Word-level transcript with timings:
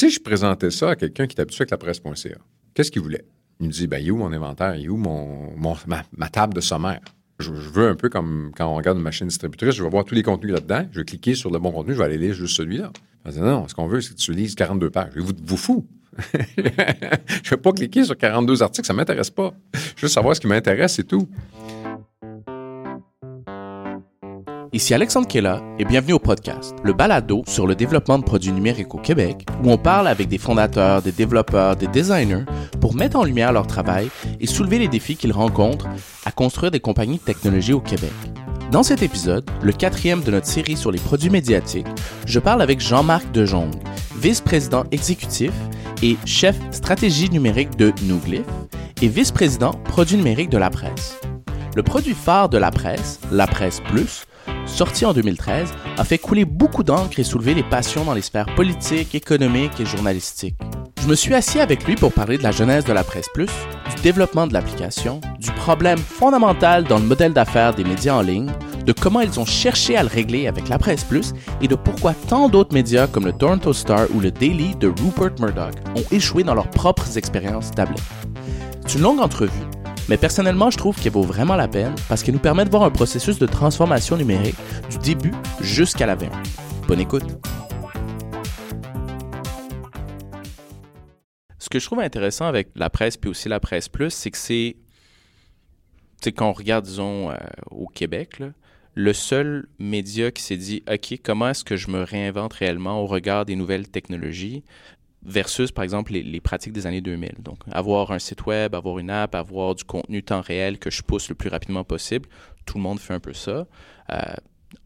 si 0.00 0.08
je 0.08 0.18
présentais 0.18 0.70
ça 0.70 0.90
à 0.90 0.96
quelqu'un 0.96 1.26
qui 1.26 1.36
est 1.36 1.40
habitué 1.40 1.60
avec 1.60 1.72
la 1.72 1.76
presse.ca, 1.76 2.38
qu'est-ce 2.72 2.90
qu'il 2.90 3.02
voulait? 3.02 3.26
Il 3.60 3.66
me 3.66 3.70
dit, 3.70 3.86
ben, 3.86 3.98
il 3.98 4.08
est 4.08 4.10
où 4.10 4.16
mon 4.16 4.32
inventaire? 4.32 4.74
Il 4.76 4.86
est 4.86 4.88
où 4.88 4.96
mon, 4.96 5.52
ma, 6.16 6.28
table 6.30 6.54
de 6.54 6.62
sommaire? 6.62 7.00
Je, 7.38 7.50
veux 7.50 7.86
un 7.86 7.94
peu 7.94 8.08
comme 8.08 8.50
quand 8.56 8.66
on 8.66 8.76
regarde 8.76 8.96
une 8.96 9.02
machine 9.02 9.26
distributrice, 9.26 9.74
je 9.74 9.82
vais 9.82 9.90
voir 9.90 10.06
tous 10.06 10.14
les 10.14 10.22
contenus 10.22 10.54
là-dedans, 10.54 10.86
je 10.90 11.00
vais 11.00 11.04
cliquer 11.04 11.34
sur 11.34 11.50
le 11.50 11.58
bon 11.58 11.70
contenu, 11.70 11.92
je 11.92 11.98
vais 11.98 12.04
aller 12.06 12.16
lire 12.16 12.32
juste 12.32 12.56
celui-là. 12.56 12.90
Je 13.26 13.32
dis, 13.32 13.40
non, 13.40 13.68
ce 13.68 13.74
qu'on 13.74 13.88
veut, 13.88 14.00
c'est 14.00 14.14
que 14.14 14.18
tu 14.18 14.32
lises 14.32 14.54
42 14.54 14.88
pages. 14.88 15.12
Vous 15.16 15.34
vous 15.44 15.56
fous? 15.58 15.86
je 16.34 16.62
ne 16.62 17.50
vais 17.50 17.56
pas 17.58 17.72
cliquer 17.72 18.04
sur 18.04 18.16
42 18.16 18.62
articles, 18.62 18.86
ça 18.86 18.94
ne 18.94 18.96
m'intéresse 18.96 19.30
pas. 19.30 19.52
Je 19.96 20.00
veux 20.00 20.08
savoir 20.08 20.34
ce 20.34 20.40
qui 20.40 20.46
m'intéresse, 20.46 20.94
c'est 20.94 21.06
tout. 21.06 21.28
Ici 24.72 24.94
Alexandre 24.94 25.26
Kella 25.26 25.60
et 25.80 25.84
bienvenue 25.84 26.12
au 26.12 26.20
podcast, 26.20 26.76
le 26.84 26.92
balado 26.92 27.42
sur 27.48 27.66
le 27.66 27.74
développement 27.74 28.20
de 28.20 28.22
produits 28.22 28.52
numériques 28.52 28.94
au 28.94 28.98
Québec, 28.98 29.44
où 29.64 29.70
on 29.72 29.76
parle 29.76 30.06
avec 30.06 30.28
des 30.28 30.38
fondateurs, 30.38 31.02
des 31.02 31.10
développeurs, 31.10 31.74
des 31.74 31.88
designers 31.88 32.44
pour 32.80 32.94
mettre 32.94 33.16
en 33.16 33.24
lumière 33.24 33.52
leur 33.52 33.66
travail 33.66 34.10
et 34.38 34.46
soulever 34.46 34.78
les 34.78 34.86
défis 34.86 35.16
qu'ils 35.16 35.32
rencontrent 35.32 35.88
à 36.24 36.30
construire 36.30 36.70
des 36.70 36.78
compagnies 36.78 37.18
de 37.18 37.22
technologie 37.24 37.72
au 37.72 37.80
Québec. 37.80 38.12
Dans 38.70 38.84
cet 38.84 39.02
épisode, 39.02 39.44
le 39.60 39.72
quatrième 39.72 40.22
de 40.22 40.30
notre 40.30 40.46
série 40.46 40.76
sur 40.76 40.92
les 40.92 41.00
produits 41.00 41.30
médiatiques, 41.30 41.88
je 42.24 42.38
parle 42.38 42.62
avec 42.62 42.78
Jean-Marc 42.78 43.32
Dejong, 43.32 43.72
vice-président 44.20 44.84
exécutif 44.92 45.52
et 46.00 46.16
chef 46.26 46.56
stratégie 46.70 47.28
numérique 47.28 47.76
de 47.76 47.92
Nouglyph 48.04 48.46
et 49.02 49.08
vice-président 49.08 49.72
produits 49.86 50.16
numériques 50.16 50.50
de 50.50 50.58
la 50.58 50.70
presse. 50.70 51.18
Le 51.74 51.82
produit 51.82 52.14
phare 52.14 52.48
de 52.48 52.58
la 52.58 52.70
presse, 52.70 53.18
la 53.32 53.48
presse 53.48 53.80
plus, 53.80 54.24
sorti 54.66 55.04
en 55.04 55.12
2013, 55.12 55.72
a 55.96 56.04
fait 56.04 56.18
couler 56.18 56.44
beaucoup 56.44 56.82
d'encre 56.82 57.18
et 57.18 57.24
soulever 57.24 57.54
les 57.54 57.62
passions 57.62 58.04
dans 58.04 58.14
les 58.14 58.22
sphères 58.22 58.54
politiques, 58.54 59.14
économiques 59.14 59.80
et 59.80 59.86
journalistiques. 59.86 60.56
Je 61.02 61.08
me 61.08 61.14
suis 61.14 61.34
assis 61.34 61.60
avec 61.60 61.86
lui 61.86 61.94
pour 61.94 62.12
parler 62.12 62.38
de 62.38 62.42
la 62.42 62.50
genèse 62.50 62.84
de 62.84 62.92
la 62.92 63.04
Presse 63.04 63.28
Plus, 63.32 63.50
du 63.94 64.02
développement 64.02 64.46
de 64.46 64.52
l'application, 64.52 65.20
du 65.38 65.50
problème 65.52 65.98
fondamental 65.98 66.84
dans 66.84 66.98
le 66.98 67.04
modèle 67.04 67.32
d'affaires 67.32 67.74
des 67.74 67.84
médias 67.84 68.14
en 68.14 68.20
ligne, 68.20 68.50
de 68.84 68.92
comment 68.92 69.20
ils 69.20 69.40
ont 69.40 69.44
cherché 69.44 69.96
à 69.96 70.02
le 70.02 70.08
régler 70.08 70.46
avec 70.46 70.68
la 70.68 70.78
Presse 70.78 71.04
Plus 71.04 71.32
et 71.60 71.68
de 71.68 71.74
pourquoi 71.74 72.14
tant 72.28 72.48
d'autres 72.48 72.74
médias 72.74 73.06
comme 73.06 73.24
le 73.26 73.32
Toronto 73.32 73.72
Star 73.72 74.06
ou 74.14 74.20
le 74.20 74.30
Daily 74.30 74.74
de 74.76 74.88
Rupert 74.88 75.34
Murdoch 75.40 75.74
ont 75.96 76.04
échoué 76.10 76.42
dans 76.42 76.54
leurs 76.54 76.70
propres 76.70 77.16
expériences 77.16 77.70
tablées. 77.70 78.02
C'est 78.86 78.98
une 78.98 79.04
longue 79.04 79.20
entrevue 79.20 79.50
mais 80.10 80.16
personnellement, 80.16 80.70
je 80.70 80.76
trouve 80.76 81.00
qu'elle 81.00 81.12
vaut 81.12 81.22
vraiment 81.22 81.54
la 81.54 81.68
peine 81.68 81.94
parce 82.08 82.24
qu'elle 82.24 82.34
nous 82.34 82.40
permet 82.40 82.64
de 82.64 82.70
voir 82.70 82.82
un 82.82 82.90
processus 82.90 83.38
de 83.38 83.46
transformation 83.46 84.16
numérique 84.16 84.56
du 84.90 84.98
début 84.98 85.32
jusqu'à 85.60 86.04
la 86.04 86.16
fin. 86.16 86.30
Bonne 86.88 86.98
écoute. 86.98 87.22
Ce 91.60 91.68
que 91.68 91.78
je 91.78 91.86
trouve 91.86 92.00
intéressant 92.00 92.46
avec 92.46 92.70
la 92.74 92.90
presse 92.90 93.16
puis 93.16 93.30
aussi 93.30 93.48
la 93.48 93.60
presse 93.60 93.88
plus, 93.88 94.10
c'est 94.10 94.32
que 94.32 94.36
c'est, 94.36 94.74
quand 96.32 96.48
on 96.48 96.54
regarde, 96.54 96.86
disons, 96.86 97.30
euh, 97.30 97.36
au 97.70 97.86
Québec, 97.86 98.42
le 98.94 99.12
seul 99.12 99.68
média 99.78 100.32
qui 100.32 100.42
s'est 100.42 100.56
dit, 100.56 100.82
OK, 100.90 101.20
comment 101.22 101.50
est-ce 101.50 101.62
que 101.62 101.76
je 101.76 101.88
me 101.88 102.02
réinvente 102.02 102.54
réellement 102.54 103.00
au 103.00 103.06
regard 103.06 103.44
des 103.44 103.54
nouvelles 103.54 103.88
technologies? 103.88 104.64
Versus, 105.22 105.70
par 105.70 105.84
exemple, 105.84 106.12
les, 106.12 106.40
pratiques 106.40 106.72
des 106.72 106.86
années 106.86 107.00
2000. 107.00 107.36
Donc, 107.40 107.58
avoir 107.70 108.10
un 108.10 108.18
site 108.18 108.46
web, 108.46 108.74
avoir 108.74 108.98
une 108.98 109.10
app, 109.10 109.34
avoir 109.34 109.74
du 109.74 109.84
contenu 109.84 110.22
temps 110.22 110.40
réel 110.40 110.78
que 110.78 110.90
je 110.90 111.02
pousse 111.02 111.28
le 111.28 111.34
plus 111.34 111.50
rapidement 111.50 111.84
possible. 111.84 112.28
Tout 112.64 112.78
le 112.78 112.82
monde 112.82 113.00
fait 113.00 113.14
un 113.14 113.20
peu 113.20 113.32
ça. 113.32 113.66
Euh, 114.12 114.18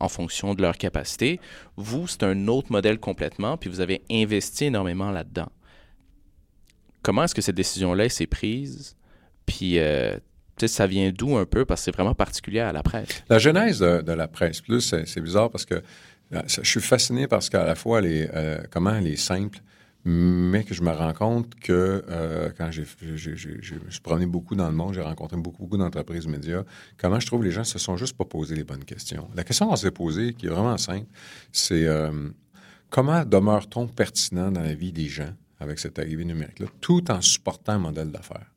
en 0.01 0.09
fonction 0.09 0.55
de 0.55 0.63
leur 0.63 0.79
capacité. 0.79 1.39
Vous, 1.77 2.07
c'est 2.09 2.23
un 2.23 2.49
autre 2.49 2.73
modèle 2.73 2.99
complètement, 2.99 3.59
puis 3.59 3.69
vous 3.69 3.81
avez 3.81 4.03
investi 4.11 4.65
énormément 4.65 5.11
là-dedans. 5.11 5.51
Comment 7.03 7.25
est-ce 7.25 7.35
que 7.35 7.43
cette 7.43 7.55
décision-là 7.55 8.09
s'est 8.09 8.27
prise? 8.27 8.97
Puis, 9.45 9.79
euh, 9.79 10.17
ça 10.67 10.87
vient 10.87 11.13
d'où 11.13 11.37
un 11.37 11.45
peu? 11.45 11.67
Parce 11.67 11.83
que 11.83 11.85
c'est 11.85 11.95
vraiment 11.95 12.15
particulier 12.15 12.61
à 12.61 12.73
la 12.73 12.83
presse. 12.83 13.23
La 13.29 13.39
genèse 13.39 13.81
de, 13.81 14.13
la 14.13 14.27
presse, 14.27 14.63
plus, 14.63 14.81
c'est 14.81 15.21
bizarre 15.21 15.51
parce 15.51 15.67
que 15.67 15.75
euh, 15.75 16.43
je 16.47 16.63
suis 16.63 16.81
fasciné 16.81 17.29
parce 17.29 17.51
qu'à 17.51 17.65
la 17.65 17.75
fois, 17.75 18.01
les, 18.01 18.27
comment 18.71 18.95
elle 18.95 19.07
est 19.07 19.17
simple, 19.17 19.61
mais 20.05 20.65
que 20.65 20.75
je 20.75 20.83
me 20.83 20.91
rends 20.91 21.13
compte 21.15 21.55
que 21.55 22.05
euh, 22.09 22.51
quand 22.57 22.71
j'ai, 22.71 22.85
je 22.85 23.35
suis 23.89 24.01
promené 24.03 24.27
beaucoup 24.27 24.55
dans 24.55 24.69
le 24.69 24.75
monde, 24.75 24.95
j'ai 24.95 25.01
rencontré 25.01 25.37
beaucoup, 25.37 25.63
beaucoup 25.63 25.79
d'entreprises 25.79 26.27
médias, 26.27 26.65
comment 26.99 27.19
je 27.19 27.27
trouve 27.27 27.43
les 27.43 27.51
gens 27.51 27.65
se 27.65 27.79
sont 27.79 27.97
juste 27.97 28.17
pas 28.17 28.25
posé 28.25 28.55
les 28.55 28.65
bonnes 28.65 28.85
questions? 28.85 29.29
La 29.35 29.45
question 29.45 29.67
qu'on 29.67 29.77
s'est 29.77 29.91
posée, 29.91 30.35
qui 30.35 30.47
est 30.47 30.51
vraiment 30.51 30.77
simple, 30.77 31.07
c'est 31.53 31.87
euh, 31.87 32.31
comment 32.91 33.25
demeure-t-on 33.25 33.87
pertinent 33.89 34.51
dans 34.51 34.63
la 34.63 34.75
vie 34.75 34.93
des 34.93 35.09
gens 35.09 35.33
avec 35.59 35.79
cette 35.79 35.99
arrivée 35.99 36.25
numérique-là, 36.25 36.67
tout 36.81 37.11
en 37.11 37.23
supportant 37.23 37.73
un 37.73 37.79
modèle 37.79 38.11
d'affaires? 38.11 38.54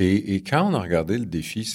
Et, 0.00 0.42
quand 0.42 0.68
on 0.68 0.74
a 0.74 0.80
regardé 0.80 1.18
le 1.18 1.24
défi, 1.24 1.72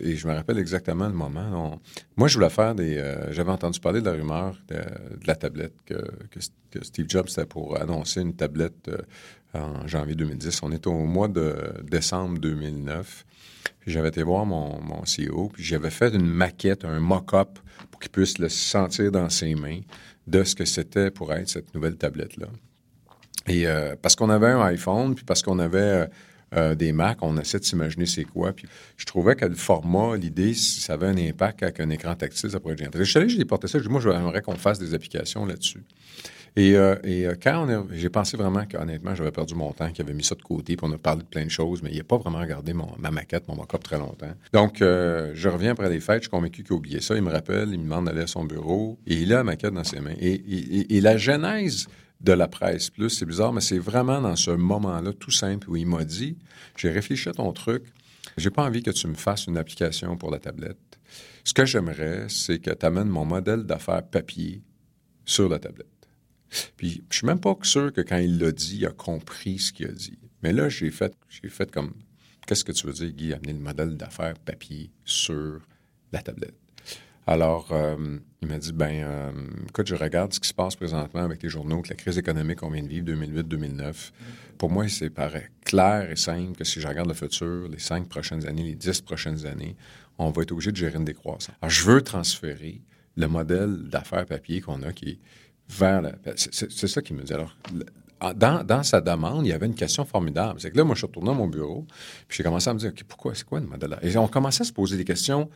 et 0.00 0.16
je 0.16 0.28
me 0.28 0.34
rappelle 0.34 0.58
exactement 0.58 1.08
le 1.08 1.14
moment, 1.14 1.80
moi, 2.16 2.28
je 2.28 2.34
voulais 2.34 2.50
faire 2.50 2.76
des... 2.76 2.96
Euh, 2.96 3.32
j'avais 3.32 3.50
entendu 3.50 3.80
parler 3.80 4.00
de 4.00 4.06
la 4.06 4.12
rumeur 4.12 4.56
de, 4.68 4.76
la 5.26 5.34
tablette 5.34 5.74
que, 5.84 5.96
Steve 6.82 7.06
Jobs 7.08 7.28
c'était 7.28 7.46
pour 7.46 7.80
annoncer 7.80 8.20
une 8.20 8.34
tablette 8.34 8.88
euh, 8.88 8.98
en 9.58 9.86
janvier 9.86 10.14
2010. 10.14 10.62
On 10.62 10.70
était 10.72 10.88
au 10.88 11.06
mois 11.06 11.28
de 11.28 11.56
décembre 11.82 12.38
2009. 12.38 13.24
Puis 13.80 13.92
j'avais 13.92 14.08
été 14.08 14.22
voir 14.22 14.46
mon, 14.46 14.80
mon 14.80 15.02
CEO, 15.02 15.48
puis 15.48 15.64
j'avais 15.64 15.90
fait 15.90 16.14
une 16.14 16.26
maquette, 16.26 16.84
un 16.84 17.00
mock-up 17.00 17.58
pour 17.90 18.00
qu'il 18.00 18.10
puisse 18.10 18.38
le 18.38 18.48
sentir 18.48 19.10
dans 19.10 19.28
ses 19.30 19.54
mains 19.54 19.80
de 20.26 20.44
ce 20.44 20.54
que 20.54 20.64
c'était 20.64 21.10
pour 21.10 21.32
être 21.32 21.48
cette 21.48 21.74
nouvelle 21.74 21.96
tablette-là. 21.96 22.48
Et 23.48 23.66
euh, 23.66 23.96
parce 24.00 24.14
qu'on 24.14 24.30
avait 24.30 24.50
un 24.50 24.60
iPhone, 24.66 25.14
puis 25.14 25.24
parce 25.24 25.42
qu'on 25.42 25.58
avait 25.58 26.08
euh, 26.54 26.74
des 26.74 26.92
Macs, 26.92 27.18
on 27.22 27.36
essaie 27.38 27.58
de 27.58 27.64
s'imaginer 27.64 28.06
c'est 28.06 28.24
quoi. 28.24 28.52
Puis 28.52 28.68
je 28.96 29.04
trouvais 29.04 29.34
que 29.34 29.44
le 29.44 29.54
format, 29.54 30.16
l'idée, 30.16 30.54
si 30.54 30.80
ça 30.80 30.94
avait 30.94 31.08
un 31.08 31.16
impact 31.16 31.62
avec 31.62 31.80
un 31.80 31.90
écran 31.90 32.14
tactile, 32.14 32.50
ça 32.50 32.60
pourrait 32.60 32.74
être 32.74 32.78
génial. 32.78 32.92
Je 32.96 33.02
suis 33.04 33.18
allé, 33.18 33.28
j'ai 33.28 33.38
déporté 33.38 33.66
ça, 33.66 33.78
je 33.78 33.84
dis, 33.84 33.90
moi, 33.90 34.00
j'aimerais 34.00 34.42
qu'on 34.42 34.54
fasse 34.54 34.78
des 34.78 34.94
applications 34.94 35.44
là-dessus. 35.44 35.82
Et, 36.58 36.74
euh, 36.74 36.94
euh, 37.04 37.34
quand 37.42 37.66
j'ai 37.92 38.08
pensé 38.08 38.36
vraiment 38.36 38.64
qu'honnêtement, 38.64 39.14
j'avais 39.14 39.32
perdu 39.32 39.54
mon 39.54 39.72
temps, 39.72 39.90
qu'il 39.90 40.02
avait 40.02 40.14
mis 40.14 40.24
ça 40.24 40.34
de 40.36 40.42
côté, 40.42 40.76
puis 40.76 40.88
on 40.88 40.92
a 40.94 40.98
parlé 40.98 41.22
de 41.22 41.28
plein 41.28 41.44
de 41.44 41.50
choses, 41.50 41.82
mais 41.82 41.90
il 41.90 41.98
n'a 41.98 42.04
pas 42.04 42.16
vraiment 42.16 42.38
regardé 42.38 42.72
ma 42.72 43.10
maquette, 43.10 43.46
mon 43.48 43.56
mock-up 43.56 43.82
très 43.82 43.98
longtemps. 43.98 44.32
Donc, 44.54 44.76
je 44.78 45.48
reviens 45.48 45.72
après 45.72 45.90
les 45.90 46.00
fêtes, 46.00 46.18
je 46.18 46.22
suis 46.22 46.30
convaincu 46.30 46.62
qu'il 46.62 46.72
a 46.72 46.76
oublié 46.76 47.00
ça. 47.02 47.14
Il 47.14 47.22
me 47.22 47.30
rappelle, 47.30 47.68
il 47.72 47.78
me 47.78 47.84
demande 47.84 48.06
d'aller 48.06 48.22
à 48.22 48.26
son 48.26 48.44
bureau, 48.44 48.98
et 49.06 49.16
il 49.16 49.32
a 49.34 49.36
la 49.36 49.44
maquette 49.44 49.74
dans 49.74 49.84
ses 49.84 50.00
mains. 50.00 50.14
et 50.18 51.00
la 51.02 51.18
genèse 51.18 51.88
de 52.20 52.32
la 52.32 52.48
presse 52.48 52.90
plus. 52.90 53.10
C'est 53.10 53.26
bizarre, 53.26 53.52
mais 53.52 53.60
c'est 53.60 53.78
vraiment 53.78 54.20
dans 54.20 54.36
ce 54.36 54.50
moment-là, 54.50 55.12
tout 55.12 55.30
simple, 55.30 55.70
où 55.70 55.76
il 55.76 55.86
m'a 55.86 56.04
dit 56.04 56.36
J'ai 56.76 56.90
réfléchi 56.90 57.28
à 57.28 57.32
ton 57.32 57.52
truc, 57.52 57.84
j'ai 58.36 58.50
pas 58.50 58.64
envie 58.64 58.82
que 58.82 58.90
tu 58.90 59.06
me 59.06 59.14
fasses 59.14 59.46
une 59.46 59.56
application 59.56 60.16
pour 60.16 60.30
la 60.30 60.38
tablette. 60.38 60.78
Ce 61.44 61.54
que 61.54 61.64
j'aimerais, 61.64 62.26
c'est 62.28 62.58
que 62.58 62.70
tu 62.70 62.86
amènes 62.86 63.08
mon 63.08 63.24
modèle 63.24 63.64
d'affaires 63.64 64.02
papier 64.02 64.62
sur 65.24 65.48
la 65.48 65.58
tablette. 65.58 65.86
Puis, 66.76 67.04
je 67.10 67.18
suis 67.18 67.26
même 67.26 67.40
pas 67.40 67.56
sûr 67.62 67.92
que 67.92 68.00
quand 68.00 68.18
il 68.18 68.38
l'a 68.38 68.52
dit, 68.52 68.78
il 68.78 68.86
a 68.86 68.90
compris 68.90 69.58
ce 69.58 69.72
qu'il 69.72 69.86
a 69.86 69.92
dit. 69.92 70.18
Mais 70.42 70.52
là, 70.52 70.68
j'ai 70.68 70.90
fait, 70.90 71.14
j'ai 71.28 71.48
fait 71.48 71.70
comme 71.70 71.94
Qu'est-ce 72.46 72.64
que 72.64 72.70
tu 72.70 72.86
veux 72.86 72.92
dire, 72.92 73.10
Guy, 73.10 73.32
amener 73.32 73.54
le 73.54 73.58
modèle 73.58 73.96
d'affaires 73.96 74.38
papier 74.38 74.92
sur 75.04 75.60
la 76.12 76.22
tablette? 76.22 76.54
Alors, 77.26 77.68
euh, 77.72 78.18
il 78.40 78.48
m'a 78.48 78.58
dit, 78.58 78.72
ben, 78.72 79.02
euh, 79.02 79.32
écoute, 79.68 79.88
je 79.88 79.96
regarde 79.96 80.32
ce 80.32 80.38
qui 80.38 80.48
se 80.48 80.54
passe 80.54 80.76
présentement 80.76 81.22
avec 81.22 81.42
les 81.42 81.48
journaux, 81.48 81.82
que 81.82 81.88
la 81.88 81.96
crise 81.96 82.18
économique 82.18 82.58
qu'on 82.60 82.70
vient 82.70 82.84
de 82.84 82.88
vivre 82.88 83.06
2008-2009. 83.06 84.12
Pour 84.58 84.70
moi, 84.70 84.88
c'est 84.88 85.10
paraît 85.10 85.50
clair 85.64 86.08
et 86.08 86.16
simple 86.16 86.56
que 86.56 86.62
si 86.62 86.80
je 86.80 86.86
regarde 86.86 87.08
le 87.08 87.14
futur, 87.14 87.68
les 87.68 87.80
cinq 87.80 88.08
prochaines 88.08 88.46
années, 88.46 88.62
les 88.62 88.74
dix 88.76 89.00
prochaines 89.00 89.44
années, 89.44 89.76
on 90.18 90.30
va 90.30 90.42
être 90.42 90.52
obligé 90.52 90.70
de 90.70 90.76
gérer 90.76 90.96
une 90.96 91.04
décroissance. 91.04 91.50
Alors, 91.60 91.70
je 91.70 91.84
veux 91.84 92.00
transférer 92.00 92.80
le 93.16 93.26
modèle 93.26 93.88
d'affaires 93.88 94.24
papier 94.24 94.60
qu'on 94.60 94.82
a 94.82 94.92
qui 94.92 95.10
est 95.10 95.18
vers 95.68 96.00
la... 96.02 96.12
C'est 96.36 96.86
ça 96.86 97.02
qu'il 97.02 97.16
me 97.16 97.22
dit. 97.22 97.32
Alors, 97.32 97.56
dans, 98.34 98.82
sa 98.82 99.00
demande, 99.00 99.46
il 99.46 99.50
y 99.50 99.52
avait 99.52 99.66
une 99.66 99.74
question 99.74 100.04
formidable. 100.04 100.60
C'est 100.60 100.70
que 100.70 100.76
là, 100.76 100.84
moi, 100.84 100.94
je 100.94 101.00
suis 101.00 101.06
retourné 101.06 101.30
à 101.30 101.34
mon 101.34 101.48
bureau, 101.48 101.86
puis 102.28 102.38
j'ai 102.38 102.42
commencé 102.42 102.70
à 102.70 102.74
me 102.74 102.78
dire, 102.78 102.90
OK, 102.90 103.04
pourquoi, 103.04 103.34
c'est 103.34 103.44
quoi 103.44 103.60
le 103.60 103.66
modèle? 103.66 103.98
Et 104.02 104.16
on 104.16 104.28
commençait 104.28 104.62
à 104.62 104.64
se 104.64 104.72
poser 104.72 104.96
des 104.96 105.04
questions 105.04 105.50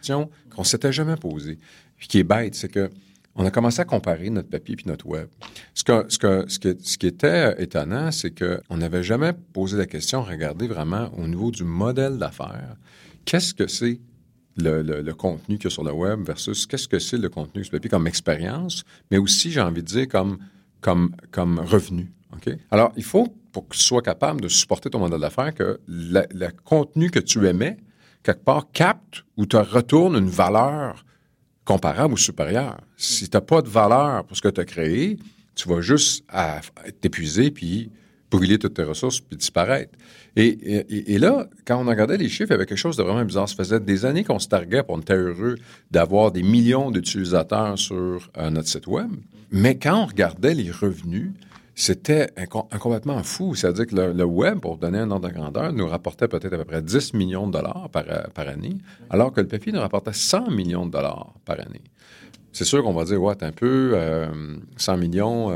qu'on 0.55 0.65
s'était 0.65 0.93
jamais 0.93 1.17
posées. 1.17 1.59
Puis 1.97 2.09
qui 2.09 2.19
est 2.19 2.25
bête, 2.25 2.55
c'est 2.55 2.69
que 2.69 2.91
on 3.37 3.47
a 3.47 3.51
commencé 3.51 3.81
à 3.81 3.85
comparer 3.85 4.29
notre 4.29 4.49
papier 4.49 4.77
puis 4.77 4.87
notre 4.89 5.07
web. 5.07 5.29
Ce, 5.73 5.85
que, 5.85 6.05
ce, 6.09 6.19
que, 6.19 6.45
ce, 6.49 6.59
ce 6.83 6.99
qui 6.99 7.07
était 7.07 7.63
étonnant, 7.63 8.11
c'est 8.11 8.33
qu'on 8.33 8.77
n'avait 8.77 9.05
jamais 9.05 9.33
posé 9.33 9.79
la 9.79 9.87
question, 9.87 10.23
regardez 10.23 10.67
vraiment 10.67 11.11
au 11.17 11.27
niveau 11.29 11.51
du 11.51 11.63
modèle 11.63 12.19
d'affaires, 12.19 12.77
qu'est-ce 13.25 13.55
que 13.55 13.69
c'est 13.69 14.01
le, 14.57 14.83
le, 14.83 15.15
contenu 15.15 15.57
qu'il 15.57 15.65
y 15.65 15.67
a 15.69 15.71
sur 15.71 15.85
le 15.85 15.93
web 15.93 16.23
versus 16.27 16.67
qu'est-ce 16.67 16.89
que 16.89 16.99
c'est 16.99 17.17
le 17.17 17.29
contenu 17.29 17.65
sur 17.65 17.73
le 17.73 17.79
papier 17.79 17.91
comme 17.91 18.07
expérience, 18.07 18.85
mais 19.11 19.19
aussi, 19.19 19.51
j'ai 19.51 19.61
envie 19.61 19.83
de 19.83 19.87
dire, 19.87 20.09
comme, 20.09 20.39
comme, 20.81 21.15
comme 21.31 21.61
revenu. 21.61 22.11
Alors, 22.71 22.93
il 22.97 23.05
faut, 23.05 23.29
pour 23.53 23.69
que 23.69 23.77
tu 23.77 23.83
sois 23.83 24.03
capable 24.03 24.41
de 24.41 24.49
supporter 24.49 24.91
ton 24.91 24.99
modèle 24.99 25.21
d'affaires, 25.21 25.55
que 25.55 25.81
le 25.89 26.49
contenu 26.65 27.11
que 27.11 27.19
tu 27.19 27.47
émets, 27.47 27.77
quelque 28.23 28.45
part, 28.45 28.71
capte 28.73 29.25
ou 29.37 29.47
te 29.47 29.57
retourne 29.57 30.17
une 30.17 30.29
valeur 30.29 31.05
comparable 31.65 32.15
ou 32.15 32.17
supérieure. 32.17 32.81
Si 32.97 33.29
tu 33.29 33.37
n'as 33.37 33.41
pas 33.41 33.63
de 33.63 33.69
valeur 33.69 34.25
pour 34.25 34.37
ce 34.37 34.43
que 34.43 34.49
tu 34.49 34.61
as 34.61 34.65
créé, 34.65 35.19
tu 35.55 35.69
vas 35.69 35.81
juste 35.81 36.25
t'épuiser 37.01 37.51
puis 37.51 37.91
brûler 38.31 38.59
toutes 38.59 38.75
tes 38.75 38.83
ressources 38.83 39.21
puis 39.21 39.37
disparaître. 39.37 39.93
Et, 40.37 41.19
là, 41.19 41.49
quand 41.67 41.83
on 41.83 41.89
regardait 41.89 42.17
les 42.17 42.29
chiffres, 42.29 42.51
il 42.51 42.53
y 42.53 42.55
avait 42.55 42.67
quelque 42.67 42.79
chose 42.79 42.97
de 42.97 43.03
vraiment 43.03 43.25
bizarre. 43.25 43.49
Ça 43.49 43.57
faisait 43.57 43.81
des 43.81 44.05
années 44.05 44.25
qu'on 44.25 44.39
se 44.39 44.49
targuait, 44.49 44.83
pour 44.83 44.95
on 44.95 45.01
était 45.01 45.17
heureux 45.17 45.57
d'avoir 45.91 46.31
des 46.31 46.43
millions 46.43 46.91
d'utilisateurs 46.91 47.79
sur 47.79 48.31
euh, 48.39 48.51
notre 48.51 48.69
site 48.69 48.87
web. 48.87 49.11
Mais 49.51 49.77
quand 49.77 50.03
on 50.03 50.07
regardait 50.07 50.55
les 50.55 50.71
revenus, 50.71 51.33
c'était 51.81 52.29
complètement 52.79 53.23
fou. 53.23 53.55
C'est-à-dire 53.55 53.87
que 53.87 53.95
le, 53.95 54.25
web, 54.25 54.61
pour 54.61 54.77
donner 54.77 54.99
un 54.99 55.11
ordre 55.11 55.29
de 55.29 55.33
grandeur, 55.33 55.73
nous 55.73 55.87
rapportait 55.87 56.29
peut-être 56.29 56.53
à 56.53 56.59
peu 56.59 56.65
près 56.65 56.83
10 56.83 57.15
millions 57.15 57.47
de 57.47 57.53
dollars 57.53 57.89
par, 57.91 58.05
euh, 58.09 58.23
par 58.35 58.49
année, 58.49 58.77
alors 59.09 59.33
que 59.33 59.41
le 59.41 59.49
papier 59.49 59.73
nous 59.73 59.81
rapportait 59.81 60.13
100 60.13 60.51
millions 60.51 60.85
de 60.85 60.91
dollars 60.91 61.33
par 61.45 61.59
année. 61.59 61.83
C'est 62.53 62.65
sûr 62.65 62.83
qu'on 62.83 62.93
va 62.93 63.05
dire, 63.05 63.23
ouais, 63.23 63.43
un 63.43 63.53
peu, 63.53 63.93
100 64.77 64.93
euh, 64.93 64.97
millions, 64.99 65.51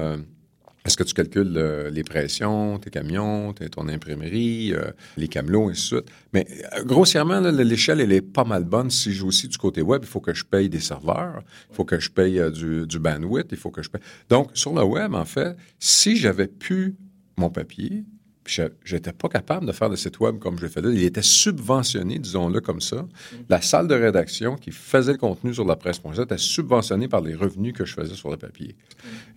est-ce 0.85 0.99
que 0.99 1.03
tu 1.03 1.15
calcules 1.15 1.55
euh, 1.57 1.89
les 1.89 2.05
pressions, 2.05 2.79
tes 2.79 2.91
camions, 2.91 3.55
ton 3.55 3.89
imprimerie, 3.89 4.75
euh, 4.75 4.91
les 5.17 5.29
camelots, 5.29 5.71
et 5.71 5.73
ainsi? 5.73 5.95
Mais 6.35 6.47
euh, 6.77 6.85
grossièrement, 6.85 7.41
l'échelle, 7.41 8.01
elle 8.01 8.13
est 8.13 8.21
pas 8.21 8.45
mal 8.45 8.65
bonne. 8.65 8.91
Si 8.91 9.11
je 9.11 9.21
joue 9.21 9.29
aussi 9.29 9.49
du 9.49 9.57
côté 9.57 9.81
web, 9.81 10.03
il 10.05 10.09
faut 10.09 10.21
que 10.21 10.35
je 10.35 10.45
paye 10.45 10.69
des 10.69 10.81
serveurs, 10.81 11.43
il 11.71 11.75
faut 11.75 11.87
que 11.87 11.99
je 11.99 12.11
paye 12.11 12.39
du, 12.53 12.87
du, 12.87 12.99
bandwidth, 12.99 13.49
il 13.51 13.57
faut 13.57 13.71
que 13.71 13.83
je 13.83 13.89
paye. 13.89 14.03
Donc, 14.29 14.51
sur 14.53 14.75
le 14.75 14.85
web, 14.85 15.15
en 15.15 15.25
fait, 15.25 15.57
si 15.79 16.17
j'avais 16.17 16.49
pu 16.49 16.97
mon 17.39 17.49
papier, 17.49 18.05
puis 18.45 18.63
j'étais 18.85 19.13
pas 19.13 19.29
capable 19.29 19.67
de 19.67 19.73
faire 19.73 19.89
de 19.89 19.97
site 19.97 20.21
web 20.21 20.39
comme 20.39 20.59
je 20.59 20.63
le 20.63 20.69
faisais. 20.69 20.93
Il 20.93 21.03
était 21.03 21.23
subventionné, 21.23 22.19
disons-le 22.19 22.61
comme 22.61 22.83
ça. 22.83 23.07
La 23.49 23.63
salle 23.63 23.89
de 23.89 23.95
rédaction 23.95 24.57
qui 24.57 24.71
faisait 24.71 25.13
le 25.13 25.19
contenu 25.19 25.55
sur 25.55 25.65
la 25.65 25.77
presse.com 25.77 26.13
était 26.23 26.37
subventionnée 26.37 27.09
par 27.09 27.23
les 27.23 27.35
revenus 27.35 27.73
que 27.73 27.87
je 27.87 27.95
faisais 27.95 28.15
sur 28.15 28.31
le 28.31 28.37
papier. 28.37 28.77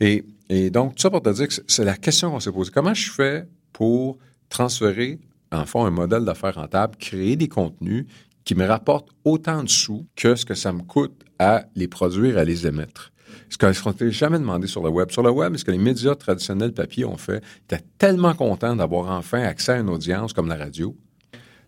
Et, 0.02 0.26
et 0.50 0.70
donc, 0.70 0.96
tout 0.96 1.02
ça 1.02 1.10
pour 1.10 1.22
te 1.22 1.30
dire 1.30 1.48
que 1.48 1.54
c'est 1.68 1.86
la 1.86 1.96
question 1.96 2.32
qu'on 2.32 2.42
s'est 2.42 2.52
posée. 2.52 2.72
Comment 2.74 2.94
je 2.94 3.10
fais 3.10 3.48
pour 3.72 4.18
transférer, 4.50 5.20
en 5.54 5.66
fond, 5.66 5.86
un 5.86 5.92
modèle 5.92 6.26
d'affaires 6.26 6.56
rentable, 6.56 6.98
créer 6.98 7.38
des 7.38 7.48
contenus 7.48 8.06
qui 8.44 8.56
me 8.56 8.66
rapportent 8.66 9.10
autant 9.24 9.64
de 9.64 9.70
sous 9.70 10.06
que 10.18 10.36
ce 10.36 10.46
que 10.46 10.54
ça 10.54 10.74
me 10.74 10.82
coûte 10.82 11.24
à 11.40 11.66
les 11.76 11.88
produire, 11.88 12.38
à 12.38 12.44
les 12.44 12.68
émettre? 12.68 13.14
Ce 13.50 13.58
qu'on 13.58 13.94
ne 14.00 14.10
jamais 14.10 14.40
demandé 14.40 14.68
sur 14.68 14.84
le 14.84 14.90
web. 14.90 15.12
Sur 15.12 15.24
le 15.24 15.30
web, 15.30 15.56
ce 15.56 15.64
que 15.64 15.72
les 15.72 15.78
médias 15.78 16.16
traditionnels 16.16 16.74
papier 16.74 17.06
ont 17.06 17.18
fait, 17.18 17.42
ils 17.42 17.76
étaient 17.76 17.86
tellement 17.98 18.34
contents 18.34 18.76
d'avoir 18.76 19.12
enfin 19.12 19.42
accès 19.44 19.74
à 19.74 19.78
une 19.80 19.90
audience 19.90 20.34
comme 20.34 20.48
la 20.48 20.58
radio 20.58 20.96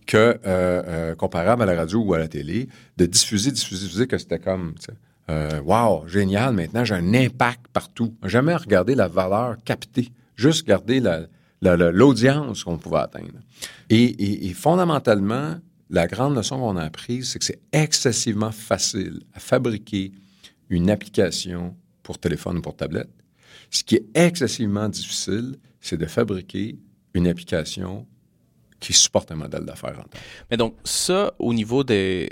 que, 0.09 0.17
euh, 0.17 0.37
euh, 0.45 1.15
comparable 1.15 1.61
à 1.61 1.65
la 1.67 1.75
radio 1.75 1.99
ou 1.99 2.13
à 2.15 2.17
la 2.17 2.27
télé, 2.27 2.67
de 2.97 3.05
diffuser, 3.05 3.51
diffuser, 3.51 3.85
diffuser, 3.85 4.07
que 4.07 4.17
c'était 4.17 4.39
comme, 4.39 4.73
euh, 5.29 5.61
wow, 5.61 6.07
génial, 6.07 6.55
maintenant 6.55 6.83
j'ai 6.83 6.95
un 6.95 7.13
impact 7.13 7.67
partout. 7.71 8.15
Jamais 8.23 8.55
regarder 8.55 8.95
la 8.95 9.07
valeur 9.07 9.57
captée, 9.63 10.11
juste 10.35 10.65
garder 10.65 10.99
l'audience 11.61 12.63
qu'on 12.63 12.79
pouvait 12.79 12.97
atteindre. 12.97 13.39
Et, 13.91 14.47
et, 14.49 14.53
fondamentalement, 14.53 15.57
la 15.91 16.07
grande 16.07 16.35
leçon 16.35 16.57
qu'on 16.57 16.77
a 16.77 16.83
apprise, 16.85 17.29
c'est 17.29 17.37
que 17.39 17.45
c'est 17.45 17.61
excessivement 17.71 18.51
facile 18.51 19.21
à 19.35 19.39
fabriquer, 19.39 20.11
une 20.69 20.89
application 20.89 21.75
pour 22.03 22.17
téléphone 22.17 22.57
ou 22.57 22.61
pour 22.61 22.75
tablette. 22.75 23.09
Ce 23.71 23.83
qui 23.83 23.95
est 23.95 24.05
excessivement 24.15 24.89
difficile, 24.89 25.57
c'est 25.81 25.97
de 25.97 26.05
fabriquer 26.05 26.77
une 27.13 27.27
application 27.27 28.07
qui 28.79 28.93
supporte 28.93 29.31
un 29.31 29.35
modèle 29.35 29.65
d'affaires 29.65 29.95
rentable. 29.95 30.23
Mais 30.49 30.57
donc, 30.57 30.75
ça, 30.83 31.33
au 31.39 31.53
niveau 31.53 31.83
des. 31.83 32.29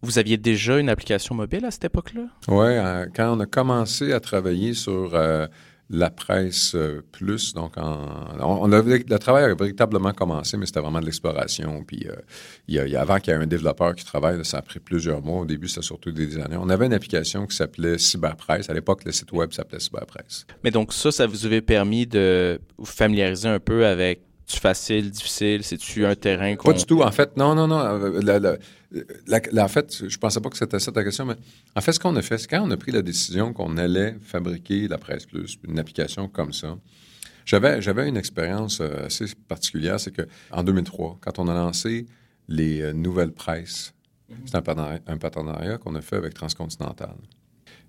Vous 0.00 0.18
aviez 0.18 0.36
déjà 0.36 0.78
une 0.78 0.88
application 0.88 1.34
mobile 1.34 1.64
à 1.64 1.72
cette 1.72 1.86
époque-là? 1.86 2.28
Oui, 2.46 2.66
euh, 2.68 3.06
quand 3.12 3.36
on 3.36 3.40
a 3.40 3.46
commencé 3.46 4.12
à 4.12 4.20
travailler 4.20 4.72
sur 4.72 5.14
euh, 5.14 5.48
la 5.90 6.10
presse 6.10 6.74
euh, 6.74 7.02
plus. 7.12 7.54
Donc, 7.54 7.74
on, 7.76 8.66
le 8.66 9.16
travail 9.18 9.44
a 9.44 9.54
véritablement 9.54 10.12
commencé, 10.12 10.56
mais 10.56 10.66
c'était 10.66 10.80
vraiment 10.80 11.00
de 11.00 11.06
l'exploration. 11.06 11.82
Puis, 11.86 12.06
euh, 12.06 12.14
il 12.66 12.74
y 12.74 12.96
a, 12.96 13.00
avant 13.00 13.18
qu'il 13.18 13.32
y 13.32 13.36
ait 13.36 13.40
un 13.40 13.46
développeur 13.46 13.94
qui 13.94 14.04
travaille, 14.04 14.44
ça 14.44 14.58
a 14.58 14.62
pris 14.62 14.80
plusieurs 14.80 15.22
mois. 15.22 15.40
Au 15.40 15.44
début, 15.46 15.68
c'était 15.68 15.82
surtout 15.82 16.12
des 16.12 16.38
années. 16.38 16.56
On 16.58 16.68
avait 16.68 16.86
une 16.86 16.92
application 16.92 17.46
qui 17.46 17.56
s'appelait 17.56 17.98
Cyberpresse. 17.98 18.68
À 18.68 18.74
l'époque, 18.74 19.04
le 19.04 19.12
site 19.12 19.32
web 19.32 19.52
s'appelait 19.52 19.80
Cyberpresse. 19.80 20.46
Mais 20.62 20.70
donc, 20.70 20.92
ça, 20.92 21.10
ça 21.10 21.26
vous 21.26 21.46
avait 21.46 21.62
permis 21.62 22.06
de 22.06 22.60
vous 22.76 22.84
familiariser 22.84 23.48
un 23.48 23.60
peu 23.60 23.86
avec 23.86 24.27
facile, 24.56 25.10
difficile? 25.10 25.62
C'est-tu 25.62 26.06
un 26.06 26.14
terrain 26.14 26.56
Pas 26.56 26.72
du 26.72 26.84
tout. 26.84 27.02
En 27.02 27.10
fait, 27.10 27.36
non, 27.36 27.54
non, 27.54 27.68
non. 27.68 27.78
Euh, 27.78 28.56
en 29.58 29.68
fait, 29.68 30.08
je 30.08 30.18
pensais 30.18 30.40
pas 30.40 30.48
que 30.48 30.56
c'était 30.56 30.78
ça 30.78 30.90
ta 30.90 31.04
question, 31.04 31.26
mais 31.26 31.36
en 31.76 31.80
fait, 31.80 31.92
ce 31.92 32.00
qu'on 32.00 32.16
a 32.16 32.22
fait, 32.22 32.38
c'est 32.38 32.48
quand 32.48 32.62
on 32.66 32.70
a 32.70 32.76
pris 32.76 32.92
la 32.92 33.02
décision 33.02 33.52
qu'on 33.52 33.76
allait 33.76 34.16
fabriquer 34.22 34.88
la 34.88 34.98
Presse 34.98 35.26
Plus, 35.26 35.58
une 35.68 35.78
application 35.78 36.28
comme 36.28 36.52
ça, 36.52 36.78
j'avais, 37.44 37.82
j'avais 37.82 38.08
une 38.08 38.16
expérience 38.16 38.80
euh, 38.80 39.06
assez 39.06 39.26
particulière, 39.48 40.00
c'est 40.00 40.14
qu'en 40.14 40.62
2003, 40.62 41.18
quand 41.20 41.38
on 41.38 41.48
a 41.48 41.54
lancé 41.54 42.06
les 42.48 42.80
euh, 42.80 42.92
nouvelles 42.92 43.32
presses, 43.32 43.94
mhm. 44.28 44.36
c'est 44.46 44.56
un 44.56 45.18
partenariat, 45.18 45.78
qu'on 45.78 45.94
a 45.94 46.00
fait 46.00 46.16
avec 46.16 46.34
Transcontinental. 46.34 47.14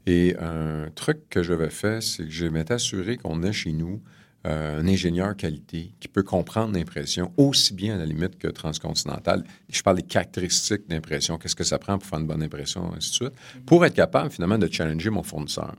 Et 0.05 0.35
un 0.39 0.89
truc 0.95 1.29
que 1.29 1.43
j'avais 1.43 1.69
fait, 1.69 2.01
c'est 2.01 2.23
que 2.23 2.29
je 2.31 2.45
m'étais 2.45 2.73
assuré 2.73 3.17
qu'on 3.17 3.43
ait 3.43 3.53
chez 3.53 3.73
nous 3.73 4.01
euh, 4.47 4.79
un 4.79 4.87
ingénieur 4.87 5.35
qualité 5.35 5.91
qui 5.99 6.07
peut 6.07 6.23
comprendre 6.23 6.73
l'impression 6.73 7.33
aussi 7.35 7.73
bien 7.73 7.95
à 7.95 7.97
la 7.97 8.05
limite 8.05 8.37
que 8.37 8.47
transcontinental. 8.47 9.43
Je 9.69 9.81
parle 9.81 9.97
des 9.97 10.03
caractéristiques 10.03 10.87
d'impression, 10.87 11.37
qu'est-ce 11.37 11.57
que 11.57 11.65
ça 11.65 11.77
prend 11.77 11.97
pour 11.97 12.07
faire 12.07 12.19
une 12.19 12.27
bonne 12.27 12.41
impression, 12.41 12.93
ainsi 12.95 13.09
de 13.09 13.15
suite, 13.15 13.33
pour 13.65 13.85
être 13.85 13.95
capable 13.95 14.31
finalement 14.31 14.57
de 14.57 14.71
challenger 14.71 15.09
mon 15.09 15.23
fournisseur. 15.23 15.75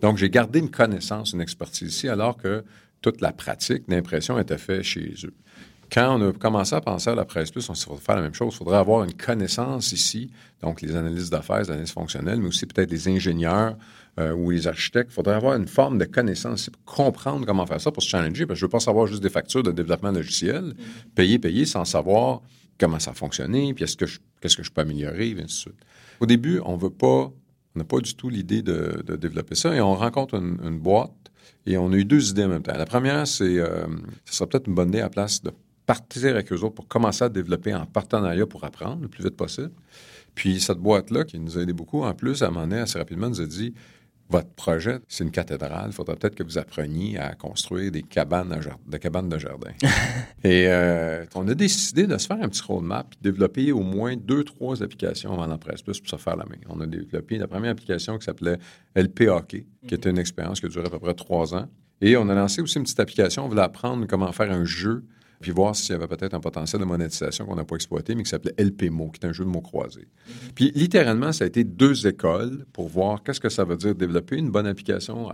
Donc, 0.00 0.16
j'ai 0.16 0.30
gardé 0.30 0.60
une 0.60 0.70
connaissance, 0.70 1.32
une 1.32 1.40
expertise 1.40 1.94
ici, 1.94 2.08
alors 2.08 2.36
que 2.36 2.64
toute 3.02 3.20
la 3.20 3.32
pratique 3.32 3.88
d'impression 3.88 4.38
était 4.38 4.58
faite 4.58 4.82
chez 4.82 5.12
eux. 5.24 5.34
Quand 5.92 6.18
on 6.18 6.30
a 6.30 6.32
commencé 6.32 6.74
à 6.74 6.80
penser 6.80 7.10
à 7.10 7.14
la 7.14 7.26
presse 7.26 7.50
plus, 7.50 7.68
on 7.68 7.74
s'est 7.74 7.90
dit 7.90 8.00
faire 8.00 8.16
la 8.16 8.22
même 8.22 8.32
chose. 8.32 8.54
Il 8.54 8.56
faudrait 8.56 8.78
avoir 8.78 9.04
une 9.04 9.12
connaissance 9.12 9.92
ici, 9.92 10.30
donc 10.62 10.80
les 10.80 10.96
analyses 10.96 11.28
d'affaires, 11.28 11.58
les 11.58 11.70
analyses 11.70 11.92
fonctionnelles, 11.92 12.40
mais 12.40 12.48
aussi 12.48 12.64
peut-être 12.64 12.90
les 12.90 13.08
ingénieurs 13.08 13.76
euh, 14.18 14.32
ou 14.32 14.50
les 14.50 14.66
architectes. 14.66 15.10
Il 15.10 15.14
faudrait 15.14 15.34
avoir 15.34 15.54
une 15.54 15.68
forme 15.68 15.98
de 15.98 16.06
connaissance 16.06 16.70
pour 16.70 16.94
comprendre 16.94 17.44
comment 17.44 17.66
faire 17.66 17.80
ça, 17.80 17.92
pour 17.92 18.02
se 18.02 18.08
challenger, 18.08 18.46
parce 18.46 18.56
que 18.56 18.60
je 18.60 18.64
ne 18.64 18.68
veux 18.68 18.72
pas 18.72 18.80
savoir 18.80 19.06
juste 19.06 19.22
des 19.22 19.28
factures 19.28 19.62
de 19.62 19.70
développement 19.70 20.12
logiciel, 20.12 20.64
mm-hmm. 20.64 21.14
payer, 21.14 21.38
payer, 21.38 21.66
sans 21.66 21.84
savoir 21.84 22.40
comment 22.78 22.98
ça 22.98 23.10
a 23.10 23.14
fonctionné, 23.14 23.74
puis 23.74 23.84
que 23.84 24.06
qu'est-ce 24.40 24.56
que 24.56 24.62
je 24.62 24.70
peux 24.70 24.80
améliorer, 24.80 25.28
et 25.28 25.34
ainsi 25.34 25.42
de 25.42 25.48
suite. 25.50 25.80
Au 26.20 26.26
début, 26.26 26.60
on 26.64 26.76
veut 26.76 26.90
pas, 26.90 27.30
on 27.74 27.78
n'a 27.78 27.84
pas 27.84 27.98
du 27.98 28.14
tout 28.14 28.30
l'idée 28.30 28.62
de, 28.62 29.02
développer 29.16 29.56
ça, 29.56 29.74
et 29.74 29.80
on 29.82 29.94
rencontre 29.94 30.36
une, 30.36 30.78
boîte, 30.78 31.12
et 31.66 31.76
on 31.76 31.92
a 31.92 31.96
eu 31.96 32.06
deux 32.06 32.30
idées 32.30 32.44
en 32.44 32.48
même 32.48 32.62
temps. 32.62 32.76
La 32.78 32.86
première, 32.86 33.26
c'est, 33.26 33.58
euh, 33.58 33.86
ce 34.24 34.36
serait 34.36 34.48
peut-être 34.48 34.68
une 34.68 34.74
bonne 34.74 34.88
idée 34.88 35.00
à 35.00 35.04
la 35.04 35.10
place 35.10 35.42
de 35.42 35.50
partir 35.86 36.30
avec 36.30 36.52
eux 36.52 36.60
autres 36.60 36.74
pour 36.74 36.88
commencer 36.88 37.24
à 37.24 37.28
développer 37.28 37.74
en 37.74 37.86
partenariat 37.86 38.46
pour 38.46 38.64
apprendre 38.64 39.02
le 39.02 39.08
plus 39.08 39.24
vite 39.24 39.36
possible. 39.36 39.72
Puis 40.34 40.60
cette 40.60 40.78
boîte-là, 40.78 41.24
qui 41.24 41.38
nous 41.38 41.58
a 41.58 41.62
aidé 41.62 41.72
beaucoup, 41.72 42.02
en 42.02 42.14
plus, 42.14 42.42
à 42.42 42.46
un 42.46 42.50
moment 42.50 42.66
donné, 42.66 42.80
assez 42.80 42.98
rapidement, 42.98 43.28
nous 43.28 43.40
a 43.40 43.46
dit 43.46 43.74
votre 44.32 44.48
projet, 44.48 44.98
c'est 45.08 45.24
une 45.24 45.30
cathédrale. 45.30 45.88
Il 45.88 45.92
faudrait 45.92 46.16
peut-être 46.16 46.34
que 46.34 46.42
vous 46.42 46.56
appreniez 46.56 47.18
à 47.18 47.34
construire 47.34 47.90
des 47.90 48.02
cabanes, 48.02 48.58
de, 48.86 48.96
cabanes 48.96 49.28
de 49.28 49.38
jardin. 49.38 49.72
Et 50.42 50.68
euh, 50.68 51.26
on 51.34 51.46
a 51.48 51.54
décidé 51.54 52.06
de 52.06 52.16
se 52.16 52.28
faire 52.28 52.38
un 52.40 52.48
petit 52.48 52.62
roadmap 52.62 53.12
et 53.12 53.24
développer 53.24 53.72
au 53.72 53.80
moins 53.80 54.16
deux, 54.16 54.42
trois 54.42 54.82
applications 54.82 55.38
avant 55.38 55.58
presse 55.58 55.82
plus 55.82 56.00
pour 56.00 56.08
se 56.08 56.16
faire 56.16 56.36
la 56.36 56.46
main. 56.46 56.56
On 56.70 56.80
a 56.80 56.86
développé 56.86 57.36
la 57.36 57.46
première 57.46 57.72
application 57.72 58.16
qui 58.16 58.24
s'appelait 58.24 58.56
LP 58.96 59.28
Hockey, 59.28 59.66
qui 59.86 59.94
était 59.94 60.08
une 60.08 60.18
expérience 60.18 60.60
qui 60.60 60.66
a 60.66 60.70
duré 60.70 60.86
à 60.86 60.90
peu 60.90 60.98
près 60.98 61.14
trois 61.14 61.54
ans. 61.54 61.68
Et 62.00 62.16
on 62.16 62.28
a 62.30 62.34
lancé 62.34 62.62
aussi 62.62 62.78
une 62.78 62.84
petite 62.84 63.00
application. 63.00 63.44
On 63.44 63.48
voulait 63.48 63.60
apprendre 63.60 64.06
comment 64.06 64.32
faire 64.32 64.50
un 64.50 64.64
jeu 64.64 65.04
puis 65.42 65.50
voir 65.50 65.76
s'il 65.76 65.92
y 65.92 65.94
avait 65.94 66.06
peut-être 66.06 66.32
un 66.32 66.40
potentiel 66.40 66.80
de 66.80 66.86
monétisation 66.86 67.44
qu'on 67.44 67.56
n'a 67.56 67.64
pas 67.64 67.74
exploité, 67.74 68.14
mais 68.14 68.22
qui 68.22 68.30
s'appelait 68.30 68.54
LPMO, 68.56 69.10
qui 69.10 69.20
est 69.20 69.28
un 69.28 69.32
jeu 69.32 69.44
de 69.44 69.50
mots 69.50 69.60
croisés. 69.60 70.06
Mm-hmm. 70.06 70.52
Puis 70.54 70.72
littéralement, 70.74 71.32
ça 71.32 71.44
a 71.44 71.46
été 71.46 71.64
deux 71.64 72.06
écoles 72.06 72.64
pour 72.72 72.88
voir 72.88 73.22
qu'est-ce 73.22 73.40
que 73.40 73.50
ça 73.50 73.64
veut 73.64 73.76
dire 73.76 73.94
développer 73.94 74.36
une 74.36 74.50
bonne 74.50 74.66
application, 74.66 75.28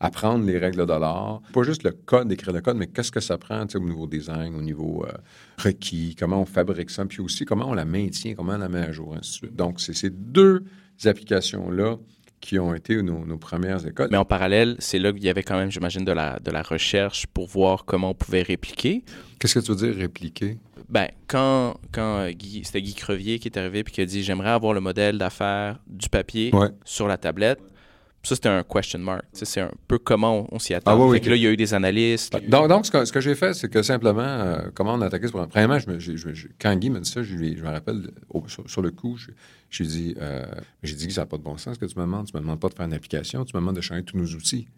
apprendre 0.00 0.44
les 0.44 0.58
règles 0.58 0.84
de 0.84 0.92
l'art. 0.92 1.42
Pas 1.52 1.62
juste 1.62 1.84
le 1.84 1.92
code, 1.92 2.32
écrire 2.32 2.52
le 2.52 2.60
code, 2.60 2.76
mais 2.76 2.88
qu'est-ce 2.88 3.12
que 3.12 3.20
ça 3.20 3.38
prend 3.38 3.66
au 3.74 3.80
niveau 3.80 4.06
design, 4.06 4.54
au 4.54 4.62
niveau 4.62 5.04
euh, 5.06 5.12
requis, 5.58 6.16
comment 6.18 6.40
on 6.40 6.46
fabrique 6.46 6.90
ça, 6.90 7.04
puis 7.04 7.20
aussi 7.20 7.44
comment 7.44 7.68
on 7.68 7.74
la 7.74 7.84
maintient, 7.84 8.34
comment 8.34 8.54
on 8.54 8.58
la 8.58 8.68
met 8.68 8.80
à 8.80 8.92
jour, 8.92 9.14
ainsi 9.14 9.30
de 9.30 9.36
suite. 9.36 9.56
Donc, 9.56 9.80
c'est 9.80 9.94
ces 9.94 10.10
deux 10.10 10.64
applications-là 11.04 11.98
qui 12.40 12.58
ont 12.58 12.74
été 12.74 13.02
nos, 13.02 13.36
premières 13.36 13.86
écoles. 13.86 14.08
Mais 14.10 14.16
en 14.16 14.24
parallèle, 14.24 14.76
c'est 14.78 14.98
là 14.98 15.12
qu'il 15.12 15.24
y 15.24 15.28
avait 15.28 15.42
quand 15.42 15.56
même, 15.56 15.70
j'imagine, 15.70 16.04
de 16.04 16.12
la, 16.12 16.38
de 16.38 16.50
la 16.50 16.62
recherche 16.62 17.26
pour 17.26 17.46
voir 17.46 17.84
comment 17.84 18.10
on 18.10 18.14
pouvait 18.14 18.42
répliquer. 18.42 19.04
Qu'est-ce 19.38 19.58
que 19.58 19.64
tu 19.64 19.72
veux 19.72 19.76
dire, 19.76 19.94
répliquer? 19.96 20.58
Ben, 20.88 21.08
quand, 21.26 21.76
quand 21.92 22.20
euh, 22.20 22.30
Guy, 22.30 22.62
c'était 22.64 22.80
Guy 22.80 22.94
Crevier 22.94 23.38
qui 23.38 23.48
est 23.48 23.58
arrivé 23.58 23.80
et 23.80 23.84
qui 23.84 24.00
a 24.00 24.06
dit 24.06 24.22
J'aimerais 24.22 24.50
avoir 24.50 24.72
le 24.72 24.80
modèle 24.80 25.18
d'affaires 25.18 25.78
du 25.86 26.08
papier 26.08 26.50
sur 26.84 27.08
la 27.08 27.18
tablette, 27.18 27.60
Ça, 28.28 28.34
c'était 28.34 28.50
un 28.50 28.62
question 28.62 28.98
mark. 28.98 29.24
C'est 29.32 29.62
un 29.62 29.70
peu 29.86 29.98
comment 29.98 30.46
on, 30.52 30.58
s'y 30.58 30.74
attend. 30.74 30.90
Ah 30.90 30.96
oui, 30.98 31.18
là, 31.18 31.34
il 31.34 31.40
y 31.40 31.46
a 31.46 31.50
eu 31.50 31.56
des 31.56 31.72
analystes. 31.72 32.36
Donc, 32.46 32.68
donc 32.68 32.84
ce 32.84 33.10
que, 33.10 33.20
j'ai 33.22 33.34
fait, 33.34 33.54
c'est 33.54 33.70
que 33.70 33.80
simplement, 33.80 34.20
euh, 34.20 34.68
comment 34.74 34.92
on 34.92 35.00
a 35.00 35.06
attaqué 35.06 35.28
ce 35.28 35.32
problème. 35.32 35.48
Premièrement, 35.48 35.78
je 35.78 36.48
quand 36.58 36.76
Guy 36.76 36.90
m'a 36.90 37.00
dit 37.00 37.08
ça, 37.08 37.22
je, 37.22 37.34
me 37.34 37.68
rappelle, 37.70 38.10
sur, 38.66 38.82
le 38.82 38.90
coup, 38.90 39.16
j'ai 39.70 39.84
dit, 39.84 40.14
euh, 40.20 40.44
j'ai 40.82 40.94
dit 40.94 41.06
que 41.06 41.14
ça 41.14 41.22
n'a 41.22 41.26
pas 41.26 41.38
de 41.38 41.42
bon 41.42 41.56
sens 41.56 41.76
ce 41.76 41.78
que 41.78 41.86
tu 41.86 41.98
me 41.98 42.04
demandes. 42.04 42.26
Tu 42.26 42.36
ne 42.36 42.40
me 42.40 42.44
demandes 42.44 42.60
pas 42.60 42.68
de 42.68 42.74
faire 42.74 42.84
une 42.84 42.92
application, 42.92 43.46
tu 43.46 43.56
me 43.56 43.60
demandes 43.62 43.76
de 43.76 43.80
changer 43.80 44.02
tous 44.02 44.18
nos 44.18 44.26
outils. 44.26 44.68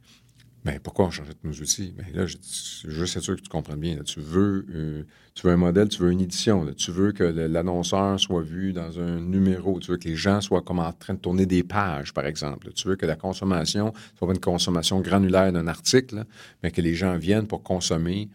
Mais 0.65 0.73
ben, 0.73 0.81
pourquoi 0.81 1.07
on 1.07 1.11
changeait 1.11 1.33
tous 1.33 1.47
nos 1.47 1.55
outils? 1.55 1.95
Mais 1.97 2.05
ben, 2.13 2.21
là, 2.21 2.27
je, 2.27 2.37
je 2.85 3.01
veux 3.01 3.07
sûr 3.07 3.35
que 3.35 3.41
tu 3.41 3.49
comprends 3.49 3.77
bien. 3.77 3.97
tu, 4.05 4.21
veux, 4.21 4.67
euh, 4.75 5.05
tu 5.35 5.47
veux 5.47 5.53
un 5.55 5.57
modèle, 5.57 5.89
tu 5.89 6.03
veux 6.03 6.11
une 6.11 6.21
édition. 6.21 6.67
tu 6.75 6.91
veux 6.91 7.13
que 7.13 7.25
l'annonceur 7.25 8.21
soit 8.21 8.43
vu 8.43 8.75
dans 8.75 9.01
un 9.01 9.21
numéro. 9.21 9.81
Tu 9.81 9.91
veux 9.91 9.97
que 9.97 10.07
les 10.07 10.17
gens 10.17 10.43
soient 10.43 10.61
comme 10.61 10.79
en 10.79 10.93
train 10.93 11.15
de 11.15 11.19
tourner 11.19 11.47
des 11.47 11.63
pages, 11.63 12.13
par 12.13 12.27
exemple. 12.27 12.73
Tu 12.75 12.89
veux 12.89 12.97
que 12.97 13.07
la 13.07 13.17
consommation 13.17 13.95
soit 14.19 14.33
une 14.33 14.41
consommation 14.41 15.01
granulaire 15.01 15.51
d'un 15.51 15.67
article, 15.67 16.25
mais 16.63 16.71
que 16.71 16.83
les 16.83 16.95
gens 16.95 17.17
viennent 17.17 17.47
pour 17.47 17.63
consommer 17.63 18.29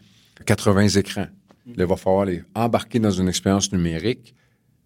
80 0.44 0.88
écrans. 0.88 1.28
Il 1.66 1.84
va 1.84 1.96
falloir 1.96 2.24
les 2.24 2.42
embarquer 2.54 2.98
dans 2.98 3.10
une 3.10 3.28
expérience 3.28 3.72
numérique 3.72 4.34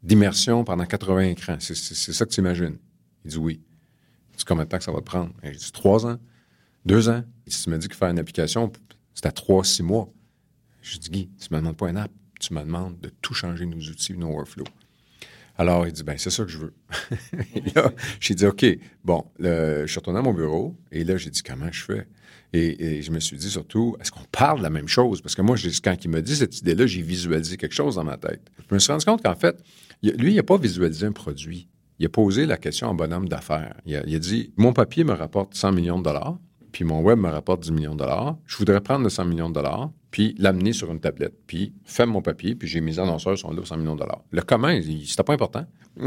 d'immersion 0.03 0.63
pendant 0.65 0.85
80 0.85 1.21
écrans. 1.21 1.57
C'est 1.59 1.75
ça 1.75 2.27
que 2.27 2.31
tu 2.31 2.41
imagines? 2.41 2.77
Il 3.25 3.31
dit 3.31 3.39
oui. 3.39 3.61
Tu 4.37 4.45
combien 4.45 4.65
de 4.65 4.69
temps 4.69 4.79
que 4.79 4.85
ça 4.85 4.93
va 4.93 5.01
te 5.01 5.05
prendre? 5.05 5.33
Il 5.43 5.53
dit 5.53 5.73
trois 5.73 6.07
ans. 6.07 6.19
Deux 6.85 7.09
ans. 7.09 7.23
Si 7.47 7.65
tu 7.65 7.71
me 7.71 7.79
dis 7.79 7.89
que 7.89 7.97
faire 7.97 8.09
une 8.09 8.19
application, 8.19 8.73
c'est 9.15 9.27
à 9.27 9.33
trois, 9.33 9.65
six 9.65 9.83
mois. 9.83 10.13
Je 10.83 10.99
dis, 10.99 11.11
Guy, 11.11 11.31
tu 11.39 11.49
ne 11.51 11.57
me 11.57 11.61
demandes 11.61 11.77
pas 11.77 11.91
une 11.91 11.99
app, 11.99 12.11
tu 12.41 12.55
me 12.55 12.61
demandes 12.61 12.99
de 13.01 13.11
tout 13.21 13.35
changer 13.35 13.67
nos 13.67 13.79
outils, 13.79 14.17
nos 14.17 14.29
workflows. 14.29 14.65
Alors, 15.59 15.87
il 15.87 15.93
dit, 15.93 16.03
ben 16.05 16.17
c'est 16.17 16.31
ça 16.31 16.45
que 16.45 16.51
je 16.51 16.57
veux. 16.57 16.73
j'ai 18.21 18.35
dit, 18.35 18.47
OK, 18.47 18.65
bon, 19.05 19.27
je 19.39 19.85
suis 19.87 19.99
retourné 19.99 20.21
à 20.21 20.23
mon 20.23 20.33
bureau 20.33 20.75
et 20.91 21.05
là, 21.05 21.19
j'ai 21.19 21.29
dit, 21.29 21.43
comment 21.43 21.71
je 21.71 21.85
fais? 21.85 22.07
Et, 22.55 23.03
je 23.03 23.11
me 23.13 23.21
suis 23.21 23.37
dit 23.37 23.51
surtout, 23.51 23.95
est-ce 24.01 24.11
qu'on 24.11 24.25
parle 24.33 24.59
de 24.59 24.63
la 24.63 24.71
même 24.71 24.89
chose? 24.89 25.21
Parce 25.21 25.35
que 25.35 25.43
moi, 25.43 25.57
quand 25.85 26.05
il 26.05 26.11
m'a 26.11 26.23
dit 26.23 26.35
cette 26.35 26.59
idée-là, 26.61 26.87
j'ai 26.87 27.03
visualisé 27.03 27.59
quelque 27.59 27.75
chose 27.75 27.97
dans 27.97 28.05
ma 28.05 28.17
tête. 28.17 28.41
Je 28.71 28.75
me 28.75 28.79
suis 28.79 28.91
rendu 28.91 29.05
compte 29.05 29.23
qu'en 29.23 29.37
fait, 29.37 29.63
lui, 30.03 30.33
il 30.33 30.37
n'a 30.37 30.43
pas 30.43 30.57
visualisé 30.57 31.07
un 31.07 31.13
produit. 31.13 31.69
Il 31.99 32.07
a 32.07 32.09
posé 32.09 32.47
la 32.47 32.57
question 32.57 32.89
en 32.89 32.95
bonhomme 32.95 33.29
d'affaires. 33.29 33.77
Il, 33.85 34.03
il 34.07 34.15
a 34.15 34.19
dit, 34.19 34.55
mon 34.57 34.73
papier 34.73 35.05
me 35.05 35.13
rapporte 35.13 35.55
100 35.55 35.73
millions 35.73 35.99
de 35.99 36.05
dollars 36.05 36.39
puis 36.73 36.85
mon 36.85 37.01
web 37.01 37.19
me 37.19 37.29
rapporte 37.29 37.63
10 37.63 37.73
millions 37.73 37.95
de 37.95 37.99
dollars. 37.99 38.37
Je 38.47 38.57
voudrais 38.57 38.81
prendre 38.81 39.05
le 39.05 39.11
100 39.11 39.25
millions 39.25 39.49
de 39.49 39.55
dollars, 39.55 39.91
puis 40.11 40.35
l'amener 40.39 40.73
sur 40.73 40.91
une 40.91 41.01
tablette, 41.01 41.35
puis 41.47 41.73
faire 41.85 42.07
mon 42.07 42.23
papier, 42.23 42.55
puis 42.55 42.69
j'ai 42.69 42.81
mes 42.81 42.99
annonceurs 42.99 43.37
sont 43.39 43.51
là 43.51 43.57
pour 43.57 43.67
100 43.67 43.79
millions 43.79 43.95
de 43.95 44.01
dollars. 44.01 44.23
Le 44.31 44.43
comment, 44.43 44.71
c'était 45.05 45.23
pas 45.23 45.35
important. 45.35 45.67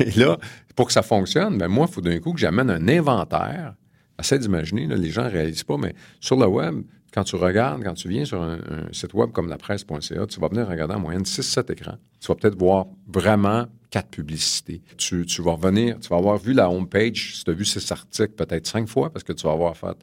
Et 0.00 0.10
là, 0.12 0.38
pour 0.76 0.86
que 0.86 0.92
ça 0.92 1.02
fonctionne, 1.02 1.58
ben 1.58 1.68
moi, 1.68 1.86
il 1.88 1.92
faut 1.92 2.00
d'un 2.00 2.18
coup 2.18 2.32
que 2.32 2.40
j'amène 2.40 2.70
un 2.70 2.88
inventaire. 2.88 3.74
Essaye 4.18 4.38
d'imaginer, 4.38 4.86
les 4.86 5.10
gens 5.10 5.24
ne 5.24 5.30
réalisent 5.30 5.64
pas, 5.64 5.76
mais 5.76 5.94
sur 6.20 6.36
le 6.36 6.46
web, 6.46 6.82
quand 7.12 7.24
tu 7.24 7.36
regardes, 7.36 7.82
quand 7.82 7.94
tu 7.94 8.08
viens 8.08 8.24
sur 8.24 8.40
un, 8.42 8.58
site 8.92 9.14
web 9.14 9.32
comme 9.32 9.48
la 9.48 9.58
presse.ca, 9.58 10.26
tu 10.26 10.40
vas 10.40 10.48
venir 10.48 10.68
regarder 10.68 10.94
en 10.94 11.00
moyenne 11.00 11.22
6-7 11.22 11.72
écrans. 11.72 11.98
Tu 12.20 12.28
vas 12.28 12.34
peut-être 12.34 12.58
voir 12.58 12.86
vraiment 13.08 13.66
quatre 13.90 14.10
publicités. 14.10 14.82
Tu, 14.96 15.24
vas 15.42 15.52
revenir, 15.52 15.98
tu 15.98 16.08
vas 16.08 16.16
avoir 16.16 16.38
vu 16.38 16.52
la 16.52 16.70
home 16.70 16.88
page, 16.88 17.36
si 17.36 17.44
tu 17.44 17.50
as 17.50 17.54
vu 17.54 17.64
ces 17.64 17.92
articles 17.92 18.34
peut-être 18.34 18.66
cinq 18.66 18.88
fois, 18.88 19.10
parce 19.10 19.24
que 19.24 19.32
tu 19.32 19.44
vas 19.46 19.52
avoir 19.52 19.76
fait 19.76 19.96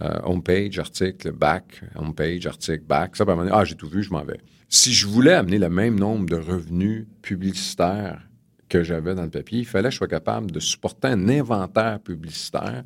euh, 0.00 0.18
home 0.24 0.42
page, 0.42 0.78
article, 0.78 1.32
back, 1.32 1.82
home 1.96 2.14
page, 2.14 2.46
article, 2.46 2.84
back. 2.84 3.16
Ça 3.16 3.24
va 3.24 3.34
dire, 3.42 3.54
ah, 3.54 3.64
j'ai 3.64 3.74
tout 3.74 3.88
vu, 3.88 4.02
je 4.02 4.10
m'en 4.10 4.24
vais. 4.24 4.40
Si 4.68 4.92
je 4.92 5.06
voulais 5.06 5.34
amener 5.34 5.58
le 5.58 5.68
même 5.68 5.98
nombre 5.98 6.26
de 6.26 6.36
revenus 6.36 7.06
publicitaires 7.20 8.22
que 8.68 8.82
j'avais 8.82 9.14
dans 9.14 9.24
le 9.24 9.30
papier, 9.30 9.58
il 9.60 9.66
fallait 9.66 9.88
que 9.88 9.92
je 9.92 9.98
sois 9.98 10.08
capable 10.08 10.50
de 10.50 10.60
supporter 10.60 11.08
un 11.08 11.28
inventaire 11.28 12.00
publicitaire 12.00 12.84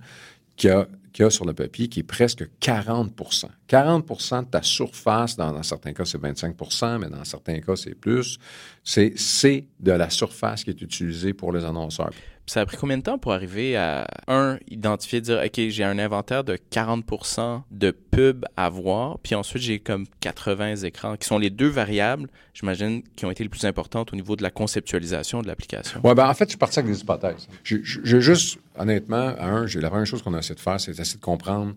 qui 0.56 0.68
a 0.68 0.88
sur 1.30 1.44
le 1.44 1.54
papier, 1.54 1.88
qui 1.88 2.00
est 2.00 2.02
presque 2.02 2.44
40% 2.60 3.46
40% 3.68 4.44
de 4.44 4.50
ta 4.50 4.62
surface, 4.62 5.36
dans, 5.36 5.62
certains 5.62 5.92
cas, 5.92 6.04
c'est 6.04 6.20
25% 6.20 6.98
mais 6.98 7.08
dans 7.08 7.24
certains 7.24 7.60
cas, 7.60 7.76
c'est 7.76 7.94
plus. 7.94 8.38
C'est 8.84 9.64
de 9.80 9.92
la 9.92 10.10
surface 10.10 10.64
qui 10.64 10.70
est 10.70 10.82
utilisée 10.82 11.32
pour 11.32 11.52
les 11.52 11.64
annonceurs. 11.64 12.10
Ça 12.48 12.60
a 12.60 12.66
pris 12.66 12.76
combien 12.76 12.96
de 12.96 13.02
temps 13.02 13.18
pour 13.18 13.32
arriver 13.32 13.76
à, 13.76 14.06
un, 14.28 14.58
identifier, 14.68 15.20
dire, 15.20 15.42
OK, 15.44 15.60
j'ai 15.68 15.82
un 15.82 15.98
inventaire 15.98 16.44
de 16.44 16.56
40% 16.70 17.62
de 17.72 17.90
pubs 17.90 18.44
à 18.56 18.70
voir, 18.70 19.18
puis 19.18 19.34
ensuite, 19.34 19.62
j'ai 19.62 19.80
comme 19.80 20.06
80 20.20 20.76
écrans, 20.76 21.16
qui 21.16 21.26
sont 21.26 21.38
les 21.38 21.50
deux 21.50 21.68
variables, 21.68 22.28
j'imagine, 22.54 23.02
qui 23.16 23.26
ont 23.26 23.32
été 23.32 23.42
les 23.42 23.48
plus 23.48 23.64
importantes 23.64 24.12
au 24.12 24.16
niveau 24.16 24.36
de 24.36 24.44
la 24.44 24.50
conceptualisation 24.50 25.42
de 25.42 25.48
l'application. 25.48 26.00
Oui, 26.04 26.14
ben 26.14 26.28
en 26.28 26.34
fait, 26.34 26.44
je 26.44 26.50
suis 26.50 26.58
parti 26.58 26.78
avec 26.78 26.92
des 26.92 27.00
hypothèses. 27.00 27.48
J'ai 27.64 28.20
juste, 28.20 28.58
honnêtement, 28.78 29.34
un, 29.40 29.66
la 29.66 29.90
première 29.90 30.06
chose 30.06 30.22
qu'on 30.22 30.34
a 30.34 30.38
essayé 30.38 30.54
de 30.54 30.60
faire, 30.60 30.80
c'est 30.80 30.92
d'essayer 30.92 31.18
de 31.18 31.24
comprendre 31.24 31.74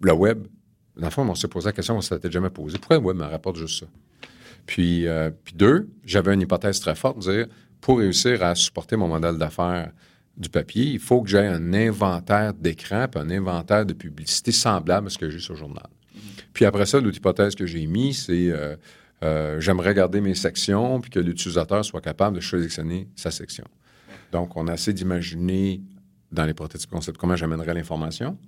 le 0.00 0.12
web. 0.12 0.46
Dans 0.96 1.06
le 1.06 1.10
fond, 1.10 1.28
on 1.28 1.34
s'est 1.34 1.48
posé 1.48 1.66
la 1.66 1.72
question, 1.72 1.94
on 1.94 1.98
ne 1.98 2.02
s'était 2.02 2.30
jamais 2.30 2.50
posé. 2.50 2.78
Pourquoi 2.78 2.98
le 2.98 3.02
web 3.02 3.16
me 3.16 3.24
rapporte 3.24 3.56
juste 3.56 3.80
ça? 3.80 3.86
Puis, 4.66 5.08
euh, 5.08 5.30
puis 5.44 5.54
deux, 5.54 5.88
j'avais 6.04 6.32
une 6.32 6.42
hypothèse 6.42 6.78
très 6.78 6.94
forte, 6.94 7.18
dire, 7.18 7.46
pour 7.80 7.98
réussir 7.98 8.42
à 8.44 8.54
supporter 8.54 8.96
mon 8.96 9.08
modèle 9.08 9.36
d'affaires 9.36 9.90
du 10.36 10.48
papier, 10.48 10.84
il 10.84 10.98
faut 10.98 11.22
que 11.22 11.28
j'aie 11.28 11.46
un 11.46 11.74
inventaire 11.74 12.54
d'écran 12.54 13.06
puis 13.08 13.20
un 13.20 13.30
inventaire 13.30 13.84
de 13.84 13.92
publicité 13.92 14.52
semblable 14.52 15.08
à 15.08 15.10
ce 15.10 15.18
que 15.18 15.28
j'ai 15.30 15.38
sur 15.38 15.54
le 15.54 15.58
journal. 15.58 15.86
Puis 16.52 16.64
après 16.64 16.86
ça, 16.86 17.00
l'autre 17.00 17.16
hypothèse 17.16 17.54
que 17.54 17.66
j'ai 17.66 17.86
mis, 17.86 18.14
c'est 18.14 18.50
euh, 18.50 18.76
euh, 19.22 19.60
j'aimerais 19.60 19.94
garder 19.94 20.20
mes 20.20 20.34
sections 20.34 21.00
puis 21.00 21.10
que 21.10 21.20
l'utilisateur 21.20 21.84
soit 21.84 22.00
capable 22.00 22.36
de 22.36 22.40
sélectionner 22.40 23.08
sa 23.14 23.30
section. 23.30 23.64
Donc, 24.32 24.56
on 24.56 24.66
a 24.68 24.74
essayé 24.74 24.94
d'imaginer 24.94 25.82
dans 26.30 26.44
les 26.44 26.54
prototypes 26.54 26.90
concepts 26.90 27.18
comment 27.18 27.36
j'amènerais 27.36 27.74
l'information, 27.74 28.38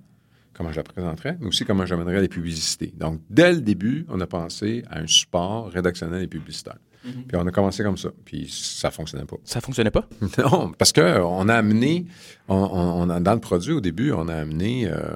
comment 0.55 0.71
je 0.71 0.77
la 0.77 0.83
présenterais, 0.83 1.37
mais 1.39 1.47
aussi 1.47 1.65
comment 1.65 1.85
j'amènerais 1.85 2.21
les 2.21 2.27
publicités. 2.27 2.93
Donc, 2.97 3.21
dès 3.29 3.53
le 3.53 3.61
début, 3.61 4.05
on 4.09 4.19
a 4.21 4.27
pensé 4.27 4.83
à 4.89 4.99
un 4.99 5.07
support 5.07 5.69
rédactionnel 5.69 6.23
et 6.23 6.27
publicitaire. 6.27 6.77
Mhm. 7.03 7.23
Puis 7.27 7.37
on 7.37 7.45
a 7.45 7.51
commencé 7.51 7.83
comme 7.83 7.97
ça. 7.97 8.09
Puis 8.23 8.47
ça 8.49 8.89
fonctionnait 8.89 9.25
pas. 9.25 9.37
Ça 9.43 9.61
fonctionnait 9.61 9.91
pas? 9.91 10.07
non, 10.37 10.71
parce 10.77 10.91
qu'on 10.91 11.49
a 11.49 11.53
amené, 11.53 12.05
on, 12.47 13.05
dans 13.05 13.33
le 13.33 13.39
produit 13.39 13.73
au 13.73 13.81
début, 13.81 14.11
on 14.11 14.27
a 14.27 14.35
amené 14.35 14.87
euh, 14.87 15.13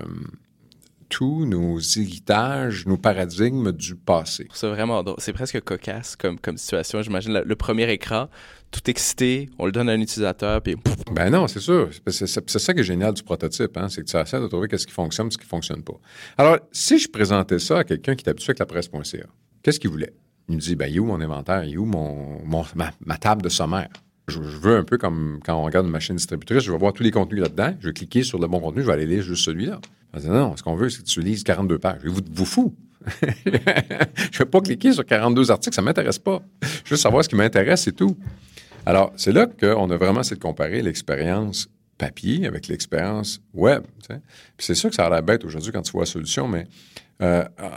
tous 1.10 1.46
nos 1.46 1.80
héritages, 1.80 2.86
nos 2.86 2.98
paradigmes 2.98 3.72
du 3.72 3.96
passé. 3.96 4.48
C'est 4.54 4.70
vraiment 4.70 5.04
C'est 5.18 5.34
presque 5.34 5.60
cocasse 5.62 6.16
comme, 6.16 6.40
comme 6.40 6.58
situation. 6.58 7.02
J'imagine 7.02 7.42
le, 7.44 7.56
premier 7.56 7.92
écran, 7.92 8.30
tout 8.72 8.90
excité, 8.90 9.50
on 9.58 9.66
le 9.66 9.72
donne 9.72 9.90
à 9.90 9.94
un 9.94 10.00
utilisateur, 10.00 10.62
puis... 10.62 10.76
Ben 11.12 11.30
non, 11.30 11.48
c'est 11.48 11.60
sûr. 11.60 11.90
C'est 12.08 12.28
ça 12.28 12.74
qui 12.74 12.80
est 12.80 12.84
génial 12.84 13.14
du 13.14 13.24
prototype, 13.24 13.76
hein, 13.78 13.88
c'est 13.90 14.02
que 14.04 14.08
tu 14.08 14.18
essaies 14.18 14.40
de 14.40 14.48
trouver 14.48 14.68
qu'est-ce 14.68 14.86
qui 14.86 14.94
fonctionne, 14.94 15.32
ce 15.32 15.38
qui 15.38 15.46
fonctionne 15.46 15.84
pas. 15.84 16.00
Alors, 16.38 16.58
si 16.72 17.00
je 17.00 17.10
présentais 17.10 17.60
ça 17.60 17.80
à 17.80 17.84
quelqu'un 17.84 18.16
qui 18.16 18.26
est 18.26 18.30
habitué 18.30 18.52
avec 18.52 18.60
la 18.60 18.66
presse.ca, 18.66 19.26
qu'est-ce 19.64 19.80
qu'il 19.80 19.90
voulait? 19.90 20.14
Il 20.50 20.56
me 20.56 20.62
dit, 20.62 20.76
ben, 20.76 20.88
il 20.88 20.98
est 20.98 21.00
où 21.00 21.06
mon 21.06 21.20
inventaire? 21.22 21.64
Il 21.64 21.74
est 21.74 21.78
où 21.78 21.86
mon, 21.86 22.42
ma, 22.76 23.18
table 23.18 23.42
de 23.42 23.50
sommaire? 23.50 23.90
Je, 24.28 24.40
veux 24.40 24.78
un 24.78 24.84
peu 24.84 24.98
comme 24.98 25.40
quand 25.44 25.56
on 25.56 25.64
regarde 25.64 25.88
une 25.88 25.92
machine 25.92 26.16
distributrice, 26.16 26.64
je 26.64 26.72
vais 26.72 26.78
voir 26.78 26.94
tous 26.94 27.02
les 27.02 27.12
contenus 27.12 27.42
là-dedans, 27.42 27.76
je 27.80 27.88
vais 27.88 27.94
cliquer 27.94 28.22
sur 28.22 28.38
le 28.38 28.48
bon 28.48 28.60
contenu, 28.60 28.82
je 28.82 28.88
vais 28.88 28.94
aller 28.94 29.08
lire 29.08 29.24
juste 29.24 29.46
celui-là. 29.46 29.80
Non, 30.24 30.56
ce 30.58 30.64
qu'on 30.64 30.76
veut, 30.76 30.90
c'est 30.90 31.04
que 31.04 31.08
tu 31.08 31.22
lises 31.22 31.44
42 31.44 31.80
pages. 31.80 32.02
Vous 32.04 32.22
vous 32.32 32.46
fous. 32.46 32.76
je 33.22 33.28
ne 33.28 34.38
vais 34.40 34.46
pas 34.46 34.62
cliquer 34.62 34.92
sur 34.92 35.06
42 35.06 35.52
articles, 35.52 35.74
ça 35.74 35.82
ne 35.82 35.86
m'intéresse 35.86 36.20
pas. 36.20 36.42
Je 36.84 36.92
veux 36.92 36.98
savoir 36.98 37.24
ce 37.24 37.30
qui 37.30 37.36
m'intéresse, 37.36 37.84
c'est 37.84 37.96
tout. 37.96 38.18
Alors, 38.86 39.14
c'est 39.16 39.32
là 39.32 39.46
qu'on 39.46 39.90
a 39.90 39.98
vraiment 39.98 40.22
essayé 40.22 40.36
de 40.36 40.42
comparer 40.42 40.82
l'expérience 40.82 41.70
papier 41.98 42.48
avec 42.48 42.68
l'expérience 42.68 43.42
web. 43.54 43.84
Puis 44.08 44.18
c'est 44.60 44.76
sûr 44.76 44.90
que 44.90 44.96
ça 44.96 45.06
a 45.06 45.10
l'air 45.10 45.24
bête 45.24 45.44
aujourd'hui 45.44 45.72
quand 45.72 45.82
tu 45.82 45.92
vois 45.92 46.04
la 46.04 46.08
solution, 46.08 46.48
mais 46.48 46.66
euh, 47.22 47.44
euh, 47.60 47.70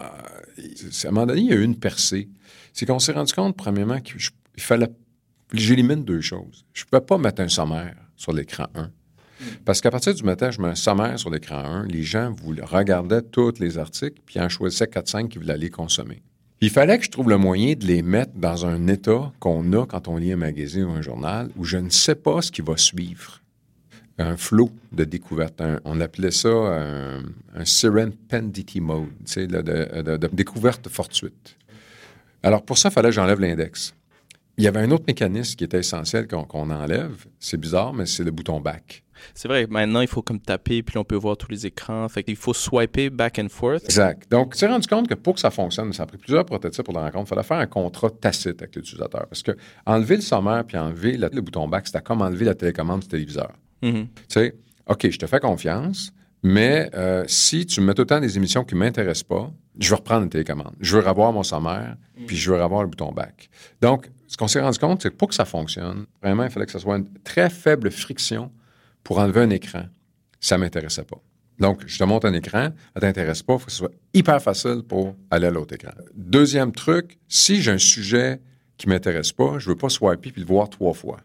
à 1.05 1.09
un 1.09 1.11
moment 1.11 1.27
donné, 1.27 1.41
il 1.41 1.49
y 1.49 1.53
a 1.53 1.57
eu 1.57 1.65
une 1.65 1.79
percée 1.79 2.29
c'est 2.73 2.87
qu'on 2.87 2.99
s'est 2.99 3.13
rendu 3.13 3.33
compte, 3.33 3.57
premièrement, 3.57 4.01
qu'il 4.01 4.21
fallait. 4.59 4.89
J'élimine 5.53 6.05
deux 6.05 6.23
choses. 6.23 6.65
Je 6.73 6.85
ne 6.85 6.89
pouvais 6.89 7.05
pas 7.05 7.19
mettre 7.19 7.43
un 7.43 7.49
sommaire 7.49 7.97
sur 8.17 8.33
l'écran 8.33 8.67
1. 8.75 8.91
Parce 9.65 9.81
qu'à 9.81 9.91
partir 9.91 10.15
du 10.15 10.23
matin, 10.23 10.51
je 10.51 10.61
mets 10.61 10.69
un 10.69 10.75
sommaire 10.75 11.19
sur 11.19 11.31
l'écran 11.31 11.65
1, 11.65 11.87
les 11.87 12.03
gens 12.03 12.35
regardaient 12.63 13.23
tous 13.23 13.59
les 13.61 13.79
articles, 13.79 14.21
puis 14.27 14.41
en 14.41 14.49
choisissaient 14.49 14.87
4-5 14.87 15.29
qu'ils 15.29 15.41
voulaient 15.41 15.55
aller 15.55 15.71
consommer. 15.71 16.23
Il 16.61 16.71
fallait 16.71 16.97
que 16.99 17.05
je 17.05 17.11
trouve 17.11 17.29
le 17.29 17.39
moyen 17.39 17.75
de 17.75 17.85
les 17.85 18.03
mettre 18.03 18.33
dans 18.37 18.67
un 18.67 18.87
état 18.87 19.33
qu'on 19.41 19.73
a 19.73 19.85
quand 19.85 20.07
on 20.07 20.17
lit 20.17 20.33
un 20.33 20.37
magazine 20.37 20.85
ou 20.85 20.91
un 20.91 21.03
journal, 21.03 21.51
où 21.57 21.65
je 21.65 21.77
ne 21.77 21.91
sais 21.91 22.15
pas 22.15 22.41
ce 22.41 22.53
qui 22.53 22.63
va 22.63 22.77
suivre. 22.77 23.41
Un 24.19 24.37
flot 24.37 24.71
de 24.93 25.03
découverte. 25.03 25.61
on 25.85 26.01
appelait 26.01 26.31
ça 26.31 26.49
un, 26.49 27.23
un 27.55 27.65
mode, 28.81 29.09
de, 29.37 29.47
de, 29.47 30.17
de 30.19 30.29
découverte 30.33 30.89
fortuite. 30.89 31.57
Alors, 32.45 32.63
pour 32.63 32.79
ça, 32.79 32.91
il 32.91 32.93
fallait 32.93 33.09
que 33.09 33.15
j'enlève 33.15 33.41
l'index. 33.41 33.95
Il 34.59 34.65
y 34.65 34.69
avait 34.69 34.81
un 34.81 34.91
autre 34.91 35.05
mécanisme 35.09 35.57
qui 35.57 35.65
était 35.65 35.79
essentiel 35.79 36.29
qu'on 36.29 36.71
enlève. 36.71 37.27
C'est 37.41 37.57
bizarre, 37.57 37.93
mais 37.93 38.07
c'est 38.07 38.23
le 38.23 38.31
bouton 38.31 38.61
back. 38.61 39.03
C'est 39.35 39.49
vrai, 39.49 39.67
maintenant, 39.69 40.01
il 40.01 40.09
faut 40.09 40.23
comme 40.23 40.41
taper, 40.41 40.83
puis 40.83 40.99
on 40.99 41.05
peut 41.05 41.17
voir 41.17 41.37
tous 41.37 41.51
les 41.51 41.67
écrans. 41.67 42.09
Fait 42.09 42.23
qu'il 42.23 42.37
faut 42.37 42.55
swiper 42.55 43.11
back 43.11 43.39
and 43.39 43.49
forth. 43.49 43.85
Exact. 43.85 44.31
Donc, 44.31 44.55
tu 44.55 44.61
t'es 44.61 44.67
rendu 44.67 44.87
compte 44.87 45.09
que 45.09 45.15
pour 45.15 45.35
que 45.35 45.41
ça 45.41 45.51
fonctionne, 45.51 45.93
ça 45.93 46.05
a 46.05 46.07
pris 46.07 46.19
plusieurs 46.19 46.45
prototypes 46.45 46.85
pour 46.85 46.95
la 46.95 47.03
rencontre. 47.03 47.27
Il 47.27 47.35
fallait 47.35 47.47
faire 47.47 47.59
un 47.59 47.67
contrat 47.67 48.11
tacite 48.11 48.63
avec 48.63 48.77
l'utilisateur. 48.77 49.27
Parce 49.29 49.43
que 49.43 49.53
enlever 49.87 50.17
le 50.17 50.23
sommaire 50.23 50.65
puis 50.65 50.77
enlever 50.77 51.17
le 51.17 51.41
bouton 51.41 51.69
back, 51.69 51.87
c'était 51.87 52.03
comme 52.03 52.23
enlever 52.23 52.45
la 52.45 52.55
télécommande 52.55 53.01
du 53.01 53.09
téléviseur. 53.09 53.53
Mm-hmm. 53.83 54.07
Tu 54.07 54.25
sais, 54.29 54.55
OK, 54.87 55.11
je 55.11 55.19
te 55.19 55.27
fais 55.27 55.41
confiance, 55.41 56.13
mais 56.43 56.91
euh, 56.95 57.25
si 57.29 57.67
tu 57.67 57.81
me 57.81 57.87
mets 57.87 57.95
temps 57.95 58.21
des 58.21 58.37
émissions 58.37 58.65
qui 58.65 58.75
ne 58.75 58.81
m'intéressent 58.81 59.25
pas, 59.25 59.53
je 59.79 59.89
vais 59.91 59.97
reprendre 59.97 60.25
une 60.25 60.29
télécommande. 60.29 60.75
Je 60.81 60.97
veux 60.97 61.07
revoir 61.07 61.33
mon 61.33 61.43
sommaire, 61.43 61.97
puis 62.27 62.37
je 62.37 62.51
veux 62.51 62.63
revoir 62.63 62.83
le 62.83 62.89
bouton 62.89 63.13
back. 63.13 63.49
Donc, 63.81 64.11
ce 64.27 64.37
qu'on 64.37 64.49
s'est 64.49 64.61
rendu 64.61 64.79
compte, 64.79 65.03
c'est 65.03 65.11
que 65.11 65.17
pour 65.17 65.29
que 65.29 65.35
ça 65.35 65.45
fonctionne, 65.45 66.07
vraiment, 66.23 66.45
il 66.45 66.51
fallait 66.51 66.67
que 66.67 66.73
ce 66.73 66.79
soit 66.79 66.97
une 66.97 67.09
très 67.25 67.49
faible 67.49 67.91
friction 67.91 68.51
pour 69.05 69.19
enlever 69.19 69.41
un 69.41 69.51
écran. 69.51 69.85
Ça 70.41 70.57
ne 70.57 70.63
m'intéressait 70.63 71.05
pas. 71.05 71.21
Donc, 71.59 71.83
je 71.87 71.99
te 71.99 72.05
montre 72.05 72.27
un 72.27 72.33
écran, 72.33 72.71
ça 72.71 72.73
ne 72.97 73.01
t'intéresse 73.01 73.43
pas, 73.43 73.55
il 73.55 73.59
faut 73.61 73.67
que 73.67 73.71
ce 73.71 73.79
soit 73.79 73.93
hyper 74.15 74.43
facile 74.43 74.83
pour 74.87 75.15
aller 75.31 75.47
à 75.47 75.51
l'autre 75.51 75.75
écran. 75.75 75.93
Deuxième 76.15 76.73
truc, 76.73 77.19
si 77.29 77.63
j'ai 77.63 77.71
un 77.71 77.79
sujet 77.79 78.41
qui 78.77 78.89
ne 78.89 78.95
m'intéresse 78.95 79.33
pas, 79.33 79.59
je 79.59 79.69
ne 79.69 79.75
veux 79.75 79.79
pas 79.79 79.89
swiper 79.89 80.33
puis 80.33 80.41
le 80.41 80.47
voir 80.47 80.69
trois 80.69 80.95
fois. 80.95 81.19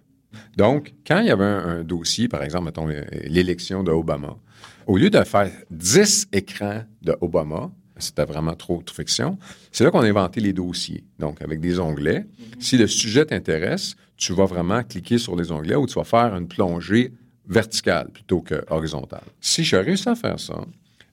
Donc, 0.56 0.94
quand 1.06 1.20
il 1.20 1.28
y 1.28 1.32
avait 1.32 1.44
un, 1.44 1.84
dossier, 1.84 2.28
par 2.28 2.44
exemple, 2.44 2.66
mettons 2.66 2.88
l'élection 3.24 3.84
de 3.84 3.92
Obama, 3.92 4.38
au 4.86 4.98
lieu 4.98 5.10
de 5.10 5.24
faire 5.24 5.52
10 5.72 6.28
écrans 6.34 6.84
de 7.02 7.16
Obama, 7.22 7.72
c'était 7.98 8.26
vraiment 8.26 8.54
trop 8.54 8.84
de 8.84 8.90
friction, 8.90 9.40
c'est 9.72 9.84
là 9.84 9.92
qu'on 9.92 10.02
a 10.02 10.08
inventé 10.08 10.40
les 10.40 10.54
dossiers. 10.54 11.04
Donc, 11.18 11.42
avec 11.42 11.60
des 11.60 11.80
onglets. 11.80 12.28
Si 12.60 12.78
le 12.78 12.86
sujet 12.86 13.26
t'intéresse, 13.26 13.96
tu 14.18 14.34
vas 14.34 14.46
vraiment 14.46 14.84
cliquer 14.84 15.18
sur 15.18 15.36
les 15.36 15.52
onglets 15.52 15.76
ou 15.76 15.88
tu 15.88 15.96
vas 15.96 16.04
faire 16.04 16.36
une 16.36 16.48
plongée 16.48 17.12
verticale 17.48 18.10
plutôt 18.10 18.42
que 18.42 18.64
horizontale. 18.70 19.24
Si 19.42 19.64
je 19.64 19.76
réussi 19.76 20.10
à 20.10 20.16
faire 20.16 20.40
ça, 20.40 20.62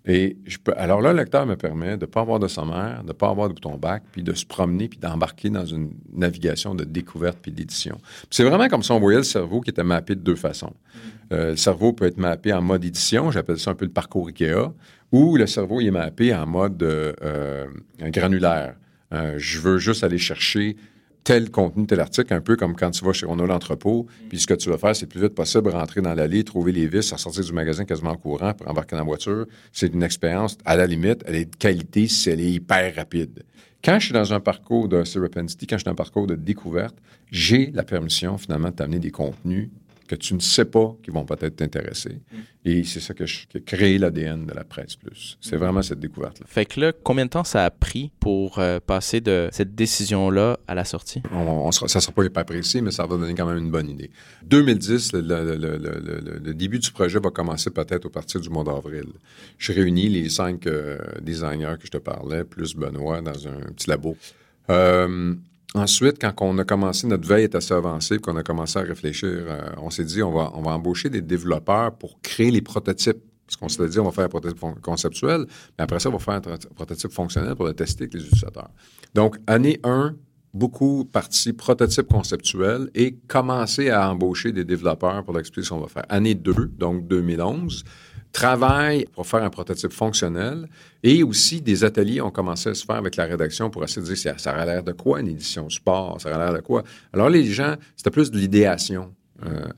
et 0.07 0.37
alors 0.77 1.01
là, 1.01 1.13
le 1.13 1.19
lecteur 1.19 1.47
me 1.47 1.57
permet 1.57 1.97
de 1.97 2.05
ne 2.05 2.11
pas 2.11 2.21
avoir 2.21 2.39
de 2.39 2.47
sommaire, 2.47 3.01
de 3.03 3.09
ne 3.09 3.13
pas 3.13 3.31
avoir 3.31 3.49
de 3.49 3.55
bouton 3.55 3.79
back, 3.79 4.03
puis 4.13 4.23
de 4.23 4.35
se 4.35 4.45
promener, 4.45 4.89
puis 4.89 4.99
d'embarquer 4.99 5.49
dans 5.49 5.65
une 5.65 5.93
navigation 6.13 6.75
de 6.75 6.85
découverte 6.85 7.39
puis 7.41 7.51
d'édition. 7.51 7.99
C'est 8.31 8.45
vraiment 8.45 8.69
comme 8.69 8.83
si 8.83 8.93
on 8.93 9.01
voyait 9.01 9.19
le 9.19 9.25
cerveau 9.25 9.63
qui 9.63 9.71
était 9.71 9.85
mappé 9.85 10.15
de 10.15 10.21
deux 10.21 10.37
façons. 10.37 10.75
Euh, 11.33 11.53
le 11.53 11.57
cerveau 11.57 11.95
peut 11.95 12.05
être 12.05 12.19
mappé 12.19 12.53
en 12.53 12.61
mode 12.61 12.85
édition, 12.85 13.31
j'appelle 13.31 13.59
ça 13.59 13.71
un 13.71 13.75
peu 13.75 13.87
le 13.87 13.93
parcours 13.93 14.29
IKEA, 14.29 14.75
ou 15.11 15.39
le 15.39 15.47
cerveau 15.47 15.81
est 15.81 15.91
mappé 15.91 16.35
en 16.35 16.47
mode 16.47 16.83
euh, 16.83 17.67
granulaire. 17.99 18.75
Euh, 19.15 19.35
je 19.39 19.59
veux 19.59 19.79
juste 19.79 20.05
aller 20.05 20.19
chercher 20.19 20.77
tel 21.25 21.51
contenu, 21.51 21.87
tel 21.87 22.01
article, 22.01 22.33
un 22.35 22.43
peu 22.43 22.55
comme 22.55 22.77
quand 22.77 22.91
tu 22.91 23.05
vas 23.05 23.15
chez 23.15 23.27
Renault 23.27 23.47
l'entrepôt, 23.47 24.07
puis 24.29 24.39
ce 24.39 24.47
que 24.47 24.55
tu 24.55 24.69
vas 24.69 24.77
faire, 24.77 24.95
c'est 24.95 25.07
le 25.07 25.09
plus 25.09 25.23
vite 25.23 25.35
possible 25.35 25.71
rentrer 25.71 26.03
dans 26.03 26.15
l'allée, 26.15 26.45
trouver 26.45 26.71
les 26.71 26.87
vis, 26.87 27.03
sortir 27.03 27.43
du 27.43 27.53
magasin 27.53 27.85
quasiment 27.85 28.11
en 28.11 28.17
courant 28.17 28.53
pour 28.53 28.69
embarquer 28.69 28.93
dans 28.93 29.03
la 29.03 29.07
voiture. 29.07 29.47
C'est 29.73 29.93
une 29.93 30.03
expérience, 30.03 30.59
à 30.67 30.77
la 30.77 30.87
limite, 30.87 31.25
elle 31.27 31.37
est 31.37 31.47
de 31.47 31.57
qualité 31.57 32.07
si 32.09 32.29
elle 32.29 32.41
est 32.41 32.53
hyper 32.53 32.95
rapide. 32.95 33.43
Quand 33.83 33.99
je 33.99 34.07
suis 34.07 34.15
dans 34.15 34.33
un 34.33 34.41
parcours 34.41 34.89
de 34.89 35.03
serendipity, 35.05 35.67
quand 35.67 35.77
je 35.77 35.81
suis 35.81 35.85
dans 35.85 35.93
un 35.93 35.95
parcours 35.95 36.27
de 36.27 36.35
découverte, 36.35 36.97
j'ai 37.31 37.71
la 37.73 37.85
permission 37.85 38.39
finalement 38.39 38.69
de 38.69 38.75
t'amener 38.75 38.99
des 38.99 39.11
contenus 39.11 39.71
que 40.07 40.15
tu 40.15 40.35
ne 40.35 40.41
sais 40.41 40.65
pas 40.65 40.95
qui 41.03 41.11
vont 41.11 41.25
peut-être 41.25 41.57
t'intéresser. 41.57 42.21
Mm. 42.31 42.37
Et 42.67 42.85
c'est 42.85 43.01
ça 43.01 43.13
que 43.13 43.27
je, 43.27 43.47
qui 43.47 43.59
a 43.59 43.61
créé 43.61 43.99
l'ADN 43.99 44.47
de 44.47 44.53
la 44.55 44.65
presse 44.65 44.97
plus. 44.97 45.37
C'est 45.41 45.57
vraiment 45.57 45.83
cette 45.83 46.01
découverte-là. 46.01 46.47
Fait 46.49 46.65
que 46.65 46.81
là, 46.81 46.93
combien 46.93 47.27
de 47.27 47.31
temps 47.31 47.45
ça 47.45 47.65
a 47.65 47.71
pris 47.71 48.11
pour 48.21 48.59
euh, 48.59 48.81
passer 48.81 49.21
de 49.21 49.49
cette 49.53 49.75
décision-là 49.75 50.59
à 50.67 50.75
la 50.75 50.85
sortie? 50.85 51.23
On, 51.31 51.71
ça 51.73 51.85
ne 51.85 52.01
sera 52.01 52.13
pas 52.13 52.25
hyper 52.25 52.45
précis, 52.47 52.81
mais 52.81 52.91
ça 52.91 53.07
va 53.07 53.19
donner 53.19 53.35
quand 53.35 53.47
même 53.47 53.59
une 53.59 53.71
bonne 53.71 53.91
idée. 53.91 54.11
2010, 54.45 55.13
le, 55.15 56.53
début 56.55 56.79
du 56.79 56.91
projet 56.91 57.19
va 57.19 57.31
commencer 57.31 57.71
peut-être 57.71 58.07
au 58.07 58.11
partir 58.11 58.41
du 58.41 58.49
mois 58.49 58.65
d'avril. 58.65 59.09
Je 59.59 59.73
réunis 59.73 60.09
les 60.09 60.31
cinq 60.31 60.67
euh, 60.67 60.99
designers 61.21 61.75
que 61.79 61.87
je 61.87 61.91
te 61.91 61.99
parlais, 61.99 62.45
plus 62.45 62.75
Benoît, 62.75 63.21
dans 63.21 63.47
un 63.47 63.73
petit 63.75 63.91
labo. 63.91 64.17
Euh, 64.71 65.35
Ensuite, 65.75 66.21
quand 66.21 66.33
on 66.41 66.57
a 66.59 66.65
commencé, 66.65 67.07
notre 67.09 67.27
veille 67.27 67.45
est 67.45 67.55
assez 67.57 67.75
avancée, 67.75 68.19
qu'on 68.19 68.37
a 68.37 68.45
commencé 68.45 68.79
à 68.79 68.83
réfléchir, 68.83 69.29
euh, 69.29 69.61
on 69.79 69.91
s'est 69.91 70.05
dit, 70.05 70.23
on 70.23 70.31
va, 70.31 70.53
on 70.55 70.63
va 70.63 70.71
embaucher 70.71 71.11
des 71.11 71.21
développeurs 71.21 71.93
pour 71.97 72.21
créer 72.21 72.53
les 72.53 72.63
prototypes. 72.63 73.19
Parce 73.47 73.57
qu'on 73.57 73.69
s'est 73.69 73.89
dit, 73.89 73.99
on 73.99 74.05
va 74.05 74.13
faire 74.13 74.25
un 74.25 74.29
prototype 74.29 74.61
conceptuel, 74.81 75.47
mais 75.77 75.85
après 75.85 75.99
ça, 75.99 76.11
on 76.11 76.13
va 76.13 76.19
faire 76.19 76.35
un 76.35 76.41
prototype 76.75 77.11
fonctionnel 77.11 77.57
pour 77.57 77.67
le 77.67 77.75
tester 77.75 78.05
avec 78.05 78.15
les 78.15 78.21
utilisateurs. 78.21 78.71
Donc, 79.15 79.37
année 79.49 79.81
1, 79.83 80.15
beaucoup 80.55 81.05
partie 81.05 81.53
prototype 81.53 82.07
conceptuel 82.07 82.89
et 82.95 83.17
commencer 83.27 83.91
à 83.91 84.11
embaucher 84.11 84.53
des 84.53 84.65
développeurs 84.65 85.25
pour 85.25 85.39
expliquer 85.39 85.67
ce 85.67 85.71
qu'on 85.71 85.81
va 85.81 85.89
faire. 85.89 86.07
Année 86.09 86.35
2, 86.37 86.73
donc 86.79 87.09
2011, 87.09 87.85
travail 88.35 89.07
pour 89.13 89.27
faire 89.27 89.43
un 89.43 89.49
prototype 89.49 89.93
fonctionnel 89.93 90.69
et 91.03 91.23
aussi 91.23 91.63
des 91.63 91.85
ateliers 91.85 92.21
ont 92.21 92.33
commencé 92.33 92.69
à 92.69 92.75
se 92.75 92.85
faire 92.85 92.97
avec 92.97 93.17
la 93.17 93.25
rédaction 93.25 93.71
pour 93.71 93.83
essayer 93.85 94.03
de 94.03 94.07
dire 94.07 94.19
ça, 94.19 94.37
ça 94.37 94.51
a 94.53 94.67
l'air 94.67 94.83
de 94.83 94.93
quoi 94.93 95.21
une 95.21 95.29
édition 95.29 95.71
sport, 95.71 96.21
ça 96.21 96.35
a 96.35 96.39
l'air 96.39 96.53
de 96.53 96.61
quoi? 96.61 96.83
Alors 97.13 97.31
les 97.31 97.45
gens, 97.45 97.77
c'était 97.97 98.11
plus 98.11 98.31
de 98.31 98.37
l'idéation. 98.37 99.15
Euh, 99.47 99.69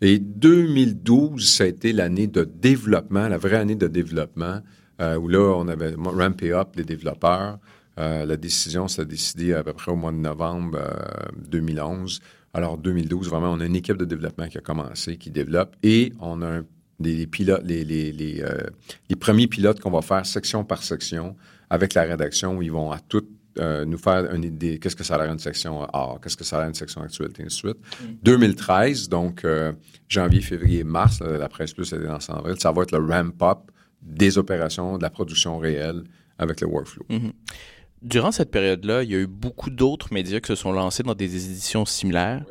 et 0.00 0.18
2012, 0.18 1.48
ça 1.48 1.64
a 1.64 1.66
été 1.66 1.92
l'année 1.92 2.26
de 2.26 2.44
développement, 2.44 3.28
la 3.28 3.36
vraie 3.36 3.56
année 3.56 3.76
de 3.76 3.88
développement, 3.88 4.60
euh, 5.00 5.16
où 5.16 5.28
là, 5.28 5.54
on 5.56 5.68
avait 5.68 5.94
rampé 5.94 6.52
up 6.52 6.68
les 6.76 6.84
développeurs. 6.84 7.58
Euh, 7.98 8.24
la 8.24 8.36
décision 8.36 8.88
s'est 8.88 9.04
décidée 9.04 9.52
à 9.52 9.62
peu 9.62 9.74
près 9.74 9.92
au 9.92 9.96
mois 9.96 10.12
de 10.12 10.16
novembre 10.16 10.78
2011. 11.50 12.20
Alors 12.54 12.78
2012, 12.78 13.28
vraiment, 13.28 13.52
on 13.52 13.60
a 13.60 13.66
une 13.66 13.76
équipe 13.76 13.98
de 13.98 14.06
développement 14.06 14.48
qui 14.48 14.56
a 14.56 14.62
commencé, 14.62 15.18
qui 15.18 15.30
développe, 15.30 15.76
et 15.82 16.14
on 16.20 16.40
a 16.40 16.46
un 16.46 16.64
les, 17.00 17.26
pilotes, 17.26 17.62
les, 17.64 17.84
les, 17.84 18.12
les, 18.12 18.42
euh, 18.42 18.58
les 19.08 19.16
premiers 19.16 19.46
pilotes 19.46 19.80
qu'on 19.80 19.90
va 19.90 20.02
faire 20.02 20.26
section 20.26 20.64
par 20.64 20.82
section 20.82 21.36
avec 21.70 21.94
la 21.94 22.02
rédaction 22.02 22.56
où 22.56 22.62
ils 22.62 22.72
vont 22.72 22.90
à 22.90 22.98
tout 22.98 23.24
euh, 23.58 23.84
nous 23.84 23.98
faire 23.98 24.32
une 24.32 24.44
idée, 24.44 24.78
qu'est-ce 24.78 24.94
que 24.94 25.04
ça 25.04 25.16
a 25.16 25.18
l'air 25.18 25.32
une 25.32 25.38
section 25.38 25.82
A, 25.82 26.18
qu'est-ce 26.22 26.36
que 26.36 26.44
ça 26.44 26.56
a 26.56 26.60
l'air 26.60 26.68
une 26.68 26.74
section 26.74 27.02
actualité, 27.02 27.42
et 27.42 27.46
ainsi 27.46 27.62
de 27.62 27.68
suite. 27.70 28.18
2013, 28.22 29.06
mm. 29.06 29.10
donc 29.10 29.44
euh, 29.44 29.72
janvier, 30.08 30.40
février, 30.40 30.84
mars, 30.84 31.20
la 31.20 31.48
presse 31.48 31.72
plus 31.72 31.92
est 31.92 31.98
dans 31.98 32.18
avril, 32.28 32.54
ça 32.58 32.72
va 32.72 32.82
être 32.82 32.96
le 32.96 33.04
ramp-up 33.04 33.70
des 34.00 34.38
opérations, 34.38 34.96
de 34.96 35.02
la 35.02 35.10
production 35.10 35.58
réelle 35.58 36.04
avec 36.38 36.60
le 36.60 36.68
workflow. 36.68 37.04
Mm-hmm. 37.10 37.32
Durant 38.02 38.30
cette 38.30 38.52
période-là, 38.52 39.02
il 39.02 39.10
y 39.10 39.14
a 39.16 39.18
eu 39.18 39.26
beaucoup 39.26 39.70
d'autres 39.70 40.12
médias 40.12 40.38
qui 40.38 40.48
se 40.48 40.54
sont 40.54 40.70
lancés 40.70 41.02
dans 41.02 41.14
des 41.14 41.50
éditions 41.50 41.84
similaires 41.84 42.44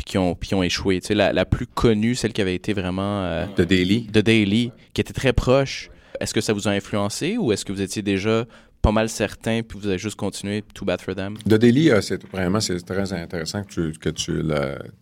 puis 0.00 0.12
qui 0.12 0.18
ont, 0.18 0.34
qui 0.34 0.54
ont 0.54 0.62
échoué. 0.62 0.98
Tu 1.00 1.08
sais, 1.08 1.14
la, 1.14 1.34
la, 1.34 1.44
plus 1.44 1.66
connue, 1.66 2.14
celle 2.14 2.32
qui 2.32 2.40
avait 2.40 2.54
été 2.54 2.72
vraiment... 2.72 3.22
Euh, 3.22 3.44
The 3.54 3.60
Daily. 3.60 4.06
The 4.06 4.20
Daily, 4.20 4.72
qui 4.94 5.02
était 5.02 5.12
très 5.12 5.34
proche. 5.34 5.90
Est-ce 6.20 6.32
que 6.32 6.40
ça 6.40 6.54
vous 6.54 6.68
a 6.68 6.70
influencé 6.70 7.36
ou 7.36 7.52
est-ce 7.52 7.66
que 7.66 7.72
vous 7.72 7.82
étiez 7.82 8.00
déjà 8.00 8.46
pas 8.80 8.92
mal 8.92 9.10
certain 9.10 9.60
puis 9.62 9.78
vous 9.78 9.86
avez 9.88 9.98
juste 9.98 10.16
continué 10.16 10.64
too 10.72 10.86
bad 10.86 11.02
for 11.02 11.14
them? 11.14 11.36
The 11.46 11.56
Daily, 11.56 11.90
euh, 11.90 12.00
c'est 12.00 12.26
vraiment 12.28 12.60
c'est 12.60 12.80
très 12.80 13.12
intéressant 13.12 13.62
que 13.62 13.68
tu, 13.68 13.98
que 13.98 14.08
tu, 14.08 14.42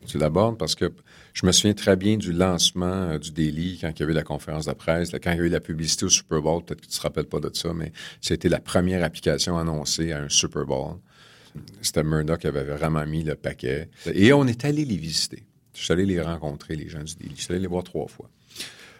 tu 0.05 0.19
l'abordes 0.19 0.59
parce 0.59 0.75
que 0.75 0.93
je 1.33 1.47
me 1.47 1.53
souviens 1.53 1.75
très 1.75 1.95
bien 1.95 2.17
du 2.17 2.33
lancement 2.33 2.87
euh, 2.87 3.19
du 3.19 3.31
Daily 3.31 3.79
quand 3.81 3.93
il 3.95 4.01
y 4.01 4.03
avait 4.03 4.15
la 4.15 4.25
conférence 4.25 4.67
de 4.67 4.73
presse, 4.73 5.13
quand 5.13 5.31
il 5.31 5.39
y 5.39 5.41
a 5.41 5.45
eu 5.45 5.49
la 5.49 5.61
publicité 5.61 6.07
au 6.07 6.09
Super 6.09 6.43
Bowl. 6.43 6.65
Peut-être 6.65 6.81
que 6.81 6.87
tu 6.87 6.99
te 6.99 7.03
rappelles 7.03 7.27
pas 7.27 7.39
de 7.39 7.51
ça, 7.53 7.73
mais 7.73 7.93
c'était 8.21 8.49
la 8.49 8.59
première 8.59 9.05
application 9.05 9.59
annoncée 9.59 10.11
à 10.11 10.23
un 10.23 10.29
Super 10.29 10.65
Bowl. 10.65 10.97
C'était 11.83 12.03
Murdoch 12.03 12.41
qui 12.41 12.47
avait 12.47 12.65
vraiment 12.65 13.05
mis 13.07 13.23
le 13.25 13.35
paquet. 13.35 13.89
Et 14.13 14.33
on 14.33 14.47
est 14.47 14.65
allé 14.65 14.85
les 14.85 14.97
visiter. 14.97 15.45
Je 15.75 15.85
suis 15.85 15.93
allé 15.93 16.07
les 16.07 16.21
rencontrer, 16.21 16.75
les 16.75 16.89
gens 16.89 17.03
du 17.03 17.15
Daily. 17.15 17.35
Je 17.37 17.43
suis 17.43 17.53
allé 17.53 17.61
les 17.61 17.69
voir 17.69 17.85
trois 17.85 18.09
fois. 18.09 18.29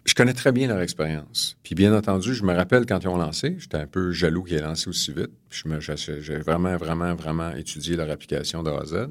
Je 0.05 0.15
connais 0.15 0.33
très 0.33 0.53
bien 0.53 0.69
leur 0.69 0.81
expérience. 0.81 1.59
Puis 1.63 1.75
bien 1.75 1.95
entendu, 1.95 2.33
je 2.33 2.43
me 2.43 2.55
rappelle 2.55 2.87
quand 2.87 2.99
ils 3.01 3.09
ont 3.09 3.19
lancé, 3.19 3.57
j'étais 3.59 3.77
un 3.77 3.87
peu 3.87 4.11
jaloux 4.11 4.43
qu'ils 4.43 4.57
aient 4.57 4.63
lancé 4.63 4.89
aussi 4.89 5.13
vite. 5.13 5.31
J'ai 5.51 6.39
vraiment, 6.39 6.77
vraiment, 6.79 7.15
vraiment 7.15 7.51
étudié 7.51 7.95
leur 7.97 8.09
application 8.09 8.63
de 8.63 8.71
A 8.71 8.81
à 8.81 8.85
Z. 8.87 9.09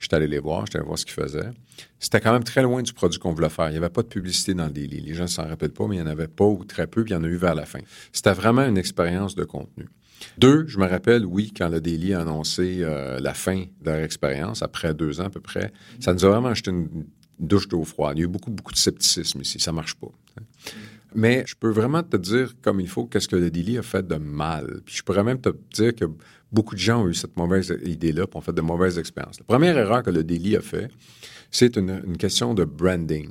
J'étais 0.00 0.16
allé 0.16 0.26
les 0.26 0.40
voir, 0.40 0.66
j'étais 0.66 0.78
allé 0.78 0.86
voir 0.86 0.98
ce 0.98 1.06
qu'ils 1.06 1.14
faisaient. 1.14 1.50
C'était 1.98 2.20
quand 2.20 2.32
même 2.32 2.44
très 2.44 2.62
loin 2.62 2.82
du 2.82 2.92
produit 2.92 3.18
qu'on 3.18 3.32
voulait 3.32 3.48
faire. 3.48 3.68
Il 3.68 3.72
n'y 3.72 3.78
avait 3.78 3.88
pas 3.88 4.02
de 4.02 4.08
publicité 4.08 4.52
dans 4.52 4.66
le 4.66 4.72
Daily. 4.72 5.00
Les 5.00 5.14
gens 5.14 5.22
ne 5.22 5.28
s'en 5.28 5.46
rappellent 5.48 5.70
pas, 5.70 5.86
mais 5.86 5.96
il 5.96 6.02
n'y 6.02 6.06
en 6.06 6.10
avait 6.10 6.28
pas 6.28 6.44
ou 6.44 6.62
très 6.64 6.86
peu, 6.86 7.04
puis 7.04 7.12
il 7.12 7.16
y 7.16 7.16
en 7.16 7.24
a 7.24 7.28
eu 7.28 7.36
vers 7.36 7.54
la 7.54 7.64
fin. 7.64 7.80
C'était 8.12 8.34
vraiment 8.34 8.66
une 8.66 8.76
expérience 8.76 9.34
de 9.34 9.44
contenu. 9.44 9.86
Deux, 10.38 10.66
je 10.66 10.78
me 10.78 10.86
rappelle, 10.86 11.24
oui, 11.24 11.52
quand 11.56 11.68
le 11.68 11.80
Daily 11.80 12.14
a 12.14 12.20
annoncé 12.20 12.78
euh, 12.80 13.20
la 13.20 13.34
fin 13.34 13.64
de 13.80 13.90
leur 13.90 14.00
expérience, 14.00 14.62
après 14.62 14.94
deux 14.94 15.20
ans 15.20 15.26
à 15.26 15.30
peu 15.30 15.40
près, 15.40 15.72
ça 16.00 16.12
nous 16.12 16.24
a 16.24 16.28
vraiment 16.28 16.48
acheté 16.48 16.70
une 16.70 17.06
douche 17.38 17.68
d'eau 17.68 17.84
froide. 17.84 18.18
Il 18.18 18.20
y 18.20 18.22
a 18.22 18.26
eu 18.26 18.28
beaucoup, 18.28 18.50
beaucoup 18.50 18.72
de 18.72 18.78
scepticisme 18.78 19.40
ici. 19.40 19.60
Ça 19.60 19.72
marche 19.72 19.94
pas. 19.94 20.08
Mais 21.14 21.44
je 21.46 21.54
peux 21.54 21.70
vraiment 21.70 22.02
te 22.02 22.16
dire 22.16 22.54
comme 22.60 22.80
il 22.80 22.88
faut 22.88 23.06
qu'est-ce 23.06 23.28
que 23.28 23.36
le 23.36 23.50
Daily 23.50 23.78
a 23.78 23.82
fait 23.82 24.06
de 24.06 24.16
mal. 24.16 24.80
Puis 24.84 24.96
je 24.96 25.02
pourrais 25.02 25.22
même 25.22 25.40
te 25.40 25.50
dire 25.72 25.94
que 25.94 26.06
beaucoup 26.50 26.74
de 26.74 26.80
gens 26.80 27.04
ont 27.04 27.08
eu 27.08 27.14
cette 27.14 27.36
mauvaise 27.36 27.76
idée-là, 27.84 28.26
pour 28.26 28.38
ont 28.38 28.42
fait 28.42 28.52
de 28.52 28.60
mauvaises 28.60 28.98
expériences. 28.98 29.38
La 29.38 29.44
première 29.44 29.76
erreur 29.76 30.02
que 30.02 30.10
le 30.10 30.24
Daily 30.24 30.56
a 30.56 30.60
fait, 30.60 30.90
c'est 31.50 31.76
une, 31.76 32.02
une 32.04 32.16
question 32.16 32.54
de 32.54 32.64
branding. 32.64 33.30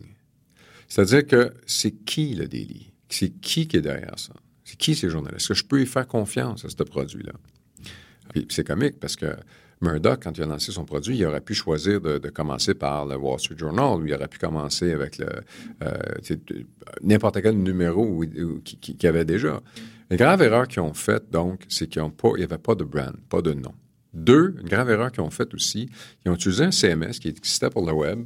C'est-à-dire 0.87 1.25
que 1.25 1.53
c'est 1.65 1.91
qui 1.91 2.35
le 2.35 2.47
Daily? 2.47 2.93
C'est 3.09 3.29
qui 3.29 3.67
qui 3.67 3.77
est 3.77 3.81
derrière 3.81 4.17
ça? 4.17 4.33
Qui 4.77 4.95
ces 4.95 5.09
journalistes? 5.09 5.41
Est-ce 5.41 5.47
que 5.49 5.53
je 5.53 5.65
peux 5.65 5.81
y 5.81 5.85
faire 5.85 6.07
confiance 6.07 6.65
à 6.65 6.69
ce 6.69 6.83
produit-là? 6.83 7.33
c'est 8.49 8.65
comique 8.65 8.99
parce 8.99 9.15
que 9.15 9.35
Murdoch, 9.81 10.23
quand 10.23 10.37
il 10.37 10.43
a 10.43 10.45
lancé 10.45 10.71
son 10.71 10.85
produit, 10.85 11.17
il 11.17 11.25
aurait 11.25 11.41
pu 11.41 11.53
choisir 11.53 11.99
de, 11.99 12.29
commencer 12.29 12.73
par 12.73 13.05
le 13.05 13.17
Wall 13.17 13.39
Street 13.39 13.57
Journal, 13.57 13.99
ou 13.99 14.05
il 14.05 14.13
aurait 14.13 14.27
pu 14.27 14.39
commencer 14.39 14.91
avec 14.91 15.17
le 15.17 15.27
euh, 15.83 15.91
n'importe 17.03 17.41
quel 17.41 17.57
numéro 17.61 18.23
qu'il 18.63 18.95
y 19.01 19.07
avait 19.07 19.25
déjà. 19.25 19.61
La 20.09 20.17
grave 20.17 20.41
erreur 20.41 20.67
qu'ils 20.67 20.81
ont 20.81 20.93
faite, 20.93 21.29
donc, 21.31 21.63
c'est 21.67 21.87
qu'il 21.87 22.01
n'y 22.01 22.43
avait 22.43 22.57
pas 22.57 22.75
de 22.75 22.83
brand, 22.83 23.15
pas 23.29 23.41
de 23.41 23.53
nom. 23.53 23.73
Deux, 24.13 24.55
une 24.61 24.69
grave 24.69 24.89
erreur 24.89 25.11
qu'ils 25.11 25.23
ont 25.23 25.31
faite 25.31 25.53
aussi, 25.53 25.89
ils 26.25 26.31
ont 26.31 26.35
utilisé 26.35 26.63
un 26.63 26.71
CMS 26.71 27.19
qui 27.19 27.27
existait 27.27 27.69
pour 27.69 27.85
le 27.85 27.91
web, 27.91 28.25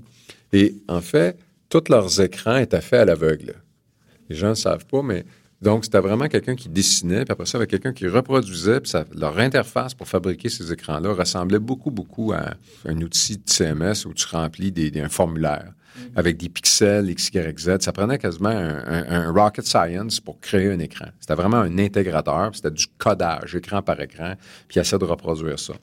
et 0.53 0.75
en 0.87 1.01
fait, 1.01 1.39
tous 1.69 1.89
leurs 1.89 2.21
écrans 2.21 2.57
étaient 2.57 2.81
faits 2.81 3.01
à 3.01 3.05
l'aveugle. 3.05 3.55
Les 4.29 4.35
gens 4.35 4.49
ne 4.49 4.53
savent 4.53 4.85
pas, 4.85 5.01
mais 5.01 5.25
donc, 5.61 5.85
c'était 5.85 5.99
vraiment 5.99 6.27
quelqu'un 6.27 6.55
qui 6.55 6.69
dessinait, 6.69 7.25
puis 7.25 7.31
après 7.31 7.47
ça, 7.47 7.57
avec 7.57 7.71
quelqu'un 7.71 7.91
qui 7.91 8.07
reproduisait, 8.07 8.79
puis 8.79 8.91
ça, 8.91 9.05
leur 9.15 9.39
interface 9.39 9.95
pour 9.95 10.07
fabriquer 10.07 10.49
ces 10.49 10.71
écrans-là 10.71 11.13
ressemblait 11.13 11.57
beaucoup, 11.57 11.89
beaucoup 11.89 12.31
à 12.31 12.53
un 12.85 13.01
outil 13.01 13.37
de 13.37 13.49
CMS 13.49 14.05
où 14.05 14.13
tu 14.13 14.27
remplis 14.27 14.71
des, 14.71 14.91
un 15.01 15.09
formulaire 15.09 15.71
mm-hmm. 15.73 16.01
avec 16.15 16.37
des 16.37 16.49
pixels, 16.49 17.09
X, 17.09 17.29
Y, 17.33 17.59
Z. 17.59 17.77
Ça 17.79 17.91
prenait 17.91 18.19
quasiment 18.19 18.49
un, 18.49 19.31
rocket 19.31 19.65
science 19.65 20.19
pour 20.19 20.39
créer 20.39 20.71
un 20.71 20.79
écran. 20.79 21.07
C'était 21.19 21.33
vraiment 21.33 21.57
un 21.57 21.79
intégrateur, 21.79 22.51
c'était 22.53 22.71
du 22.71 22.85
codage, 22.99 23.55
écran 23.55 23.81
par 23.81 23.99
écran, 23.99 24.35
puis 24.67 24.77
il 24.77 24.81
essaie 24.81 24.99
de 24.99 25.05
reproduire 25.05 25.57
ça. 25.57 25.73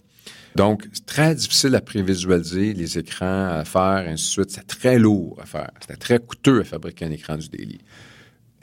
Donc, 0.55 0.85
c'est 0.93 1.05
très 1.05 1.35
difficile 1.35 1.75
à 1.75 1.81
prévisualiser 1.81 2.75
les 2.75 2.97
écrans 2.97 3.59
à 3.59 3.65
faire, 3.65 4.05
ainsi 4.09 4.25
de 4.25 4.31
suite. 4.31 4.51
C'était 4.51 4.67
très 4.67 4.99
lourd 5.01 5.37
à 5.43 5.47
faire. 5.47 5.73
C'était 5.81 5.97
très 5.97 6.21
coûteux 6.21 6.61
à 6.61 6.65
fabriquer 6.65 7.07
un 7.07 7.11
écran 7.11 7.37
du 7.37 7.49
daily. 7.49 7.81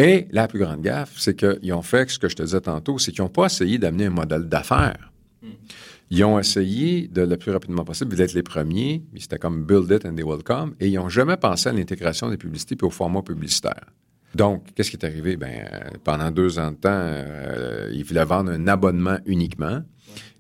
Et 0.02 0.28
la 0.32 0.48
plus 0.48 0.58
grande 0.58 0.82
gaffe, 0.82 1.14
c'est 1.18 1.36
qu'ils 1.36 1.72
ont 1.74 1.84
fait 1.84 2.10
ce 2.10 2.18
que 2.18 2.28
je 2.28 2.36
te 2.36 2.42
disais 2.42 2.62
tantôt, 2.62 2.98
c'est 2.98 3.12
qu'ils 3.12 3.22
n'ont 3.22 3.30
pas 3.30 3.46
essayé 3.46 3.78
d'amener 3.78 4.08
un 4.08 4.10
modèle 4.10 4.50
d'affaires. 4.50 5.12
Ils 6.10 6.24
ont 6.24 6.40
essayé 6.40 7.08
de 7.08 7.22
le 7.22 7.38
plus 7.38 7.52
rapidement 7.52 7.86
possible 7.86 8.16
d'être 8.16 8.34
les 8.34 8.42
premiers, 8.42 9.04
c'était 9.20 9.38
comme 9.38 9.64
build 9.64 9.92
it 9.92 10.04
and 10.04 10.16
they 10.16 10.24
will 10.24 10.42
come, 10.42 10.74
et 10.80 10.88
ils 10.88 10.96
n'ont 10.96 11.08
jamais 11.08 11.38
pensé 11.38 11.70
à 11.70 11.72
l'intégration 11.72 12.32
des 12.32 12.38
publicités 12.38 12.76
et 12.82 12.84
au 12.84 12.90
format 12.90 13.22
publicitaire. 13.22 13.94
Donc, 14.36 14.63
qu'est-ce 14.76 14.89
qui 14.89 14.98
est 14.98 15.06
arrivé? 15.06 15.38
Ben, 15.38 15.67
euh, 15.72 15.89
pendant 16.04 16.32
deux 16.32 16.60
ans 16.60 16.72
de 16.72 16.78
temps, 16.78 16.89
euh, 16.91 17.89
ils 17.94 18.04
voulaient 18.04 18.26
vendre 18.26 18.52
un 18.52 18.67
abonnement 18.67 19.17
uniquement. 19.26 19.82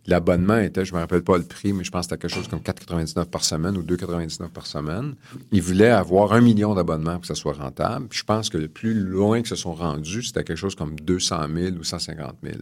L'abonnement 0.07 0.57
était, 0.57 0.83
je 0.83 0.91
ne 0.91 0.97
me 0.97 1.01
rappelle 1.01 1.21
pas 1.21 1.37
le 1.37 1.43
prix, 1.43 1.73
mais 1.73 1.83
je 1.83 1.91
pense 1.91 2.07
que 2.07 2.15
c'était 2.15 2.27
quelque 2.27 2.35
chose 2.35 2.47
comme 2.47 2.61
4,99 2.61 3.25
par 3.25 3.43
semaine 3.43 3.77
ou 3.77 3.83
2,99 3.83 4.49
par 4.49 4.65
semaine. 4.65 5.13
Ils 5.51 5.61
voulaient 5.61 5.91
avoir 5.91 6.33
un 6.33 6.41
million 6.41 6.73
d'abonnements 6.73 7.13
pour 7.13 7.21
que 7.21 7.27
ça 7.27 7.35
soit 7.35 7.53
rentable. 7.53 8.07
je 8.11 8.23
pense 8.23 8.49
que 8.49 8.57
le 8.57 8.67
plus 8.67 8.95
loin 8.95 9.43
que 9.43 9.47
se 9.47 9.55
sont 9.55 9.73
rendus, 9.73 10.23
c'était 10.23 10.43
quelque 10.43 10.57
chose 10.57 10.73
comme 10.73 10.99
200 10.99 11.47
000 11.55 11.75
ou 11.75 11.83
150 11.83 12.35
000. 12.41 12.55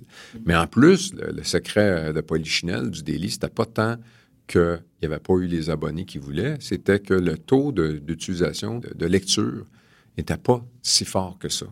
Mais 0.46 0.56
en 0.56 0.68
plus, 0.68 1.14
le, 1.14 1.44
secret 1.44 2.12
de 2.12 2.20
Polichinelle, 2.20 2.92
du 2.92 3.04
Daily, 3.04 3.32
c'était 3.32 3.48
pas 3.48 3.66
tant 3.66 3.96
qu'il 4.50 4.82
n'y 5.02 5.06
avait 5.06 5.20
pas 5.20 5.36
eu 5.36 5.46
les 5.46 5.70
abonnés 5.70 6.06
qui 6.06 6.18
voulaient, 6.18 6.58
c'était 6.60 7.00
que 7.00 7.14
le 7.14 7.38
taux 7.38 7.72
d'utilisation, 7.72 8.80
de, 8.80 9.06
lecture, 9.06 9.66
n'était 10.20 10.38
pas 10.38 10.64
si 10.82 11.06
fort 11.06 11.38
que 11.40 11.50
ça. 11.50 11.66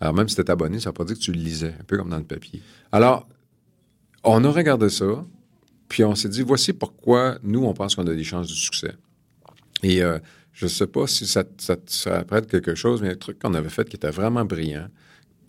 Alors, 0.00 0.14
même 0.14 0.28
si 0.28 0.36
tu 0.36 0.50
abonné, 0.50 0.80
ça 0.80 0.90
ne 0.90 0.94
pas 0.94 1.04
dire 1.04 1.16
que 1.16 1.22
tu 1.22 1.32
le 1.32 1.40
lisais, 1.40 1.74
un 1.78 1.84
peu 1.84 1.96
comme 1.96 2.10
dans 2.10 2.18
le 2.18 2.24
papier. 2.24 2.62
Alors, 2.90 3.28
on 4.24 4.44
a 4.44 4.50
regardé 4.50 4.88
ça, 4.88 5.24
puis 5.88 6.04
on 6.04 6.14
s'est 6.14 6.28
dit, 6.28 6.42
voici 6.42 6.72
pourquoi 6.72 7.38
nous, 7.42 7.64
on 7.64 7.74
pense 7.74 7.94
qu'on 7.94 8.06
a 8.06 8.14
des 8.14 8.24
chances 8.24 8.48
de 8.48 8.54
succès. 8.54 8.94
Et 9.82 10.02
euh, 10.02 10.18
je 10.52 10.66
ne 10.66 10.70
sais 10.70 10.86
pas 10.86 11.06
si 11.06 11.26
ça, 11.26 11.44
ça, 11.58 11.76
ça 11.86 12.24
prête 12.24 12.46
quelque 12.46 12.74
chose, 12.74 13.02
mais 13.02 13.10
un 13.10 13.16
truc 13.16 13.38
qu'on 13.38 13.54
avait 13.54 13.68
fait 13.68 13.88
qui 13.88 13.96
était 13.96 14.10
vraiment 14.10 14.44
brillant, 14.44 14.88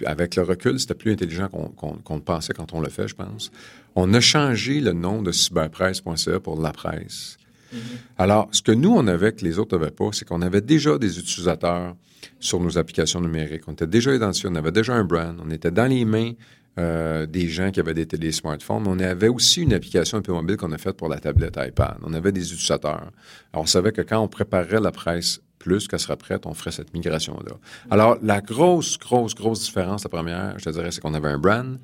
avec 0.06 0.36
le 0.36 0.44
recul, 0.44 0.80
c'était 0.80 0.96
plus 0.96 1.12
intelligent 1.12 1.48
qu'on 1.50 2.16
le 2.16 2.22
pensait 2.22 2.54
quand 2.54 2.74
on 2.74 2.82
l'a 2.82 2.90
fait, 2.90 3.08
je 3.08 3.16
pense. 3.16 3.52
On 3.96 4.12
a 4.14 4.20
changé 4.20 4.80
le 4.80 4.94
nom 4.94 5.22
de 5.22 5.32
cyberpresse.ca 5.32 6.40
pour 6.40 6.60
la 6.60 6.72
presse. 6.72 7.38
Mm-hmm. 7.74 7.98
Alors, 8.18 8.48
ce 8.52 8.62
que 8.62 8.72
nous, 8.72 8.92
on 8.92 9.08
avait 9.08 9.32
que 9.34 9.44
les 9.44 9.60
autres 9.60 9.78
n'avaient 9.78 9.92
pas, 9.92 10.10
c'est 10.12 10.26
qu'on 10.26 10.42
avait 10.42 10.62
déjà 10.62 10.98
des 10.98 11.20
utilisateurs 11.20 11.96
sur 12.40 12.60
nos 12.60 12.78
applications 12.78 13.22
numériques. 13.22 13.64
On 13.68 13.74
était 13.74 13.88
déjà 13.88 14.14
identifiés, 14.14 14.50
on 14.52 14.56
avait 14.56 14.72
déjà 14.72 14.94
un 14.94 15.04
brand, 15.04 15.36
on 15.44 15.50
était 15.50 15.72
dans 15.72 15.88
les 15.90 16.06
mains 16.06 16.34
euh, 16.80 17.28
des 17.28 17.50
gens 17.50 17.70
qui 17.70 17.80
avaient 17.80 17.94
des 17.94 18.08
télé 18.08 18.32
smartphones. 18.32 18.88
On 18.88 18.98
avait 19.00 19.28
aussi 19.28 19.62
une 19.62 19.74
application 19.74 20.18
un 20.18 20.22
peu 20.22 20.34
mobile 20.34 20.58
qu'on 20.58 20.72
a 20.72 20.78
faite 20.78 20.98
pour 20.98 21.08
la 21.08 21.20
tablette 21.20 21.58
iPad. 21.58 21.98
On 22.04 22.14
avait 22.14 22.32
des 22.32 22.52
utilisateurs. 22.52 23.12
Alors, 23.52 23.64
on 23.64 23.66
savait 23.66 23.92
que 23.92 24.02
quand 24.02 24.20
on 24.20 24.28
préparerait 24.28 24.82
la 24.82 24.92
presse 24.92 25.40
plus 25.60 25.88
qu'elle 25.88 26.00
sera 26.00 26.18
prête, 26.18 26.46
on 26.46 26.54
ferait 26.54 26.72
cette 26.72 26.94
migration-là. 26.94 27.54
Alors, 27.92 28.18
la 28.24 28.42
grosse, 28.42 28.98
grosse, 28.98 29.36
grosse 29.36 29.62
différence, 29.62 30.04
la 30.04 30.10
première, 30.10 30.58
je 30.58 30.66
te 30.66 30.70
dirais, 30.72 30.92
c'est 30.92 31.00
qu'on 31.00 31.14
avait 31.14 31.30
un 31.30 31.38
brand. 31.38 31.78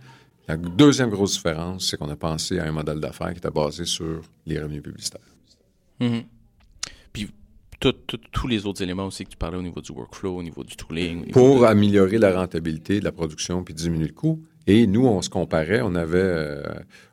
La 0.48 0.58
deuxième 0.58 1.12
grosse 1.12 1.34
différence, 1.34 1.88
c'est 1.88 1.98
qu'on 1.98 2.10
a 2.10 2.16
pensé 2.16 2.58
à 2.58 2.66
un 2.66 2.72
modèle 2.72 3.00
d'affaires 3.00 3.32
qui 3.32 3.38
était 3.38 3.52
basé 3.52 3.86
sur 3.86 4.22
les 4.48 4.60
revenus 4.60 4.82
publicitaires. 4.82 5.22
Mm-hmm. 6.00 6.24
Puis, 7.14 7.30
tous 8.32 8.48
les 8.48 8.66
autres 8.66 8.82
éléments 8.82 9.06
aussi 9.06 9.24
que 9.24 9.30
tu 9.30 9.38
parlais 9.38 9.58
au 9.58 9.62
niveau 9.62 9.82
du 9.82 9.92
workflow, 9.92 10.38
au 10.38 10.44
niveau 10.44 10.64
du 10.64 10.76
tooling. 10.76 11.32
Pour 11.32 11.66
améliorer 11.66 12.18
la 12.18 12.34
rentabilité 12.34 13.00
de 13.00 13.06
la 13.06 13.12
production 13.12 13.64
puis 13.64 13.74
diminuer 13.74 14.08
le 14.08 14.14
coût. 14.14 14.44
Et 14.68 14.86
nous, 14.86 15.06
on 15.06 15.22
se 15.22 15.30
comparait, 15.30 15.82
on 15.82 15.96
avait, 15.96 16.20
euh, 16.20 16.64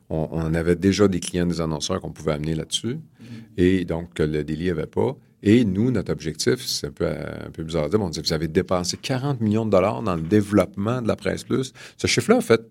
on, 0.09 0.53
avait 0.53 0.75
déjà 0.75 1.07
des 1.07 1.19
clients, 1.19 1.47
des 1.47 1.59
annonceurs 1.59 2.01
qu'on 2.01 2.11
pouvait 2.11 2.33
amener 2.33 2.53
là-dessus, 2.53 2.95
mm-hmm. 2.95 3.25
et 3.57 3.85
donc 3.85 4.13
que 4.13 4.23
le 4.23 4.43
délit 4.43 4.69
avait 4.69 4.85
pas. 4.85 5.17
Et 5.41 5.65
nous, 5.65 5.91
notre 5.91 6.11
objectif, 6.11 6.65
c'est 6.65 6.87
un 6.87 6.91
peu, 6.91 7.07
un 7.07 7.49
peu 7.51 7.63
bizarre 7.63 7.85
à 7.85 7.89
dire, 7.89 7.99
mais 7.99 8.05
on 8.05 8.09
dit, 8.09 8.19
vous 8.19 8.33
avez 8.33 8.47
dépensé 8.47 8.97
40 8.97 9.41
millions 9.41 9.65
de 9.65 9.71
dollars 9.71 10.01
dans 10.01 10.15
le 10.15 10.21
développement 10.21 11.01
de 11.01 11.07
la 11.07 11.15
presse 11.15 11.43
plus. 11.43 11.73
Ce 11.97 12.07
chiffre-là, 12.07 12.37
en 12.37 12.41
fait, 12.41 12.61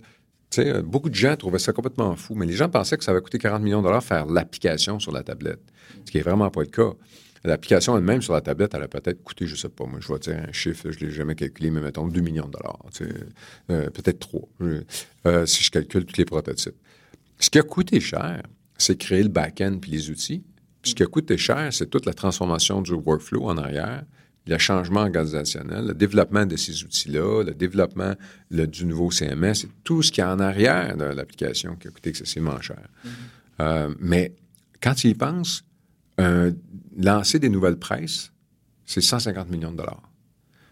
beaucoup 0.85 1.09
de 1.09 1.15
gens 1.15 1.37
trouvaient 1.37 1.59
ça 1.59 1.73
complètement 1.73 2.15
fou, 2.17 2.35
mais 2.35 2.47
les 2.47 2.55
gens 2.55 2.69
pensaient 2.69 2.97
que 2.97 3.05
ça 3.05 3.13
avait 3.13 3.21
coûté 3.21 3.39
40 3.39 3.63
millions 3.63 3.81
de 3.81 3.87
dollars 3.87 4.03
faire 4.03 4.27
l'application 4.27 4.99
sur 4.99 5.13
la 5.13 5.23
tablette, 5.23 5.63
ce 6.07 6.13
qui 6.13 6.19
n'est 6.19 6.23
vraiment 6.23 6.51
pas 6.51 6.61
le 6.61 6.69
cas. 6.69 6.93
L'application 7.45 7.97
elle-même 7.97 8.23
sur 8.23 8.33
la 8.33 8.41
tablette, 8.41 8.75
elle 8.75 8.83
a 8.83 8.89
peut-être 8.89 9.23
coûté, 9.23 9.47
je 9.47 9.53
ne 9.53 9.57
sais 9.57 9.69
pas, 9.69 9.85
moi, 9.87 10.01
je 10.01 10.13
vais 10.13 10.19
dire 10.19 10.37
un 10.49 10.53
chiffre, 10.53 10.91
je 10.91 10.99
ne 10.99 11.09
l'ai 11.09 11.15
jamais 11.15 11.35
calculé, 11.35 11.71
mais 11.71 11.81
mettons 11.81 12.09
2 12.09 12.21
millions 12.21 12.47
de 12.47 12.53
dollars, 12.53 12.81
euh, 13.71 13.91
peut-être 13.91 14.19
3, 14.19 14.49
euh, 15.27 15.47
si 15.47 15.63
je 15.63 15.71
calcule 15.71 16.05
tous 16.07 16.17
les 16.17 16.25
prototypes. 16.25 16.75
Ce 17.39 17.51
qui 17.51 17.59
a 17.59 17.63
coûté 17.63 18.01
cher, 18.01 18.43
c'est 18.79 18.97
créer 18.97 19.23
le 19.23 19.29
back-end 19.29 19.79
puis 19.81 19.93
les 19.93 20.11
outils. 20.11 20.43
ce 20.83 20.95
qui 20.95 21.03
a 21.03 21.07
coûté 21.07 21.37
cher, 21.37 21.73
c'est 21.73 21.89
toute 21.89 22.07
la 22.07 22.15
transformation 22.15 22.81
du 22.81 22.93
workflow 22.93 23.49
en 23.49 23.59
arrière, 23.59 24.05
le 24.47 24.59
changement 24.59 25.01
organisationnel, 25.01 25.87
le 25.87 25.95
développement 25.95 26.47
de 26.47 26.57
ces 26.57 26.85
outils-là, 26.85 27.43
le 27.43 27.53
développement 27.53 28.15
du 28.51 28.87
nouveau 28.87 29.11
CMS, 29.11 29.65
et 29.65 29.69
tout 29.83 30.03
ce 30.03 30.13
qui 30.13 30.21
est 30.21 30.25
en 30.25 30.39
arrière 30.39 30.97
de 30.97 31.05
l'application 31.05 31.75
qui 31.77 31.89
a 31.89 31.91
coûté 31.91 32.11
excessivement 32.11 32.61
cher. 32.61 32.79
Mm-hmm. 32.79 33.09
Euh, 33.61 33.95
mais 33.99 34.33
quand 34.81 34.95
tu 34.95 35.09
y 35.09 35.15
penses, 35.15 35.65
lancer 36.97 37.39
des 37.39 37.49
nouvelles 37.49 37.79
presses, 37.79 38.33
c'est 38.87 39.01
150 39.01 39.51
millions 39.51 39.73
de 39.73 39.77
dollars. 39.77 40.11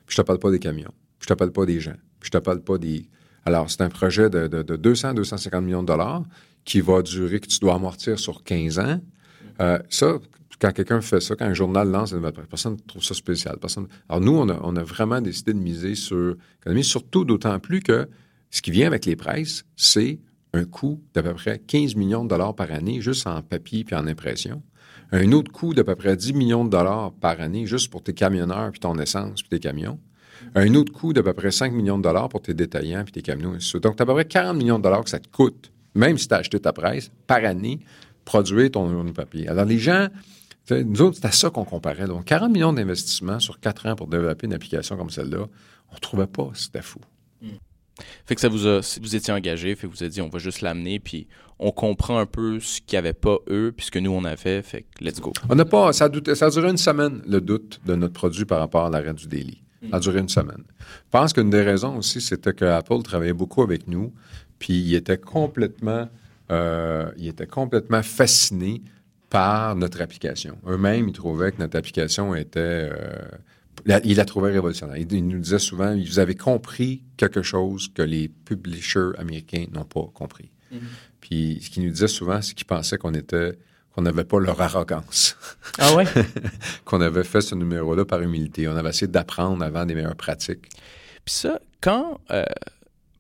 Puis 0.07 0.17
je 0.17 0.23
te 0.23 0.27
parle 0.27 0.39
pas 0.39 0.51
des 0.51 0.59
camions. 0.59 0.93
Puis 1.19 1.27
je 1.29 1.29
te 1.29 1.35
parle 1.35 1.53
pas 1.53 1.67
des 1.67 1.81
gens. 1.81 1.97
Puis 2.21 2.29
je 2.29 2.31
te 2.31 2.39
parle 2.39 2.61
pas 2.61 2.79
des... 2.79 3.09
Alors, 3.45 3.71
c'est 3.71 3.83
un 3.83 3.91
projet 3.91 4.31
de, 4.31 4.49
200-250 4.49 5.61
millions 5.61 5.83
de 5.83 5.89
dollars 5.89 6.23
qui 6.65 6.81
va 6.81 7.03
durer, 7.03 7.41
que 7.41 7.47
tu 7.47 7.59
dois 7.59 7.75
amortir 7.75 8.19
sur 8.19 8.43
15 8.43 8.79
ans. 8.79 9.01
Euh, 9.61 9.79
ça, 9.91 10.19
quand 10.59 10.73
quelqu'un 10.73 11.01
fait 11.03 11.21
ça, 11.21 11.37
quand 11.37 11.45
un 11.45 11.55
journal 11.55 11.91
lance 11.91 12.13
une 12.13 12.19
nouvelle 12.19 12.33
presse, 12.33 12.47
personne 12.49 12.75
ne 12.75 12.79
trouve 12.79 13.03
ça 13.03 13.15
spécial. 13.15 13.59
Personne... 13.61 13.87
Alors, 14.09 14.23
nous, 14.23 14.33
on 14.33 14.49
a, 14.49 14.59
on 14.63 14.77
a 14.77 14.83
vraiment 14.83 15.21
décidé 15.21 15.53
de 15.53 15.59
miser 15.59 15.95
sur 15.95 16.37
l'économie, 16.61 16.85
surtout 16.85 17.25
d'autant 17.25 17.59
plus 17.59 17.81
que 17.81 18.09
ce 18.51 18.63
qui 18.63 18.71
vient 18.71 18.87
avec 18.87 19.05
les 19.05 19.17
presses, 19.17 19.65
c'est 19.77 20.21
un 20.55 20.65
coût 20.65 21.03
d'à 21.13 21.23
peu 21.23 21.35
près 21.35 21.59
15 21.59 21.97
millions 21.97 22.25
de 22.25 22.31
dollars 22.31 22.55
par 22.55 22.71
année 22.71 23.01
juste 23.01 23.27
en 23.27 23.43
papier 23.43 23.85
puis 23.85 23.97
en 23.97 24.07
impression 24.07 24.63
un 25.15 25.31
autre 25.33 25.53
coût 25.53 25.75
d'à 25.75 25.85
peu 25.85 25.95
près 25.95 26.17
10 26.17 26.33
millions 26.33 26.65
de 26.65 26.71
dollars 26.71 27.13
par 27.13 27.41
année 27.41 27.67
juste 27.67 27.91
pour 27.91 28.03
tes 28.03 28.15
camionneurs, 28.15 28.73
puis 28.73 28.81
ton 28.81 28.99
essence, 28.99 29.43
puis 29.43 29.49
tes 29.49 29.61
camions. 29.61 29.99
Un 30.57 30.75
autre 30.75 30.93
coût 30.93 31.13
d'à 31.13 31.23
peu 31.23 31.33
près 31.33 31.53
5 31.53 31.73
millions 31.73 31.99
de 31.99 32.03
dollars 32.03 32.29
pour 32.29 32.43
tes 32.43 32.53
détaillants, 32.53 33.05
puis 33.05 33.13
tes 33.13 33.23
camions. 33.23 33.53
Donc, 33.53 33.61
tu 33.63 33.77
as 33.87 34.03
à 34.03 34.07
peu 34.07 34.13
près 34.13 34.25
40 34.25 34.57
millions 34.57 34.79
de 34.79 34.83
dollars 34.83 35.05
que 35.05 35.11
ça 35.11 35.21
te 35.21 35.29
coûte, 35.29 35.71
même 35.95 36.19
si 36.19 36.27
tu 36.27 36.35
as 36.35 36.39
acheté 36.39 36.59
ta 36.59 36.73
presse, 36.73 37.13
par 37.29 37.45
année, 37.45 37.79
produire 38.25 38.73
ton 38.73 39.13
papier. 39.13 39.49
Alors, 39.49 39.65
les 39.65 39.79
gens, 39.79 40.09
nous 40.71 41.03
autres, 41.03 41.17
c'était 41.17 41.31
ça 41.31 41.49
qu'on 41.51 41.65
comparait. 41.65 42.07
Donc, 42.07 42.25
40 42.25 42.53
millions 42.53 42.73
d'investissements 42.73 43.39
sur 43.39 43.61
4 43.61 43.87
ans 43.87 43.95
pour 43.95 44.09
développer 44.09 44.47
une 44.47 44.55
application 44.55 44.97
comme 44.97 45.11
celle-là, 45.11 45.47
on 45.91 45.95
ne 45.95 46.01
trouvait 46.01 46.27
pas, 46.27 46.51
c'était 46.55 46.83
fou. 46.83 46.99
Fait 48.27 48.35
que 48.35 48.41
ça 48.41 48.49
vous 48.49 48.67
a, 48.67 48.81
vous 49.01 49.17
étiez 49.17 49.33
engagé, 49.33 49.75
fait 49.77 49.87
que 49.87 49.93
vous 49.93 50.03
avez 50.03 50.11
dit 50.11 50.21
on 50.21 50.29
va 50.29 50.39
juste 50.39 50.61
l'amener, 50.61 50.99
puis 50.99 51.29
on 51.59 51.71
comprend 51.71 52.19
un 52.19 52.27
peu 52.27 52.59
ce 52.61 52.81
qu'il 52.81 52.97
n'y 52.97 52.99
avait 52.99 53.13
pas 53.13 53.37
eux, 53.49 53.73
puis 53.77 53.87
ce 53.87 53.91
que 53.91 53.99
nous 53.99 54.11
on 54.11 54.25
avait, 54.25 54.63
fait 54.63 54.83
que 54.83 55.05
let's 55.05 55.21
go. 55.21 55.33
On 55.49 55.55
n'a 55.55 55.65
pas, 55.65 55.93
ça 55.93 56.07
a, 56.07 56.35
ça 56.35 56.47
a 56.47 56.51
duré 56.51 56.71
une 56.71 56.77
semaine, 56.77 57.23
le 57.27 57.41
doute 57.41 57.81
de 57.87 57.95
notre 57.95 58.15
produit 58.15 58.45
par 58.45 58.59
rapport 58.59 58.87
à 58.87 58.91
l'arrêt 58.91 59.15
du 59.15 59.27
daily. 59.29 59.63
Ça 59.91 59.97
a 59.99 60.01
duré 60.01 60.21
une 60.21 60.29
semaine. 60.31 60.65
Je 60.79 61.11
pense 61.11 61.33
qu'une 61.35 61.51
des 61.51 61.61
raisons 61.61 61.99
aussi, 61.99 62.21
c'était 62.21 62.55
que 62.55 62.65
Apple 62.65 63.03
travaillait 63.03 63.35
beaucoup 63.35 63.63
avec 63.63 63.87
nous, 63.87 64.15
puis 64.59 64.73
il 64.73 64.95
était 64.95 65.19
complètement, 65.19 66.09
euh, 66.51 67.11
il 67.19 67.29
était 67.29 67.47
complètement 67.47 68.03
fasciné 68.03 68.83
par 69.29 69.77
notre 69.77 70.01
application. 70.01 70.57
Eux-mêmes, 70.67 71.09
ils 71.09 71.13
trouvaient 71.13 71.53
que 71.53 71.59
notre 71.59 71.77
application 71.77 72.35
était 72.35 72.61
euh, 72.93 72.97
il 73.87 74.17
la 74.17 74.25
trouvait 74.25 74.53
révolutionnaire. 74.53 74.97
Il, 74.97 75.27
nous 75.27 75.39
disait 75.39 75.59
souvent, 75.59 75.95
vous 75.97 76.19
avez 76.19 76.35
compris 76.35 77.03
quelque 77.17 77.43
chose 77.43 77.89
que 77.93 78.03
les 78.03 78.29
publishers 78.29 79.11
américains 79.19 79.67
n'ont 79.73 79.85
pas 79.85 80.09
compris. 80.15 80.51
Mm-hmm. 80.73 80.79
Puis 81.21 81.61
ce 81.63 81.71
qu'il 81.71 81.85
nous 81.85 81.91
disait 81.91 82.09
souvent, 82.09 82.41
c'est 82.41 82.55
qu'il 82.55 82.67
pensait 82.67 82.99
qu'on 82.99 83.15
était 83.15 83.59
qu'on 83.95 84.03
n'avait 84.03 84.25
pas 84.25 84.41
leur 84.41 84.61
arrogance. 84.61 85.37
Ah 85.79 85.95
ouais? 85.95 86.05
qu'on 86.85 87.01
avait 87.01 87.25
fait 87.25 87.41
ce 87.41 87.55
numéro-là 87.55 88.05
par 88.05 88.21
humilité. 88.21 88.69
On 88.69 88.77
avait 88.77 88.91
essayé 88.91 89.09
d'apprendre 89.09 89.65
avant 89.65 89.85
des 89.87 89.95
meilleures 89.95 90.15
pratiques. 90.15 90.69
Puis 91.25 91.35
ça, 91.35 91.59
quand... 91.81 92.21
Euh, 92.31 92.45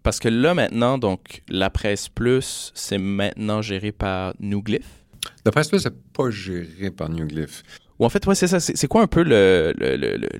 parce 0.04 0.20
que 0.20 0.28
là, 0.28 0.54
maintenant, 0.54 0.98
donc, 0.98 1.42
la 1.48 1.70
presse 1.70 2.08
plus, 2.08 2.70
c'est 2.74 2.98
maintenant 2.98 3.60
géré 3.60 3.90
par 3.90 4.34
Newglyph? 4.38 4.86
La 5.44 5.50
presse 5.50 5.68
plus, 5.68 5.80
c'est 5.80 6.12
pas 6.12 6.30
géré 6.30 6.90
par 6.90 7.08
New 7.08 7.26
Glyph. 7.26 7.62
Ou 7.98 8.04
en 8.04 8.08
fait, 8.08 8.26
ouais, 8.26 8.34
c'est 8.34 8.48
ça. 8.48 8.58
C'est 8.58 8.88
quoi 8.88 9.02
un 9.02 9.06
peu 9.06 9.22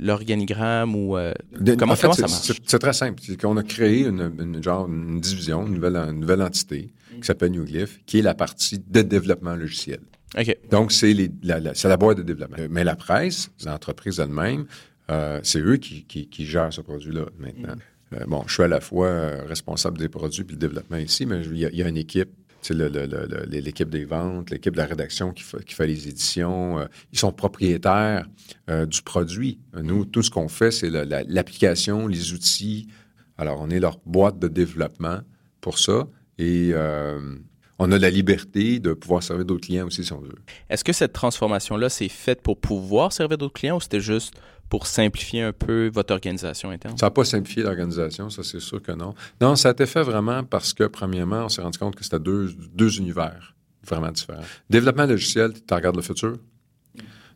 l'organigramme 0.01 0.97
ou 0.97 1.17
euh, 1.17 1.33
comment, 1.79 1.95
ça 1.95 2.09
marche? 2.09 2.53
C'est 2.65 2.79
très 2.79 2.93
simple. 2.93 3.23
C'est 3.25 3.41
qu'on 3.41 3.57
a 3.57 3.63
créé 3.63 4.07
une, 4.07 4.63
genre, 4.63 4.89
une 4.89 5.21
division, 5.21 5.67
une 5.67 5.75
nouvelle, 5.75 6.11
nouvelle 6.13 6.43
entité 6.43 6.93
qui 7.15 7.23
s'appelle 7.25 7.53
New 7.53 7.65
Glyph, 7.65 8.01
qui 8.07 8.19
est 8.19 8.23
la 8.23 8.35
partie 8.35 8.83
de 8.85 9.03
développement 9.03 9.55
logiciel. 9.55 10.01
OK. 10.37 10.57
Donc, 10.69 10.91
c'est 10.91 11.15
la, 11.45 11.61
la, 11.61 11.97
boîte 11.97 12.19
de 12.19 12.25
développement. 12.25 12.57
Mais 12.71 12.83
la 12.83 12.97
presse, 12.97 13.51
l'entreprise 13.65 14.19
elle-même, 14.19 14.67
euh, 15.11 15.39
c'est 15.45 15.61
eux 15.61 15.77
qui, 15.77 16.05
qui, 16.05 16.47
gèrent 16.47 16.73
ce 16.73 16.81
produit-là 16.81 17.27
maintenant. 17.39 17.77
Euh, 18.15 18.25
bon, 18.27 18.43
je 18.49 18.55
suis 18.55 18.63
à 18.65 18.69
la 18.69 18.81
fois 18.81 19.31
responsable 19.47 19.99
des 19.99 20.09
produits 20.09 20.43
et 20.43 20.51
le 20.51 20.59
développement 20.59 20.97
ici, 20.97 21.25
mais 21.25 21.43
il 21.45 21.59
y 21.59 21.83
a 21.83 21.89
une 21.89 21.97
équipe 21.97 22.31
l'équipe 22.73 23.91
des 23.91 24.05
ventes, 24.05 24.51
l'équipe 24.51 24.73
de 24.73 24.79
la 24.79 24.87
rédaction 24.87 25.33
qui 25.33 25.43
fait, 25.43 25.87
les 25.87 26.09
éditions, 26.09 26.79
euh, 26.79 26.87
ils 27.13 27.19
sont 27.19 27.33
propriétaires 27.33 28.27
euh, 28.71 28.87
du 28.87 29.03
produit. 29.03 29.61
Nous, 29.75 30.05
tout 30.05 30.23
ce 30.23 30.31
qu'on 30.31 30.49
fait, 30.49 30.71
c'est 30.71 30.91
l'application, 30.91 32.07
les 32.07 32.33
outils. 32.33 32.89
Alors, 33.37 33.61
on 33.61 33.71
est 33.71 33.81
leur 33.81 33.99
boîte 34.07 34.39
de 34.39 34.49
développement 34.49 35.21
pour 35.61 35.79
ça. 35.79 36.07
Et 36.39 36.71
euh, 36.73 37.37
on 37.79 37.91
a 37.91 37.99
la 37.99 38.11
liberté 38.11 38.79
de 38.79 38.93
pouvoir 38.93 39.23
servir 39.23 39.45
d'autres 39.45 39.67
clients 39.67 39.87
aussi 39.87 40.05
si 40.05 40.13
on 40.13 40.21
veut. 40.21 40.35
Est-ce 40.71 40.85
que 40.85 40.93
cette 40.93 41.13
transformation-là, 41.13 41.89
c'est 41.89 42.09
faite 42.09 42.43
pour 42.43 42.59
pouvoir 42.59 43.13
servir 43.13 43.39
d'autres 43.39 43.55
clients 43.55 43.77
ou 43.77 43.81
c'était 43.81 44.01
juste 44.01 44.35
pour 44.75 44.89
simplifier 44.89 45.41
un 45.43 45.53
peu 45.53 45.89
votre 45.95 46.13
organisation 46.13 46.71
interne? 46.71 46.99
Ça 46.99 47.07
n'a 47.07 47.11
pas 47.11 47.25
simplifié 47.25 47.63
l'organisation, 47.63 48.29
ça 48.29 48.43
c'est 48.43 48.59
sûr 48.59 48.83
que 48.83 48.91
non. 48.91 49.15
Non, 49.41 49.55
ça 49.55 49.69
a 49.69 49.71
été 49.71 49.87
fait 49.87 50.03
vraiment 50.03 50.43
parce 50.43 50.75
que, 50.75 50.83
premièrement, 50.83 51.45
on 51.45 51.49
s'est 51.49 51.63
rendu 51.63 51.79
compte 51.79 51.95
que 51.95 52.03
c'était 52.03 52.19
deux, 52.19 52.53
deux 52.73 52.99
univers 52.99 53.55
vraiment 53.87 54.11
différents. 54.11 54.43
Développement 54.69 55.07
logiciel, 55.07 55.53
tu 55.53 55.73
regardes 55.73 55.95
le 55.95 56.03
futur, 56.03 56.39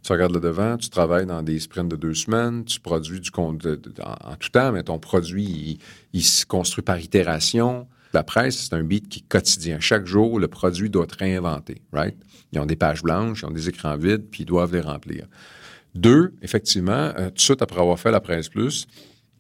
tu 0.03 0.13
regardes 0.13 0.35
le 0.35 0.41
devant, 0.41 0.77
tu 0.79 0.91
travailles 0.91 1.27
dans 1.27 1.45
des 1.45 1.61
sprints 1.61 1.89
de 1.89 1.95
deux 1.95 2.15
semaines, 2.15 2.65
tu 2.65 2.81
produis 2.81 3.21
du 3.21 3.31
compte 3.31 3.65
en, 4.03 4.35
tout 4.35 4.49
temps, 4.49 4.73
mais 4.73 4.83
ton 4.83 4.99
produit, 4.99 5.79
il, 6.13 6.25
se 6.25 6.45
construit 6.45 6.83
par 6.83 6.99
itération. 6.99 7.87
La 8.15 8.25
presse, 8.25 8.67
c'est 8.67 8.75
un 8.75 8.83
beat 8.83 9.09
qui 9.09 9.21
est 9.21 9.29
quotidien. 9.29 9.79
Chaque 9.79 10.07
jour, 10.07 10.41
le 10.41 10.49
produit 10.49 10.91
doit 10.91 11.05
être 11.05 11.19
réinventé, 11.21 11.83
right? 11.93 12.17
Ils 12.51 12.59
ont 12.59 12.67
des 12.67 12.75
pages 12.75 13.05
blanches, 13.05 13.43
ils 13.43 13.47
ont 13.47 13.53
des 13.53 13.69
écrans 13.69 13.97
vides, 13.97 14.29
puis 14.29 14.43
ils 14.43 14.47
doivent 14.47 14.73
les 14.73 14.81
remplir. 14.81 15.29
Deux, 15.95 16.35
effectivement, 16.43 16.93
euh, 16.93 17.29
tout 17.29 17.35
de 17.35 17.41
suite 17.41 17.63
après 17.63 17.81
avoir 17.81 17.99
fait 17.99 18.11
la 18.11 18.21
Presse 18.21 18.49
Plus, 18.49 18.87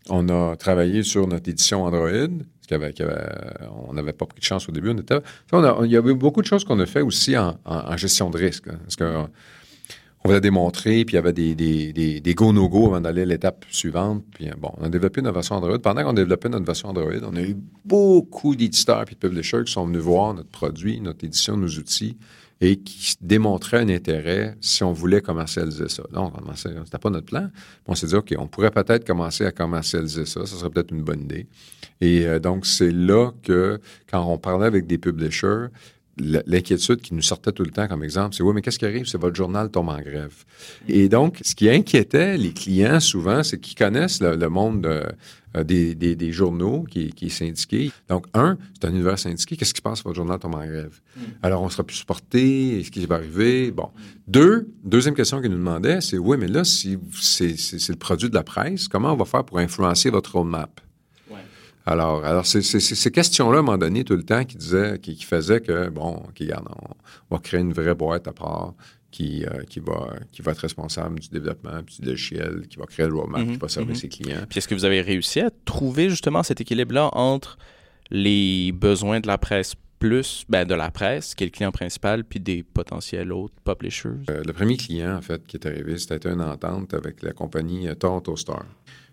on 0.08 0.28
a 0.28 0.56
travaillé 0.56 1.02
sur 1.02 1.26
notre 1.26 1.48
édition 1.48 1.84
Android. 1.84 2.28
On 2.70 3.92
n'avait 3.94 4.12
pas 4.12 4.26
pris 4.26 4.40
de 4.40 4.44
chance 4.44 4.68
au 4.68 4.72
début. 4.72 4.90
On 4.90 4.98
était, 4.98 5.18
il 5.52 5.90
y 5.90 5.96
avait 5.96 6.14
beaucoup 6.14 6.42
de 6.42 6.46
choses 6.46 6.64
qu'on 6.64 6.78
a 6.80 6.86
fait 6.86 7.00
aussi 7.00 7.36
en, 7.36 7.56
gestion 7.96 8.30
de 8.30 8.38
risque. 8.38 8.68
Hein, 8.68 8.78
parce 8.82 8.96
qu'on 8.96 9.28
on 10.24 10.28
voulait 10.28 10.40
démontrer, 10.40 11.04
puis 11.04 11.14
il 11.14 11.16
y 11.16 11.18
avait 11.18 11.32
des, 11.32 12.34
go-no-go 12.34 12.86
avant 12.86 13.00
d'aller 13.00 13.22
à 13.22 13.26
l'étape 13.26 13.64
suivante. 13.70 14.24
Puis 14.34 14.50
bon, 14.58 14.70
on 14.78 14.84
a 14.84 14.88
développé 14.88 15.22
notre 15.22 15.34
version 15.34 15.56
Android. 15.56 15.78
Pendant 15.78 16.04
qu'on 16.04 16.12
développait 16.12 16.48
notre 16.48 16.66
version 16.66 16.88
Android, 16.88 17.12
on 17.22 17.36
a 17.36 17.42
eu 17.42 17.56
beaucoup 17.84 18.56
d'éditeurs 18.56 19.04
et 19.08 19.14
de 19.14 19.18
publishers 19.18 19.64
qui 19.64 19.72
sont 19.72 19.86
venus 19.86 20.02
voir 20.02 20.34
notre 20.34 20.50
produit, 20.50 21.00
notre 21.00 21.24
édition, 21.24 21.56
nos 21.56 21.68
outils, 21.68 22.16
et 22.60 22.76
qui 22.76 23.14
démontrait 23.20 23.78
un 23.78 23.88
intérêt 23.88 24.56
si 24.60 24.82
on 24.82 24.92
voulait 24.92 25.20
commercialiser 25.20 25.88
ça. 25.88 26.02
Non, 26.12 26.32
c'était 26.56 26.98
pas 26.98 27.10
notre 27.10 27.26
plan. 27.26 27.50
On 27.86 27.94
s'est 27.94 28.08
dit, 28.08 28.16
OK, 28.16 28.34
on 28.36 28.48
pourrait 28.48 28.72
peut-être 28.72 29.06
commencer 29.06 29.46
à 29.46 29.52
commercialiser 29.52 30.26
ça. 30.26 30.44
Ça 30.44 30.56
serait 30.56 30.70
peut-être 30.70 30.92
une 30.92 31.02
bonne 31.04 31.22
idée. 31.22 31.46
Et 32.00 32.26
euh, 32.26 32.40
donc, 32.40 32.66
c'est 32.66 32.90
là 32.90 33.30
que, 33.42 33.80
quand 34.10 34.24
on 34.24 34.38
parlait 34.38 34.66
avec 34.66 34.86
des 34.86 34.98
publishers, 34.98 35.66
l'inquiétude 36.18 37.00
qui 37.00 37.14
nous 37.14 37.22
sortait 37.22 37.52
tout 37.52 37.64
le 37.64 37.70
temps 37.70 37.88
comme 37.88 38.04
exemple, 38.04 38.34
c'est 38.34 38.42
oui, 38.42 38.52
mais 38.54 38.62
qu'est-ce 38.62 38.78
qui 38.78 38.86
arrive 38.86 39.06
si 39.06 39.16
votre 39.16 39.36
journal 39.36 39.70
tombe 39.70 39.88
en 39.88 40.00
grève? 40.00 40.34
Et 40.88 41.08
donc, 41.08 41.38
ce 41.42 41.54
qui 41.54 41.68
inquiétait 41.68 42.36
les 42.36 42.52
clients 42.52 43.00
souvent, 43.00 43.42
c'est 43.42 43.58
qu'ils 43.58 43.76
connaissent 43.76 44.20
le, 44.20 44.48
monde 44.48 44.86
euh, 44.86 45.64
des, 45.64 46.32
journaux 46.32 46.84
qui, 46.90 47.12
qui, 47.12 47.26
est 47.26 47.30
syndiqué. 47.30 47.90
Donc, 48.08 48.26
un, 48.34 48.58
c'est 48.74 48.88
un 48.88 48.90
univers 48.90 49.18
syndiqué. 49.18 49.56
Qu'est-ce 49.56 49.74
qui 49.74 49.78
se 49.78 49.82
passe 49.82 49.98
si 49.98 50.04
votre 50.04 50.16
journal 50.16 50.38
tombe 50.38 50.54
en 50.54 50.66
grève? 50.66 51.00
Mm. 51.16 51.20
Alors, 51.42 51.62
on 51.62 51.68
sera 51.68 51.84
plus 51.84 51.96
supporté. 51.96 52.80
Est-ce 52.80 52.90
qu'il 52.90 53.06
va 53.06 53.16
arriver? 53.16 53.70
Bon. 53.70 53.90
Deux, 54.26 54.68
deuxième 54.84 55.14
question 55.14 55.40
qu'ils 55.40 55.50
nous 55.50 55.58
demandaient, 55.58 56.00
c'est 56.00 56.18
oui, 56.18 56.36
mais 56.38 56.48
là, 56.48 56.64
si 56.64 56.98
c'est 57.20 57.48
le 57.88 57.96
produit 57.96 58.28
de 58.28 58.34
la 58.34 58.42
presse, 58.42 58.88
comment 58.88 59.12
on 59.12 59.16
va 59.16 59.24
faire 59.24 59.44
pour 59.44 59.58
influencer 59.58 60.10
votre 60.10 60.36
roadmap? 60.36 60.80
Alors, 61.88 62.22
alors 62.24 62.44
c'est 62.44 62.60
ces 62.60 63.10
questions-là, 63.10 63.56
à 63.56 63.60
un 63.60 63.62
moment 63.62 63.78
donné, 63.78 64.04
tout 64.04 64.16
le 64.16 64.22
temps, 64.22 64.44
qui 64.44 64.58
disaient, 64.58 64.98
qui, 64.98 65.16
faisaient 65.22 65.60
que, 65.60 65.88
bon, 65.88 66.22
qui 66.34 66.44
regarde, 66.44 66.68
on, 67.30 67.34
va 67.34 67.40
créer 67.40 67.60
une 67.60 67.72
vraie 67.72 67.94
boîte 67.94 68.28
à 68.28 68.32
part 68.32 68.74
qui, 69.10 69.46
euh, 69.46 69.62
qui, 69.68 69.80
va, 69.80 70.14
qui 70.30 70.42
va 70.42 70.52
être 70.52 70.58
responsable 70.58 71.18
du 71.18 71.28
développement 71.30 71.80
du 71.80 72.06
logiciel, 72.06 72.66
qui 72.68 72.76
va 72.76 72.84
créer 72.84 73.06
le 73.06 73.14
roadmap, 73.14 73.40
qui 73.42 73.52
mhm, 73.52 73.56
va 73.56 73.68
servir 73.68 73.94
mhm. 73.94 74.00
ses 74.00 74.08
clients. 74.08 74.44
Puis 74.50 74.58
est-ce 74.58 74.68
que 74.68 74.74
vous 74.74 74.84
avez 74.84 75.00
réussi 75.00 75.40
à 75.40 75.50
trouver 75.64 76.10
justement 76.10 76.42
cet 76.42 76.60
équilibre-là 76.60 77.08
entre 77.14 77.56
les 78.10 78.70
besoins 78.72 79.20
de 79.20 79.26
la 79.26 79.38
presse 79.38 79.74
plus 79.98 80.44
ben, 80.48 80.66
de 80.66 80.74
la 80.74 80.90
presse, 80.90 81.34
qui 81.34 81.44
est 81.44 81.46
le 81.46 81.52
client 81.52 81.72
principal, 81.72 82.22
puis 82.22 82.38
des 82.38 82.62
potentiels 82.62 83.32
autres 83.32 83.54
publishers? 83.64 84.10
Euh, 84.28 84.42
le 84.44 84.52
premier 84.52 84.76
client, 84.76 85.16
en 85.16 85.22
fait, 85.22 85.46
qui 85.46 85.56
est 85.56 85.66
arrivé, 85.66 85.96
c'était 85.96 86.28
une 86.28 86.42
entente 86.42 86.92
avec 86.92 87.22
la 87.22 87.32
compagnie 87.32 87.88
Toronto 87.96 88.36
Star 88.36 88.66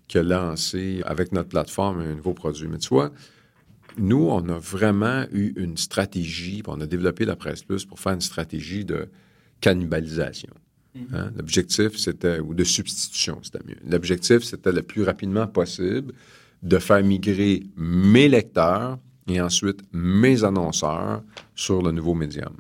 qui 0.08 0.18
a 0.18 0.24
lancé 0.24 1.02
avec 1.06 1.32
notre 1.32 1.50
plateforme 1.50 2.02
un 2.02 2.16
nouveau 2.16 2.34
produit. 2.34 2.68
Mais 2.68 2.78
tu 2.78 2.90
vois, 2.90 3.12
nous, 3.98 4.28
on 4.30 4.48
a 4.50 4.58
vraiment 4.58 5.26
eu 5.32 5.54
une 5.56 5.78
stratégie, 5.78 6.62
on 6.68 6.80
a 6.82 6.86
développé 6.86 7.26
la 7.26 7.36
Presse 7.36 7.64
Plus 7.64 7.86
pour 7.86 8.00
faire 8.00 8.14
une 8.14 8.22
stratégie 8.22 8.86
de 8.86 9.08
cannibalisation. 9.62 10.54
Mm-hmm. 10.96 11.16
Hein? 11.16 11.32
L'objectif, 11.38 11.98
c'était, 11.98 12.40
ou 12.40 12.54
de 12.54 12.64
substitution, 12.64 13.40
c'était 13.42 13.66
mieux. 13.66 13.78
L'objectif, 13.90 14.44
c'était 14.44 14.72
le 14.72 14.82
plus 14.82 15.04
rapidement 15.04 15.48
possible 15.48 16.14
de 16.62 16.78
faire 16.78 17.04
migrer 17.04 17.64
mes 17.78 18.28
lecteurs 18.28 18.98
et 19.28 19.42
ensuite 19.42 19.82
mes 19.92 20.44
annonceurs 20.44 21.24
sur 21.56 21.82
le 21.82 21.92
nouveau 21.92 22.14
médium. 22.14 22.56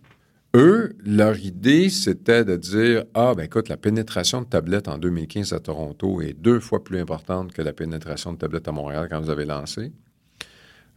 Eux, 0.55 0.95
leur 1.03 1.37
idée, 1.37 1.89
c'était 1.89 2.45
de 2.45 2.55
dire 2.55 3.03
Ah, 3.13 3.33
ben 3.35 3.43
écoute, 3.43 3.67
la 3.67 3.75
pénétration 3.75 4.41
de 4.41 4.47
tablettes 4.47 4.87
en 4.87 4.97
2015 4.97 5.51
à 5.51 5.59
Toronto 5.59 6.21
est 6.21 6.31
deux 6.31 6.61
fois 6.61 6.81
plus 6.81 6.97
importante 6.97 7.51
que 7.51 7.61
la 7.61 7.73
pénétration 7.73 8.31
de 8.31 8.37
tablettes 8.37 8.69
à 8.69 8.71
Montréal 8.71 9.09
quand 9.11 9.19
vous 9.19 9.29
avez 9.29 9.43
lancé. 9.43 9.91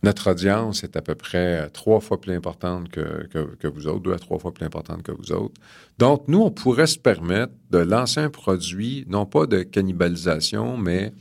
Notre 0.05 0.31
audience 0.31 0.85
est 0.85 0.97
à 0.97 1.03
peu 1.03 1.17
près 1.17 1.69
trois 1.71 1.99
fois 1.99 2.21
plus 2.21 2.35
importante 2.35 2.89
que, 2.89 3.27
que, 3.59 3.67
vous 3.67 3.89
autres, 3.89 3.99
deux 3.99 4.13
à 4.13 4.19
trois 4.21 4.39
fois 4.39 4.55
plus 4.55 4.65
importante 4.65 5.03
que 5.03 5.11
vous 5.11 5.33
autres. 5.33 5.61
Donc, 5.99 6.29
nous, 6.29 6.39
on 6.39 6.53
pourrait 6.53 6.87
se 6.87 7.01
permettre 7.01 7.53
de 7.73 7.79
lancer 7.79 8.21
un 8.21 8.31
produit, 8.31 9.05
non 9.09 9.27
pas 9.27 9.47
de 9.47 9.65
cannibalisation, 9.65 10.77
mais 10.77 11.13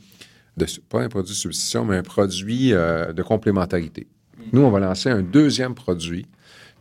de, 0.56 0.66
pas 0.88 1.02
un 1.02 1.08
produit 1.08 1.32
de 1.32 1.36
substitution, 1.36 1.84
mais 1.84 1.96
un 1.96 2.02
produit 2.04 2.72
euh, 2.72 3.12
de 3.12 3.22
complémentarité. 3.24 4.06
Nous, 4.52 4.60
on 4.60 4.70
va 4.70 4.78
lancer 4.78 5.10
un 5.10 5.22
deuxième 5.22 5.74
produit 5.74 6.26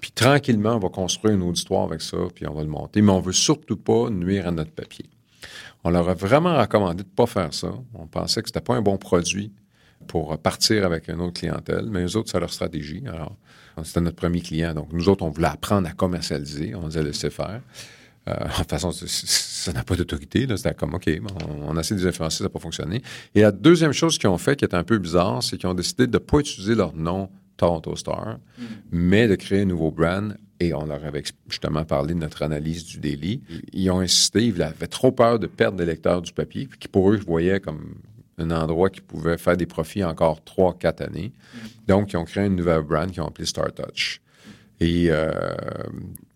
puis 0.07 0.13
tranquillement, 0.13 0.75
on 0.75 0.79
va 0.79 0.87
construire 0.87 1.35
une 1.35 1.43
auditoire 1.43 1.83
avec 1.83 2.01
ça, 2.01 2.15
puis 2.33 2.47
on 2.47 2.53
va 2.53 2.61
le 2.61 2.69
monter. 2.69 3.01
Mais 3.01 3.11
on 3.11 3.19
veut 3.19 3.33
surtout 3.33 3.75
pas 3.75 4.09
nuire 4.09 4.47
à 4.47 4.51
notre 4.51 4.71
papier. 4.71 5.09
On 5.83 5.89
leur 5.89 6.07
a 6.07 6.13
vraiment 6.13 6.57
recommandé 6.57 7.03
de 7.03 7.09
ne 7.09 7.13
pas 7.13 7.25
faire 7.25 7.53
ça. 7.53 7.73
On 7.93 8.07
pensait 8.07 8.41
que 8.41 8.47
c'était 8.47 8.61
pas 8.61 8.75
un 8.75 8.81
bon 8.81 8.97
produit 8.97 9.51
pour 10.07 10.37
partir 10.37 10.85
avec 10.85 11.09
une 11.09 11.19
autre 11.19 11.41
clientèle, 11.41 11.87
mais 11.89 12.05
eux 12.05 12.15
autres, 12.15 12.31
c'est 12.31 12.39
leur 12.39 12.53
stratégie. 12.53 13.03
Alors, 13.05 13.35
c'était 13.83 13.99
notre 13.99 14.15
premier 14.15 14.39
client. 14.39 14.73
Donc, 14.73 14.93
nous 14.93 15.09
autres, 15.09 15.25
on 15.25 15.29
voulait 15.29 15.49
apprendre 15.49 15.89
à 15.89 15.91
commercialiser. 15.91 16.73
On 16.73 16.87
disait 16.87 17.03
laisser 17.03 17.29
faire. 17.29 17.59
Euh, 18.29 18.33
de 18.33 18.53
toute 18.59 18.69
façon, 18.69 18.93
ça 18.93 19.73
n'a 19.73 19.83
pas 19.83 19.97
d'autorité. 19.97 20.47
C'était 20.55 20.73
comme, 20.73 20.93
OK, 20.93 21.09
on, 21.65 21.75
a 21.75 21.81
essayé 21.81 21.99
de 21.99 22.05
les 22.05 22.07
influencer, 22.07 22.37
ça 22.37 22.43
n'a 22.45 22.49
pas 22.49 22.59
fonctionné. 22.59 23.01
Et 23.35 23.41
la 23.41 23.51
deuxième 23.51 23.91
chose 23.91 24.17
qu'ils 24.17 24.29
ont 24.29 24.37
fait, 24.37 24.55
qui 24.55 24.63
est 24.63 24.73
un 24.73 24.85
peu 24.85 24.99
bizarre, 24.99 25.43
c'est 25.43 25.57
qu'ils 25.57 25.67
ont 25.67 25.73
décidé 25.73 26.07
de 26.07 26.13
ne 26.13 26.17
pas 26.17 26.39
utiliser 26.39 26.75
leur 26.75 26.95
nom 26.95 27.29
Toronto 27.57 27.95
Star, 27.95 28.37
mm. 28.57 28.63
mais 28.91 29.27
de 29.27 29.35
créer 29.35 29.61
un 29.61 29.65
nouveau 29.65 29.91
brand. 29.91 30.37
Et 30.59 30.73
on 30.73 30.87
leur 30.87 31.05
avait 31.05 31.21
justement 31.47 31.85
parlé 31.85 32.15
de 32.15 32.19
notre 32.19 32.41
analyse 32.41 32.83
du 32.85 32.99
daily. 32.99 33.41
Ils 33.73 33.91
ont 33.91 33.99
insisté, 33.99 34.45
ils 34.45 34.61
avaient 34.63 34.87
trop 34.87 35.11
peur 35.11 35.37
de 35.37 35.45
perdre 35.45 35.77
des 35.77 35.85
lecteurs 35.85 36.21
du 36.21 36.33
papier, 36.33 36.67
qui 36.79 36.87
pour 36.87 37.11
eux 37.11 37.17
voyaient 37.17 37.59
comme 37.59 37.93
un 38.39 38.49
endroit 38.49 38.89
qui 38.89 39.01
pouvait 39.01 39.37
faire 39.37 39.55
des 39.55 39.67
profits 39.67 40.03
encore 40.03 40.43
trois, 40.43 40.75
quatre 40.75 41.01
années. 41.01 41.31
Mm. 41.31 41.57
Donc, 41.87 42.13
ils 42.13 42.17
ont 42.17 42.25
créé 42.25 42.45
une 42.45 42.55
nouvelle 42.55 42.81
brand 42.81 43.11
qu'ils 43.11 43.21
ont 43.21 43.27
appelée 43.27 43.45
Star 43.45 43.71
Touch. 43.71 44.19
Et 44.79 45.07
euh, 45.09 45.31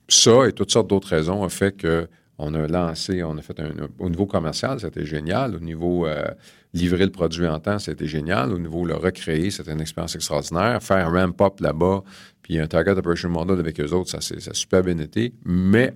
ça 0.08 0.48
et 0.48 0.52
toutes 0.52 0.72
sortes 0.72 0.90
d'autres 0.90 1.10
raisons 1.10 1.44
ont 1.44 1.50
fait 1.50 1.72
que 1.72 2.08
on 2.38 2.56
a 2.56 2.68
lancé, 2.68 3.24
on 3.24 3.38
a 3.38 3.42
fait 3.42 3.60
un, 3.60 3.72
au 4.00 4.10
niveau 4.10 4.26
commercial, 4.26 4.80
c'était 4.80 5.06
génial. 5.06 5.56
Au 5.56 5.60
niveau 5.60 6.08
euh, 6.08 6.26
livrer 6.74 7.06
le 7.06 7.12
produit 7.12 7.48
en 7.48 7.60
temps, 7.60 7.80
c'était 7.80 8.08
génial. 8.08 8.54
Au 8.54 8.60
niveau 8.60 8.86
le 8.86 8.96
recréer, 8.96 9.52
c'était 9.52 9.74
une 9.74 9.82
expérience 9.82 10.16
extraordinaire. 10.16 10.82
Faire 10.82 11.08
un 11.08 11.12
ramp-up 11.12 11.60
là-bas, 11.60 12.04
puis 12.42 12.60
un 12.60 12.68
target 12.68 12.92
operation 12.92 13.30
model 13.30 13.60
avec 13.60 13.80
eux 13.80 13.92
autres, 13.92 14.10
ça, 14.10 14.22
ça 14.22 14.52
a 14.52 14.54
super 14.54 14.84
bien 14.84 14.98
été. 14.98 15.34
Mais 15.46 15.94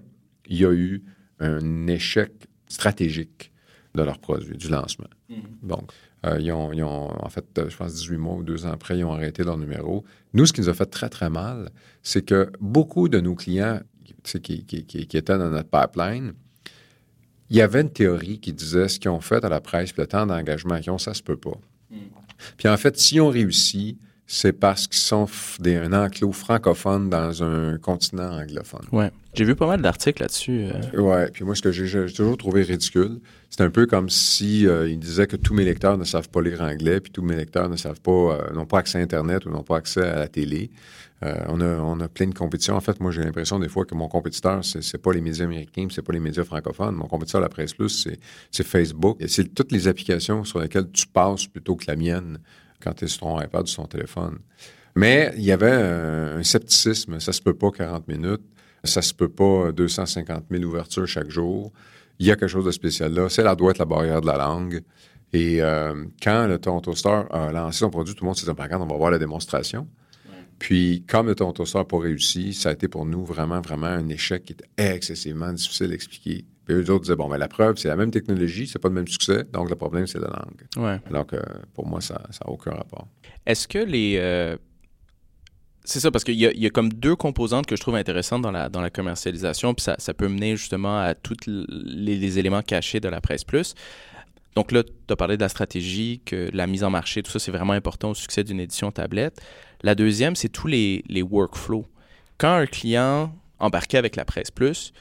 il 0.48 0.58
y 0.58 0.66
a 0.66 0.72
eu 0.72 1.04
un 1.40 1.88
échec 1.88 2.32
stratégique 2.68 3.52
de 3.94 4.04
leur 4.04 4.20
produit, 4.20 4.58
du 4.58 4.68
lancement. 4.68 5.08
Mm-hmm. 5.30 5.68
Donc, 5.68 5.92
euh, 6.26 6.40
ils, 6.40 6.52
ont, 6.52 6.74
ils, 6.74 6.84
ont, 6.84 7.12
en 7.24 7.30
fait, 7.30 7.46
euh, 7.58 7.70
je 7.70 7.78
pense 7.78 7.94
18 7.94 8.18
mois 8.18 8.36
ou 8.36 8.44
deux 8.44 8.66
ans 8.66 8.72
après, 8.72 8.98
ils 8.98 9.04
ont 9.04 9.14
arrêté 9.14 9.44
leur 9.44 9.58
numéro. 9.58 10.04
Nous, 10.34 10.46
ce 10.46 10.54
qui 10.54 10.62
nous 10.62 10.70
a 10.70 10.74
fait 10.74 10.86
très, 10.86 11.10
très 11.10 11.30
mal, 11.30 11.70
c'est 12.04 12.24
que 12.24 12.52
beaucoup 12.60 13.10
de 13.10 13.20
nos 13.20 13.36
clients, 13.36 13.80
qui, 14.24 14.66
qui, 14.66 15.18
était 15.18 15.38
dans 15.38 15.50
notre 15.50 15.70
pipeline, 15.70 16.34
il 17.50 17.58
y 17.58 17.62
avait 17.62 17.82
une 17.82 17.92
théorie 17.92 18.40
qui 18.40 18.54
disait 18.54 18.88
ce 18.88 19.00
qu'ils 19.00 19.12
ont 19.12 19.22
fait 19.22 19.44
à 19.44 19.50
la 19.50 19.62
presse, 19.62 19.92
puis 19.92 20.02
le 20.02 20.08
temps 20.08 20.26
d'engagement 20.26 20.80
qu'ils 20.80 20.92
ont, 20.92 20.98
ça 20.98 21.14
se 21.14 21.22
peut 21.22 21.38
pas. 21.38 21.58
Hmm. 21.92 21.98
Puis 22.58 22.68
en 22.68 22.78
fait, 22.78 22.98
si 22.98 23.20
on 23.20 23.30
réussit, 23.30 23.98
c'est 24.28 24.54
parce 24.54 24.88
qu'ils 24.88 25.02
sont 25.02 25.28
des, 25.60 25.76
un 25.76 25.94
enclos 25.94 26.32
francophone 26.32 27.10
dans 27.10 27.44
un 27.44 27.78
continent 27.78 28.40
anglophone. 28.40 28.86
Ouais. 28.92 29.12
J'ai 29.36 29.44
vu 29.44 29.56
pas 29.56 29.68
mal 29.68 29.82
d'articles 29.82 30.22
là-dessus. 30.22 30.68
Euh. 30.72 31.00
Ouais. 31.00 31.30
Puis 31.32 31.44
moi, 31.44 31.56
ce 31.56 31.62
que 31.62 31.72
j'ai 31.72 32.06
toujours 32.12 32.38
trouvé 32.38 32.64
ridicule, 32.64 33.20
c'est 33.50 33.62
un 33.62 33.70
peu 33.70 33.86
comme 33.86 34.10
si 34.10 34.66
euh, 34.66 34.90
ils 34.90 34.98
disaient 34.98 35.28
que 35.28 35.36
tous 35.36 35.54
mes 35.54 35.64
lecteurs 35.64 35.98
ne 35.98 36.06
savent 36.06 36.30
pas 36.30 36.42
lire 36.42 36.62
anglais, 36.62 37.00
puis 37.02 37.12
tous 37.12 37.22
mes 37.22 37.36
lecteurs 37.36 37.70
ne 37.70 37.76
savent 37.76 38.00
pas, 38.02 38.12
euh, 38.12 38.54
n'ont 38.54 38.66
pas 38.66 38.80
accès 38.80 38.98
à 38.98 39.02
Internet 39.02 39.46
ou 39.46 39.52
n'ont 39.52 39.64
pas 39.64 39.78
accès 39.78 40.02
à 40.02 40.20
la 40.20 40.28
télé. 40.28 40.72
on, 41.22 41.62
a, 41.62 41.66
on 41.66 42.00
a 42.00 42.08
plein 42.08 42.28
de 42.28 42.34
compétitions. 42.34 42.76
En 42.76 42.82
fait, 42.82 43.00
moi, 43.00 43.12
j'ai 43.12 43.24
l'impression 43.24 43.60
des 43.60 43.70
fois 43.70 43.86
que 43.86 43.94
mon 43.94 44.08
compétiteur, 44.08 44.64
c'est, 44.64 44.98
pas 44.98 45.14
les 45.14 45.22
médias 45.22 45.46
américains, 45.46 45.88
c'est 45.92 46.02
pas 46.02 46.14
les 46.14 46.20
médias 46.20 46.44
francophones. 46.44 46.96
Mon 46.96 47.08
compétiteur, 47.08 47.42
la 47.42 47.50
Presse 47.50 47.74
Plus, 47.74 47.90
c'est, 47.90 48.20
c'est 48.52 48.66
Facebook. 48.66 49.18
Et 49.20 49.28
c'est 49.28 49.54
toutes 49.54 49.72
les 49.72 49.88
applications 49.88 50.44
sur 50.46 50.60
lesquelles 50.60 50.90
tu 50.92 51.06
passes 51.06 51.46
plutôt 51.46 51.76
que 51.76 51.86
la 51.88 51.96
mienne 51.96 52.40
quand 52.86 52.94
tu 52.94 53.06
es 53.06 53.08
sur 53.08 53.22
ton 53.22 53.42
iPad 53.42 53.64
ou 53.64 53.68
sur 53.68 53.84
ton 53.84 53.90
téléphone. 53.90 54.40
Mais 54.96 55.34
il 55.36 55.44
y 55.44 55.52
avait 55.52 55.72
un, 55.72 56.44
scepticisme. 56.44 57.20
Ça 57.20 57.34
se 57.34 57.42
peut 57.42 57.54
pas 57.54 57.72
40 57.72 58.08
minutes. 58.08 58.44
Ça 58.84 59.02
se 59.02 59.14
peut 59.14 59.30
pas 59.30 59.72
250 59.72 60.46
000 60.50 60.64
ouvertures 60.64 61.08
chaque 61.08 61.30
jour. 61.30 61.74
Il 62.20 62.28
y 62.28 62.32
a 62.32 62.36
quelque 62.36 62.48
chose 62.50 62.66
de 62.66 62.72
spécial 62.72 63.14
là. 63.14 63.28
C'est 63.30 63.44
la 63.44 63.56
doit 63.56 63.72
être 63.72 63.80
la 63.80 63.86
barrière 63.86 64.22
de 64.22 64.28
la 64.28 64.38
langue. 64.38 64.82
Et 65.34 65.62
euh, 65.62 66.06
quand 66.22 66.48
le 66.48 66.60
Toronto 66.60 66.94
Star 66.96 67.28
a 67.34 67.52
lancé 67.52 67.80
son 67.80 67.90
produit, 67.90 68.14
tout 68.14 68.24
le 68.24 68.28
monde 68.28 68.38
s'est 68.38 68.46
dit, 68.46 68.54
ben, 68.56 68.68
on 68.80 68.86
va 68.86 68.96
voir 68.96 69.12
la 69.12 69.18
démonstration. 69.18 69.88
Puis, 70.60 71.04
comme 71.08 71.28
le 71.28 71.36
Toronto 71.36 71.66
Star 71.66 71.82
n'a 71.82 71.86
pas 71.86 72.00
réussi, 72.00 72.54
ça 72.54 72.70
a 72.70 72.72
été 72.72 72.88
pour 72.88 73.06
nous 73.06 73.26
vraiment, 73.26 73.60
vraiment 73.60 73.88
un 73.88 74.08
échec 74.08 74.46
qui 74.46 74.54
était 74.54 74.70
excessivement 74.78 75.52
difficile 75.52 75.92
à 75.92 75.96
expliquer. 75.96 76.46
Puis 76.66 76.74
eux 76.76 76.92
autres 76.92 77.04
disaient, 77.04 77.16
bon, 77.16 77.30
mais 77.30 77.38
la 77.38 77.48
preuve, 77.48 77.78
c'est 77.78 77.88
la 77.88 77.96
même 77.96 78.12
technologie, 78.12 78.68
c'est 78.68 78.80
pas 78.80 78.90
le 78.90 78.96
même 78.96 79.08
succès, 79.08 79.44
donc 79.54 79.70
le 79.70 79.76
problème, 79.76 80.08
c'est 80.08 80.20
la 80.20 80.28
langue. 80.28 80.66
Ouais. 80.78 81.00
Donc, 81.12 81.34
euh, 81.34 81.42
pour 81.74 81.88
moi, 81.88 82.02
ça 82.02 82.16
n'a 82.16 82.50
aucun 82.50 82.72
rapport. 82.72 83.08
Est-ce 83.46 83.68
que 83.68 83.80
les... 83.80 84.18
Euh, 84.20 84.58
c'est 85.84 86.00
ça, 86.00 86.10
parce 86.10 86.24
qu'il 86.24 86.34
y, 86.34 86.46
y, 86.46 86.66
a 86.66 86.70
comme 86.72 86.92
deux 86.92 87.16
composantes 87.16 87.68
que 87.68 87.76
je 87.76 87.82
trouve 87.82 87.96
intéressantes 87.96 88.42
dans 88.42 88.52
la, 88.52 88.70
dans 88.70 88.82
la 88.82 88.90
commercialisation, 88.90 89.76
puis 89.76 89.84
ça, 89.84 89.96
ça 90.00 90.16
peut 90.16 90.28
mener 90.28 90.58
justement 90.58 91.00
à 91.00 91.14
tous 91.14 91.38
les, 91.46 92.18
les, 92.18 92.40
éléments 92.40 92.64
cachés 92.64 93.00
de 93.00 93.08
la 93.08 93.22
presse 93.22 93.44
plus. 93.44 93.76
Donc 94.56 94.72
là, 94.72 94.84
tu 94.84 94.92
as 95.10 95.16
parlé 95.16 95.38
de 95.38 95.42
la 95.42 95.50
stratégie, 95.50 96.22
que 96.26 96.50
la 96.54 96.66
mise 96.66 96.84
en 96.84 96.90
marché, 96.90 97.22
tout 97.22 97.32
ça, 97.32 97.38
c'est 97.38 97.52
vraiment 97.52 97.74
important 97.74 98.10
au 98.10 98.16
succès 98.16 98.44
d'une 98.44 98.60
édition 98.60 98.92
tablette. 98.92 99.40
La 99.84 99.94
deuxième, 99.94 100.36
c'est 100.36 100.50
tous 100.50 100.68
les, 100.68 101.04
les 101.08 101.22
workflows. 101.22 101.86
Quand 102.40 102.56
un 102.56 102.66
client 102.66 103.32
embarquait 103.60 103.98
avec 103.98 104.16
la 104.16 104.26
presse 104.26 104.50
plus, 104.50 104.92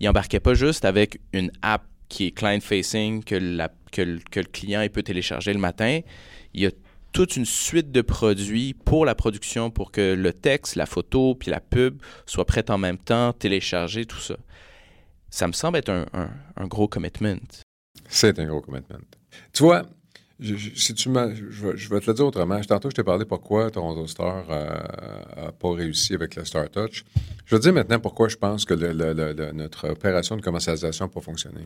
il 0.00 0.08
embarquait 0.08 0.40
pas 0.40 0.54
juste 0.54 0.84
avec 0.84 1.20
une 1.32 1.50
app 1.62 1.84
qui 2.08 2.26
est 2.26 2.30
client-facing 2.32 3.24
que, 3.24 3.34
le 3.36 4.42
client 4.44 4.86
peut 4.92 5.02
télécharger 5.02 5.52
le 5.52 5.58
matin. 5.58 6.00
Il 6.52 6.62
y 6.62 6.66
a 6.66 6.70
toute 7.12 7.36
une 7.36 7.44
suite 7.44 7.92
de 7.92 8.02
produits 8.02 8.74
pour 8.74 9.04
la 9.04 9.14
production, 9.14 9.70
pour 9.70 9.92
que 9.92 10.14
le 10.14 10.32
texte, 10.32 10.74
la 10.76 10.86
photo, 10.86 11.34
puis 11.34 11.50
la 11.50 11.60
pub 11.60 12.02
soient 12.26 12.44
prêts 12.44 12.70
en 12.70 12.78
même 12.78 12.98
temps, 12.98 13.32
télécharger, 13.32 14.04
tout 14.04 14.18
ça. 14.18 14.36
Ça 15.30 15.46
me 15.46 15.52
semble 15.52 15.78
être 15.78 15.90
un 15.90 16.66
gros 16.66 16.88
commitment. 16.88 17.38
C'est 18.08 18.38
un 18.38 18.46
gros 18.46 18.60
commitment. 18.60 18.98
Tu 19.52 19.62
vois, 19.62 19.84
je, 20.40 20.70
si 20.74 20.94
tu 20.94 21.10
je, 21.12 21.88
vais 21.88 22.00
te 22.00 22.10
le 22.10 22.14
dire 22.14 22.26
autrement. 22.26 22.60
Tantôt, 22.60 22.90
je 22.90 22.94
t'ai 22.94 23.04
parlé 23.04 23.24
pourquoi 23.24 23.70
Toronto 23.70 24.06
Star 24.06 24.46
n'a 24.48 24.54
euh, 24.54 25.50
pas 25.52 25.72
réussi 25.72 26.14
avec 26.14 26.34
le 26.36 26.44
Star 26.44 26.68
Touch. 26.70 27.04
Je 27.46 27.54
vais 27.54 27.60
te 27.60 27.62
dire 27.62 27.72
maintenant 27.72 28.00
pourquoi 28.00 28.28
je 28.28 28.36
pense 28.36 28.64
que 28.64 28.74
notre 29.52 29.90
opération 29.90 30.36
de 30.36 30.42
commercialisation 30.42 31.06
n'a 31.06 31.10
pas 31.10 31.20
fonctionné. 31.20 31.60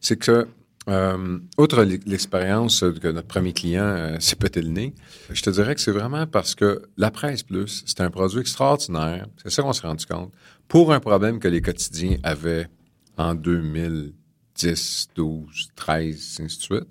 C'est 0.00 0.16
que, 0.16 0.46
euh, 0.88 1.38
outre 1.58 1.82
l'expérience 1.82 2.84
que 3.00 3.08
notre 3.08 3.28
premier 3.28 3.52
client 3.52 3.84
euh, 3.84 4.20
s'est 4.20 4.36
pété 4.36 4.62
le 4.62 4.68
nez, 4.68 4.94
je 5.30 5.42
te 5.42 5.50
dirais 5.50 5.74
que 5.74 5.80
c'est 5.80 5.92
vraiment 5.92 6.26
parce 6.26 6.54
que 6.54 6.82
la 6.96 7.10
presse 7.10 7.42
plus, 7.42 7.82
c'est 7.86 8.00
un 8.00 8.10
produit 8.10 8.40
extraordinaire. 8.40 9.26
C'est 9.42 9.50
ça 9.50 9.62
qu'on 9.62 9.72
s'est 9.72 9.86
rendu 9.86 10.06
compte. 10.06 10.32
Pour 10.68 10.92
un 10.92 11.00
problème 11.00 11.40
que 11.40 11.48
les 11.48 11.60
quotidiens 11.60 12.18
avaient 12.22 12.68
en 13.16 13.34
2010, 13.34 15.08
12, 15.16 15.68
13, 15.74 16.38
ainsi 16.40 16.58
de 16.58 16.62
suite. 16.62 16.88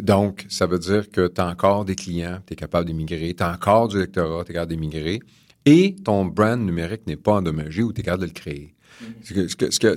Donc, 0.00 0.46
ça 0.48 0.66
veut 0.66 0.78
dire 0.78 1.10
que 1.10 1.28
tu 1.28 1.40
as 1.40 1.46
encore 1.46 1.84
des 1.84 1.94
clients, 1.94 2.40
tu 2.46 2.54
es 2.54 2.56
capable 2.56 2.86
d'émigrer, 2.86 3.34
tu 3.34 3.42
as 3.42 3.52
encore 3.52 3.88
du 3.88 3.98
lectorat, 3.98 4.44
tu 4.44 4.50
es 4.50 4.54
capable 4.54 4.70
d'émigrer, 4.70 5.20
et 5.64 5.96
ton 6.04 6.24
brand 6.24 6.60
numérique 6.60 7.06
n'est 7.06 7.16
pas 7.16 7.34
endommagé 7.34 7.82
ou 7.82 7.92
tu 7.92 8.00
es 8.00 8.04
capable 8.04 8.22
de 8.22 8.28
le 8.28 8.32
créer. 8.32 8.74
Mm-hmm. 9.02 9.48
Ce 9.48 9.56
qu'on 9.56 9.70
ce 9.70 9.78
que, 9.78 9.96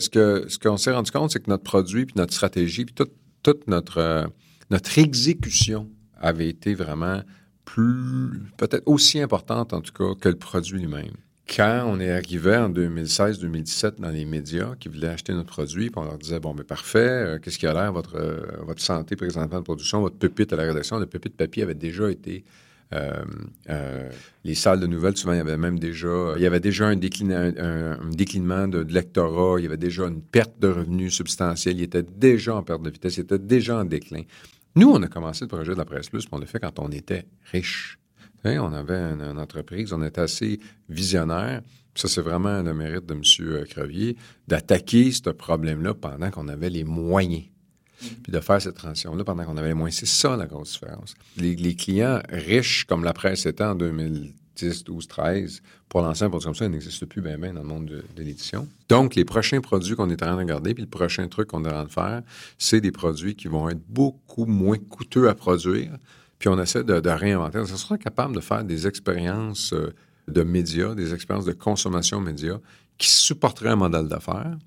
ce 0.50 0.58
que, 0.60 0.78
s'est 0.78 0.91
rendu 0.91 1.12
compte, 1.12 1.32
c'est 1.32 1.44
que 1.44 1.50
notre 1.50 1.63
produit, 1.63 2.06
puis 2.06 2.13
notre 2.17 2.34
stratégie, 2.34 2.86
puis 2.86 2.96
toute, 3.44 3.67
notre, 3.67 3.98
euh, 3.98 4.28
notre 4.70 5.00
exécution 5.00 5.89
avait 6.20 6.50
été 6.50 6.76
vraiment 6.76 7.22
plus, 7.65 8.44
peut-être 8.58 8.84
aussi 8.86 9.20
importante 9.20 9.74
en 9.74 9.82
tout 9.82 9.94
cas 9.94 10.13
que 10.20 10.30
le 10.30 10.36
produit 10.36 10.80
lui-même 10.80 11.15
quand 11.55 11.83
on 11.85 11.99
est 11.99 12.11
arrivé 12.11 12.55
en 12.55 12.69
2016-2017 12.69 13.99
dans 13.99 14.09
les 14.09 14.25
médias 14.25 14.75
qui 14.79 14.87
voulaient 14.87 15.09
acheter 15.09 15.33
notre 15.33 15.49
produit, 15.49 15.91
on 15.95 16.03
leur 16.03 16.17
disait 16.17 16.39
bon, 16.39 16.53
mais 16.53 16.63
parfait, 16.63 16.99
euh, 16.99 17.39
qu'est-ce 17.39 17.59
qui 17.59 17.67
a 17.67 17.73
l'air 17.73 17.91
votre, 17.91 18.15
euh, 18.15 18.39
votre 18.61 18.81
santé 18.81 19.15
présentement 19.15 19.59
de 19.59 19.63
production, 19.63 20.01
votre 20.01 20.17
pupitre 20.17 20.53
à 20.53 20.57
la 20.57 20.63
rédaction, 20.63 20.97
le 20.97 21.05
pupitre 21.05 21.35
papier 21.35 21.63
avait 21.63 21.75
déjà 21.75 22.09
été. 22.09 22.43
Euh, 22.93 24.09
les 24.43 24.53
salles 24.53 24.81
de 24.81 24.87
nouvelles, 24.87 25.15
souvent, 25.15 25.31
il 25.31 25.37
y 25.37 25.41
avait 25.41 25.55
même 25.55 25.79
déjà, 25.79 26.33
il 26.35 26.41
y 26.41 26.45
avait 26.45 26.59
déjà 26.59 26.87
un, 26.87 26.97
un, 26.97 28.09
déclinement 28.09 28.67
de, 28.67 28.79
lectorat, 28.81 29.59
il 29.59 29.63
y 29.63 29.65
avait 29.65 29.77
déjà 29.77 30.07
une 30.07 30.21
perte 30.21 30.59
de 30.59 30.67
revenus 30.67 31.13
substantielle, 31.13 31.77
il 31.77 31.83
était 31.83 32.03
déjà 32.03 32.53
en 32.55 32.63
perte 32.63 32.81
de 32.81 32.89
vitesse, 32.89 33.15
il 33.15 33.21
était 33.21 33.39
déjà 33.39 33.77
en 33.77 33.85
déclin. 33.85 34.23
Nous, 34.75 34.89
on 34.89 35.01
a 35.03 35.07
commencé 35.07 35.45
le 35.45 35.47
projet 35.47 35.71
de 35.71 35.77
la 35.77 35.85
Presse 35.85 36.09
Plus, 36.09 36.27
on 36.33 36.37
l'a 36.37 36.45
fait 36.45 36.59
quand 36.59 36.79
on 36.79 36.91
était 36.91 37.25
riche 37.53 38.00
on 38.45 38.73
avait 38.73 38.97
une, 38.97 39.39
entreprise, 39.39 39.93
on 39.93 40.04
était 40.04 40.21
assez 40.21 40.60
visionnaire. 40.89 41.62
Ça, 41.95 42.08
c'est 42.08 42.21
vraiment 42.21 42.62
le 42.62 42.73
mérite 42.73 43.06
de 43.06 43.13
M. 43.13 43.21
Euh, 43.41 43.65
Crevier 43.65 44.15
d'attaquer 44.47 45.12
ce 45.12 45.30
problème-là 45.30 45.93
pendant 45.93 46.32
qu'on 46.32 46.47
avait 46.47 46.69
les 46.69 46.84
moyens. 46.84 47.43
Mm. 48.01 48.06
Puis 48.23 48.32
de 48.32 48.39
faire 48.39 48.62
cette 48.62 48.75
transition-là 48.75 49.23
pendant 49.23 49.43
qu'on 49.43 49.58
avait 49.58 49.69
les 49.69 49.73
moyens. 49.73 49.99
C'est 49.99 50.06
ça 50.06 50.36
la 50.38 50.45
grosse 50.45 50.73
différence. 50.73 51.15
Les, 51.38 51.75
clients 51.75 52.21
riches, 52.30 52.86
comme 52.86 53.04
la 53.04 53.13
presse 53.13 53.45
était 53.45 53.63
en 53.63 53.75
2010, 53.75 54.84
12, 54.86 55.08
13, 55.08 55.62
pour 55.89 56.01
lancer 56.01 56.23
un 56.23 56.30
produit 56.30 56.45
comme 56.45 56.56
ça, 56.56 56.65
ils 56.65 56.71
n'existent 56.71 57.06
plus 57.06 57.21
bien, 57.21 57.38
bien 57.38 57.54
dans 57.54 57.62
le 57.62 57.67
monde 57.67 57.86
de, 57.86 58.23
l'édition. 58.23 58.67
Donc, 58.88 59.15
les 59.15 59.25
prochains 59.25 59.60
produits 59.60 59.95
qu'on 59.95 60.10
est 60.10 60.23
en 60.23 60.27
train 60.27 60.36
de 60.36 60.39
regarder, 60.39 60.73
puis 60.73 60.84
le 60.84 60.89
prochain 60.89 61.27
truc 61.27 61.49
qu'on 61.49 61.65
est 61.65 61.67
en 61.67 61.71
train 61.71 61.84
de 61.84 61.91
faire, 61.91 62.21
c'est 62.58 62.80
des 62.80 62.91
produits 62.91 63.36
qui 63.36 63.49
vont 63.49 63.69
être 63.69 63.82
beaucoup 63.89 64.45
moins 64.45 64.77
coûteux 64.77 65.27
à 65.27 65.36
produire, 65.36 65.91
puis 66.41 66.49
on 66.49 66.60
essaie 66.60 66.84
de, 66.84 67.08
réinventer. 67.08 67.60
On 67.60 67.65
sera 67.67 67.99
capable 67.99 68.34
de 68.34 68.41
faire 68.41 68.63
des 68.63 68.88
expériences 68.88 69.73
euh, 69.73 69.93
de 70.27 70.41
médias, 70.41 70.95
des 70.95 71.13
expériences 71.13 71.45
de 71.45 71.51
consommation 71.51 72.19
média 72.19 72.60
qui 72.97 73.12
supporteraient 73.12 73.69
un 73.69 73.75
modèle 73.75 74.08
d'affaires 74.08 74.58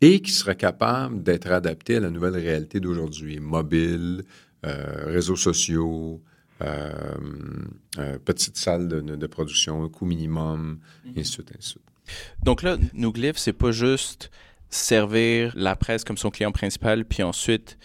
et 0.00 0.20
qui 0.22 0.32
seraient 0.32 0.56
capables 0.56 1.22
d'être 1.22 1.52
adaptés 1.52 1.98
à 1.98 2.00
la 2.00 2.10
nouvelle 2.10 2.34
réalité 2.34 2.80
d'aujourd'hui. 2.80 3.38
Mobile, 3.38 4.24
euh, 4.66 5.04
réseaux 5.04 5.36
sociaux, 5.36 6.20
euh, 6.62 7.14
petite 8.24 8.56
salle 8.56 8.88
de, 8.88 9.26
production, 9.28 9.88
coût 9.88 10.06
minimum, 10.06 10.80
et 11.14 11.20
ainsi 11.20 11.30
de 11.30 11.34
suite, 11.34 11.52
ainsi 11.52 11.58
de 11.58 11.62
suite. 11.62 11.82
Donc 12.42 12.64
là, 12.64 12.76
Nouglyph, 12.92 13.38
c'est 13.38 13.52
pas 13.52 13.70
juste 13.70 14.32
servir 14.68 15.52
la 15.54 15.76
presse 15.76 16.02
comme 16.02 16.18
son 16.18 16.30
client 16.30 16.50
principal, 16.50 17.04
puis 17.04 17.22
ensuite 17.22 17.78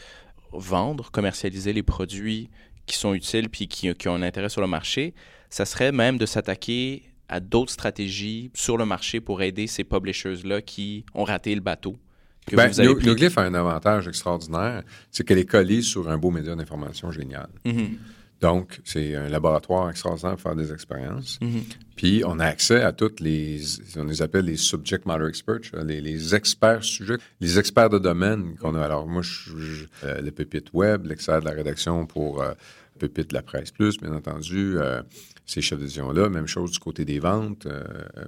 vendre, 0.51 1.11
commercialiser 1.11 1.73
les 1.73 1.83
produits 1.83 2.49
qui 2.85 2.97
sont 2.97 3.13
utiles 3.13 3.49
puis 3.49 3.67
qui, 3.67 3.93
qui, 3.95 4.07
ont 4.07 4.15
un 4.15 4.21
intérêt 4.21 4.49
sur 4.49 4.61
le 4.61 4.67
marché, 4.67 5.13
ça 5.49 5.65
serait 5.65 5.91
même 5.91 6.17
de 6.17 6.25
s'attaquer 6.25 7.03
à 7.27 7.39
d'autres 7.39 7.71
stratégies 7.71 8.51
sur 8.53 8.77
le 8.77 8.85
marché 8.85 9.19
pour 9.19 9.41
aider 9.41 9.67
ces 9.67 9.83
publishers-là 9.83 10.61
qui 10.61 11.05
ont 11.13 11.23
raté 11.23 11.55
le 11.55 11.61
bateau. 11.61 11.95
Que 12.45 12.55
ben, 12.55 12.69
a 12.69 13.41
un 13.41 13.53
avantage 13.55 14.07
extraordinaire, 14.07 14.83
c'est 15.09 15.25
qu'elle 15.25 15.39
est 15.39 15.49
collée 15.49 15.81
sur 15.81 16.07
un 16.09 16.17
beau 16.17 16.29
média 16.29 16.55
d'information 16.55 17.11
génial. 17.11 17.49
Mm-hmm. 17.65 17.89
Donc, 18.41 18.81
c'est 18.83 19.15
un 19.15 19.29
laboratoire 19.29 19.89
extraordinaire 19.89 20.33
pour 20.33 20.41
faire 20.41 20.55
des 20.55 20.71
expériences. 20.73 21.39
Mm-hmm. 21.41 21.63
Puis, 21.95 22.23
on 22.25 22.39
a 22.39 22.45
accès 22.45 22.81
à 22.81 22.91
toutes 22.91 23.19
les, 23.19 23.61
on 23.95 24.03
les 24.03 24.21
appelle 24.21 24.45
les 24.45 24.57
subject 24.57 25.05
matter 25.05 25.27
experts, 25.27 25.83
les, 25.85 26.35
experts 26.35 26.83
sujets, 26.83 27.17
les 27.39 27.57
experts 27.57 27.89
de 27.89 27.99
domaine 27.99 28.55
qu'on 28.57 28.75
a. 28.75 28.83
Alors, 28.83 29.07
moi, 29.07 29.21
je, 29.21 29.85
euh, 30.03 30.21
le 30.21 30.31
pépite 30.31 30.73
web, 30.73 31.05
l'expert 31.05 31.39
de 31.39 31.45
la 31.45 31.51
rédaction 31.51 32.05
pour 32.05 32.41
euh, 32.41 32.53
pépite 32.99 33.29
de 33.29 33.35
la 33.35 33.41
presse 33.41 33.71
plus, 33.71 33.97
bien 33.97 34.13
entendu, 34.13 34.75
euh, 34.77 35.01
ces 35.45 35.61
chefs 35.61 35.79
d'édition-là. 35.79 36.27
Même 36.29 36.47
chose 36.47 36.71
du 36.71 36.79
côté 36.79 37.05
des 37.05 37.19
ventes, 37.19 37.67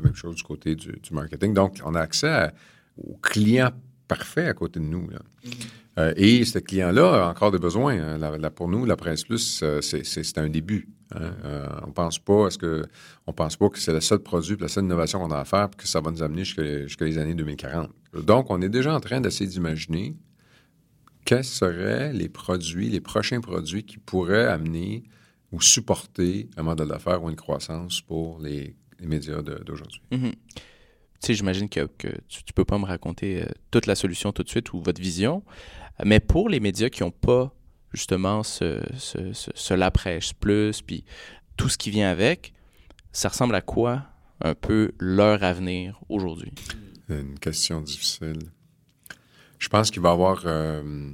même 0.03 0.15
chose 0.15 0.35
du 0.35 0.43
côté 0.43 0.75
du, 0.75 0.99
marketing. 1.11 1.53
Donc, 1.53 1.79
on 1.83 1.95
a 1.95 1.99
accès 1.99 2.51
aux 2.97 3.17
clients 3.17 3.71
parfait 4.07 4.47
à 4.47 4.53
côté 4.53 4.79
de 4.79 4.85
nous. 4.85 5.09
Euh, 5.97 6.13
et 6.15 6.45
ce 6.45 6.59
client-là 6.59 7.25
a 7.25 7.29
encore 7.29 7.51
des 7.51 7.57
besoins. 7.57 7.97
Hein. 7.99 8.49
pour 8.55 8.67
nous, 8.67 8.85
la 8.85 8.95
Presse 8.95 9.23
Plus, 9.23 9.61
euh, 9.63 9.81
c'est 9.81 10.37
un 10.37 10.49
début. 10.49 10.89
Hein. 11.15 11.31
Euh, 11.45 11.67
on 11.87 11.91
pense 11.91 12.19
pas, 12.19 12.47
est-ce 12.47 12.57
que 12.57 12.85
on 13.25 13.33
pense 13.33 13.55
pas 13.55 13.69
que 13.69 13.79
c'est 13.79 13.93
le 13.93 14.01
seul 14.01 14.19
produit, 14.19 14.57
la 14.59 14.67
seule 14.67 14.83
innovation 14.83 15.19
qu'on 15.19 15.31
a 15.31 15.39
à 15.39 15.45
faire, 15.45 15.69
puis 15.69 15.83
que 15.83 15.87
ça 15.87 16.01
va 16.01 16.11
nous 16.11 16.21
amener 16.21 16.43
jusqu'à 16.43 17.05
les 17.05 17.17
années 17.17 17.35
2040. 17.35 17.89
Donc, 18.25 18.49
on 18.49 18.61
est 18.61 18.69
déjà 18.69 18.93
en 18.93 18.99
train 18.99 19.21
d'essayer 19.21 19.49
d'imaginer 19.49 20.15
quels 21.25 21.43
seraient 21.43 22.13
les 22.13 22.29
produits, 22.29 22.89
les 22.89 23.01
prochains 23.01 23.41
produits 23.41 23.83
qui 23.83 23.97
pourraient 23.97 24.47
amener 24.47 25.03
ou 25.51 25.61
supporter 25.61 26.49
un 26.57 26.63
modèle 26.63 26.87
d'affaires 26.87 27.23
ou 27.23 27.29
une 27.29 27.35
croissance 27.35 28.01
pour 28.01 28.39
les, 28.39 28.75
médias 29.01 29.41
d'aujourd'hui. 29.41 30.01
Mm-hmm. 30.11 30.33
Tu 31.21 31.27
sais, 31.27 31.33
j'imagine 31.33 31.67
que, 31.67 31.87
tu 31.97 32.07
ne 32.09 32.53
peux 32.53 32.65
pas 32.65 32.77
me 32.77 32.85
raconter 32.85 33.43
toute 33.71 33.85
la 33.85 33.95
solution 33.95 34.31
tout 34.31 34.43
de 34.43 34.49
suite 34.49 34.73
ou 34.73 34.81
votre 34.81 35.01
vision, 35.01 35.43
mais 36.03 36.19
pour 36.19 36.49
les 36.49 36.59
médias 36.59 36.89
qui 36.89 37.03
n'ont 37.03 37.11
pas 37.11 37.53
justement 37.93 38.43
ce, 38.43 38.81
ce, 38.97 39.33
ce, 39.33 39.73
la 39.73 39.91
presse 39.91 40.33
plus, 40.33 40.81
puis 40.81 41.03
tout 41.55 41.69
ce 41.69 41.77
qui 41.77 41.89
vient 41.89 42.09
avec, 42.09 42.53
ça 43.11 43.29
ressemble 43.29 43.55
à 43.55 43.61
quoi 43.61 44.03
un 44.41 44.53
peu 44.53 44.91
leur 44.99 45.43
avenir 45.43 45.99
aujourd'hui? 46.09 46.51
Une 47.09 47.39
question 47.39 47.81
difficile. 47.81 48.51
Je 49.57 49.69
pense 49.69 49.89
qu'il 49.89 50.01
va 50.01 50.09
y 50.09 50.11
avoir 50.11 50.43
euh, 50.45 51.11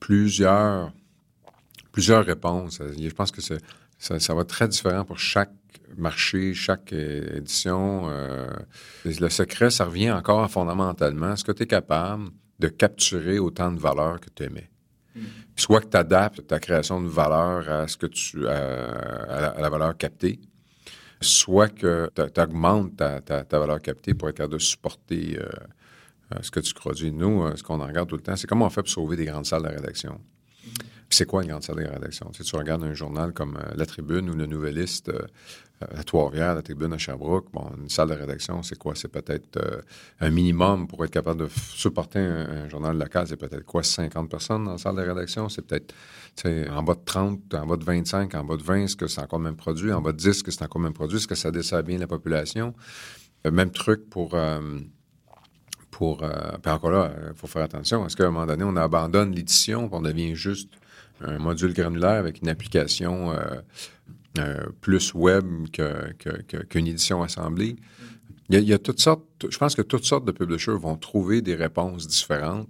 plusieurs, 0.00 0.92
plusieurs 1.92 2.24
réponses. 2.24 2.80
Je 2.98 3.10
pense 3.10 3.30
que 3.30 3.42
ça, 3.42 3.56
ça, 3.98 4.34
va 4.34 4.42
être 4.42 4.48
très 4.48 4.68
différent 4.68 5.04
pour 5.04 5.18
chaque 5.18 5.52
marché, 6.00 6.54
chaque 6.54 6.92
édition. 6.92 8.08
Euh, 8.08 8.48
le 9.04 9.28
secret, 9.28 9.70
ça 9.70 9.84
revient 9.84 10.12
encore 10.12 10.50
fondamentalement. 10.50 11.32
Est-ce 11.32 11.44
que 11.44 11.52
tu 11.52 11.64
es 11.64 11.66
capable 11.66 12.30
de 12.58 12.68
capturer 12.68 13.38
autant 13.38 13.72
de 13.72 13.80
valeur 13.80 14.20
que 14.20 14.30
tu 14.34 14.44
aimais. 14.44 14.70
Mm. 15.14 15.20
Soit 15.56 15.80
que 15.80 15.88
tu 15.88 15.96
adaptes 15.96 16.46
ta 16.46 16.58
création 16.58 17.00
de 17.00 17.08
valeur 17.08 17.68
à 17.68 17.88
ce 17.88 17.96
que 17.96 18.06
tu 18.06 18.46
à, 18.46 19.54
la, 19.60 19.70
valeur 19.70 19.96
captée, 19.96 20.40
soit 21.20 21.68
que 21.68 22.10
tu 22.14 22.40
augmentes 22.40 22.96
ta, 22.96 23.58
valeur 23.58 23.80
captée 23.80 24.14
pour 24.14 24.28
être 24.28 24.36
capable 24.36 24.54
de 24.54 24.58
supporter 24.58 25.38
euh, 25.38 25.48
euh, 26.34 26.38
ce 26.42 26.50
que 26.50 26.60
tu 26.60 26.74
produis. 26.74 27.12
Nous, 27.12 27.42
euh, 27.42 27.56
ce 27.56 27.62
qu'on 27.62 27.78
regarde 27.78 28.08
tout 28.08 28.16
le 28.16 28.22
temps, 28.22 28.36
c'est 28.36 28.46
comment 28.46 28.66
on 28.66 28.70
fait 28.70 28.82
pour 28.82 28.90
sauver 28.90 29.16
des 29.16 29.26
grandes 29.26 29.46
salles 29.46 29.62
de 29.62 29.68
rédaction. 29.68 30.20
C'est 31.14 31.26
quoi 31.26 31.42
une 31.44 31.48
grande 31.50 31.62
salle 31.62 31.76
de 31.76 31.88
rédaction? 31.88 32.28
Tu, 32.32 32.42
tu 32.42 32.56
regardes 32.56 32.82
un 32.82 32.92
journal 32.92 33.32
comme 33.32 33.56
La 33.76 33.86
Tribune 33.86 34.28
ou 34.28 34.34
Le 34.34 34.46
Nouvelliste, 34.46 35.12
à 35.80 36.04
Trois-Rivières, 36.04 36.54
la 36.54 36.62
tribune 36.62 36.92
à 36.92 36.98
Sherbrooke, 36.98 37.46
bon, 37.52 37.70
une 37.78 37.88
salle 37.88 38.08
de 38.08 38.14
rédaction, 38.14 38.62
c'est 38.62 38.78
quoi? 38.78 38.94
C'est 38.94 39.08
peut-être 39.08 39.56
euh, 39.56 39.80
un 40.20 40.30
minimum 40.30 40.86
pour 40.86 41.04
être 41.04 41.10
capable 41.10 41.40
de 41.40 41.48
supporter 41.48 42.20
un, 42.20 42.68
journal 42.68 42.96
local. 42.96 43.26
C'est 43.26 43.36
peut-être 43.36 43.64
quoi? 43.64 43.82
50 43.82 44.30
personnes 44.30 44.64
dans 44.64 44.72
la 44.72 44.78
salle 44.78 44.96
de 44.96 45.02
rédaction? 45.02 45.48
C'est 45.48 45.62
peut-être 45.62 45.94
en 46.70 46.82
bas 46.82 46.94
de 46.94 47.04
30, 47.04 47.54
en 47.54 47.66
bas 47.66 47.76
de 47.76 47.84
25, 47.84 48.34
en 48.34 48.44
bas 48.44 48.56
de 48.56 48.62
20, 48.62 48.84
est-ce 48.84 48.96
que 48.96 49.06
c'est 49.06 49.20
encore 49.20 49.38
le 49.38 49.44
même 49.44 49.56
produit? 49.56 49.92
En 49.92 50.00
bas 50.00 50.12
de 50.12 50.16
10, 50.16 50.28
est-ce 50.28 50.44
que 50.44 50.50
c'est 50.50 50.64
encore 50.64 50.80
le 50.80 50.88
même 50.88 50.94
produit? 50.94 51.18
Est-ce 51.18 51.28
que 51.28 51.34
ça 51.34 51.50
dessert 51.50 51.82
bien 51.82 51.98
la 51.98 52.06
population? 52.06 52.74
Euh, 53.46 53.50
même 53.50 53.70
truc 53.70 54.08
pour... 54.08 54.34
Euh, 54.34 54.60
pour 55.90 56.24
puis 56.60 56.72
encore 56.72 56.90
là, 56.90 57.12
il 57.28 57.36
faut 57.36 57.46
faire 57.46 57.62
attention. 57.62 58.04
Est-ce 58.04 58.16
qu'à 58.16 58.24
un 58.24 58.30
moment 58.32 58.46
donné, 58.46 58.64
on 58.64 58.74
abandonne 58.74 59.30
l'édition, 59.30 59.88
on 59.92 60.00
devient 60.00 60.34
juste 60.34 60.72
un 61.20 61.38
module 61.38 61.72
granulaire 61.72 62.18
avec 62.18 62.42
une 62.42 62.48
application 62.48 63.32
euh, 64.40 64.66
plus 64.80 65.14
web 65.14 65.46
qu'une 65.70 66.88
édition 66.88 67.22
assemblée. 67.22 67.76
Il 68.50 68.58
y, 68.58 68.72
a, 68.72 68.78
toutes 68.78 68.98
sortes, 68.98 69.46
je 69.48 69.56
pense 69.56 69.76
que 69.76 69.82
toutes 69.82 70.04
sortes 70.04 70.24
de 70.24 70.32
publishers 70.32 70.76
vont 70.76 70.96
trouver 70.96 71.40
des 71.40 71.54
réponses 71.54 72.08
différentes 72.08 72.68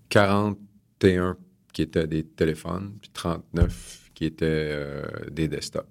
41 0.09 1.37
qui 1.73 1.83
étaient 1.83 2.07
des 2.07 2.25
téléphones, 2.25 2.93
puis 3.01 3.11
39 3.13 4.11
qui 4.15 4.27
étaient 4.27 4.71
euh, 4.73 5.03
des 5.31 5.49
desktops. 5.49 5.89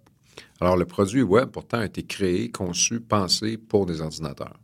Alors, 0.62 0.78
le 0.78 0.86
produit 0.86 1.22
web, 1.22 1.50
pourtant, 1.50 1.80
a 1.80 1.86
été 1.86 2.04
créé, 2.04 2.50
conçu, 2.50 3.02
pensé 3.02 3.58
pour 3.58 3.86
des 3.86 4.00
ordinateurs 4.00 4.58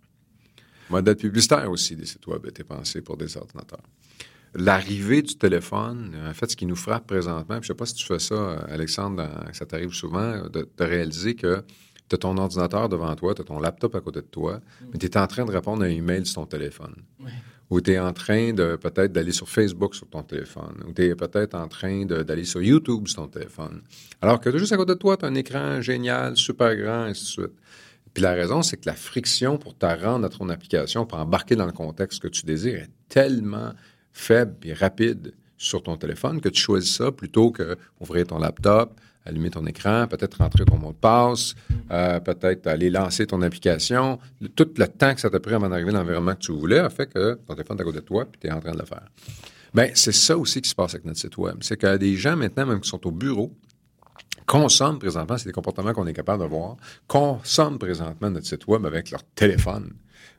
modèle 0.90 1.16
publicitaire 1.16 1.70
aussi 1.70 1.96
des 1.96 2.06
sites 2.06 2.26
web 2.28 2.46
été 2.46 2.64
pensé 2.64 3.02
pour 3.02 3.18
des 3.18 3.38
ordinateurs. 3.38 3.84
L'arrivée 4.56 5.22
du 5.22 5.36
téléphone, 5.36 6.16
en 6.28 6.34
fait, 6.34 6.50
ce 6.50 6.56
qui 6.56 6.66
nous 6.66 6.76
frappe 6.76 7.06
présentement, 7.06 7.56
je 7.56 7.60
ne 7.60 7.66
sais 7.66 7.76
pas 7.76 7.86
si 7.86 7.94
tu 7.94 8.06
fais 8.06 8.18
ça, 8.18 8.54
Alexandre, 8.68 9.30
ça 9.54 9.66
t'arrive 9.66 9.94
souvent, 9.94 10.48
de, 10.50 10.68
réaliser 10.80 11.36
que 11.36 11.64
tu 12.10 12.16
as 12.16 12.18
ton 12.18 12.36
ordinateur 12.38 12.90
devant 12.90 13.16
toi, 13.16 13.36
tu 13.36 13.42
as 13.42 13.46
ton 13.46 13.60
laptop 13.60 13.94
à 13.94 14.02
côté 14.02 14.22
de 14.22 14.26
toi, 14.26 14.60
mais 14.92 14.98
tu 14.98 15.06
es 15.06 15.18
en 15.18 15.28
train 15.28 15.46
de 15.46 15.52
répondre 15.52 15.84
à 15.84 15.86
un 15.86 15.90
email 15.90 16.26
sur 16.26 16.42
ton 16.42 16.48
téléphone. 16.48 16.96
Ou 17.70 17.82
tu 17.82 17.92
es 17.92 18.00
en 18.00 18.12
train 18.14 18.52
de 18.52 18.76
peut-être 18.78 19.12
d'aller 19.12 19.32
sur 19.32 19.48
Facebook 19.48 19.94
sur 19.94 20.08
ton 20.08 20.24
téléphone. 20.24 20.84
Ou 20.88 20.94
tu 20.94 21.04
es 21.04 21.14
peut-être 21.14 21.54
en 21.54 21.68
train 21.68 22.04
d'aller 22.06 22.44
sur 22.44 22.64
YouTube 22.64 23.08
sur 23.08 23.22
ton 23.22 23.28
téléphone. 23.28 23.84
Alors 24.20 24.40
que 24.40 24.58
juste 24.58 24.72
à 24.72 24.78
côté 24.78 24.94
de 24.94 24.98
toi, 24.98 25.18
tu 25.18 25.26
as 25.26 25.28
un 25.28 25.36
écran 25.36 25.80
génial, 25.80 26.36
super 26.36 26.76
grand, 26.76 27.06
et 27.06 27.10
ainsi 27.12 27.22
de 27.22 27.28
suite. 27.28 27.60
Puis 28.14 28.24
la 28.24 28.34
raison, 28.34 28.62
c'est 28.62 28.78
que 28.78 28.88
la 28.88 28.96
friction 28.96 29.58
pour 29.58 29.78
te 29.78 29.86
à 29.86 30.30
ton 30.30 30.50
application, 30.50 31.06
pour 31.06 31.20
embarquer 31.20 31.56
dans 31.56 31.66
le 31.66 31.72
contexte 31.72 32.22
que 32.22 32.28
tu 32.28 32.46
désires, 32.46 32.82
est 32.84 32.90
tellement 33.08 33.74
faible 34.14 34.56
et 34.64 34.74
rapide 34.74 35.34
sur 35.58 35.84
ton 35.84 35.98
téléphone 35.98 36.42
que 36.42 36.50
tu 36.50 36.62
choisis 36.62 36.96
ça 36.96 37.12
plutôt 37.12 37.52
que 37.52 37.78
ouvrir 38.00 38.28
ton 38.28 38.40
laptop, 38.40 39.00
allumer 39.26 39.50
ton 39.50 39.66
écran, 39.66 40.08
peut-être 40.08 40.38
rentrer 40.38 40.66
ton 40.66 40.78
mot 40.78 40.92
de 40.92 40.98
passe, 40.98 41.54
euh, 41.92 42.20
peut-être 42.20 42.68
aller 42.68 42.90
lancer 42.90 43.28
ton 43.28 43.42
application. 43.42 44.20
Tout 44.56 44.70
le 44.78 44.88
temps 44.88 45.14
que 45.14 45.22
ça 45.22 45.30
t'a 45.30 45.40
pris 45.40 45.54
avant 45.54 45.70
d'arriver 45.70 45.92
dans 45.92 46.00
l'environnement 46.00 46.34
que 46.34 46.40
tu 46.40 46.54
voulais 46.54 46.80
a 46.80 46.90
fait 46.90 47.08
que 47.08 47.40
ton 47.46 47.54
téléphone 47.54 47.78
est 47.78 47.82
à 47.82 47.86
côté 47.86 48.00
de 48.00 48.06
toi 48.06 48.26
puis 48.26 48.40
tu 48.40 48.48
es 48.48 48.52
en 48.52 48.60
train 48.60 48.72
de 48.72 48.80
le 48.80 48.86
faire. 48.86 49.06
Bien, 49.74 49.90
c'est 49.94 50.14
ça 50.14 50.38
aussi 50.38 50.62
qui 50.62 50.70
se 50.70 50.76
passe 50.76 50.96
avec 50.96 51.06
notre 51.06 51.20
site 51.20 51.38
web. 51.38 51.58
C'est 51.62 51.78
qu'il 51.78 51.90
y 51.90 51.92
a 51.92 51.98
des 51.98 52.16
gens 52.16 52.36
maintenant, 52.36 52.66
même 52.66 52.80
qui 52.80 52.90
sont 52.90 53.06
au 53.06 53.12
bureau, 53.12 53.54
consomment 54.50 54.98
présentement, 54.98 55.38
c'est 55.38 55.46
des 55.46 55.54
comportements 55.54 55.94
qu'on 55.94 56.08
est 56.08 56.14
capable 56.14 56.42
de 56.42 56.48
voir, 56.50 56.76
consomment 57.08 57.78
présentement 57.78 58.32
notre 58.32 58.48
site 58.48 58.66
web 58.66 58.84
avec 58.84 59.12
leur 59.12 59.24
téléphone 59.36 59.94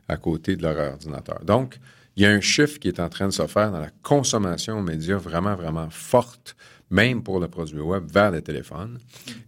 à 0.09 0.17
côté 0.17 0.57
de 0.57 0.63
leur 0.63 0.91
ordinateur. 0.91 1.39
Donc, 1.45 1.79
il 2.17 2.23
y 2.23 2.25
a 2.25 2.29
un 2.29 2.41
chiffre 2.41 2.77
qui 2.77 2.89
est 2.89 2.99
en 2.99 3.07
train 3.07 3.27
de 3.27 3.31
se 3.31 3.47
faire 3.47 3.71
dans 3.71 3.79
la 3.79 3.89
consommation 4.03 4.81
média 4.81 5.15
vraiment, 5.15 5.55
vraiment 5.55 5.87
forte 5.89 6.57
même 6.89 7.23
pour 7.23 7.39
le 7.39 7.47
produit 7.47 7.79
web, 7.79 8.03
vers 8.11 8.31
le 8.31 8.41
téléphone. 8.41 8.99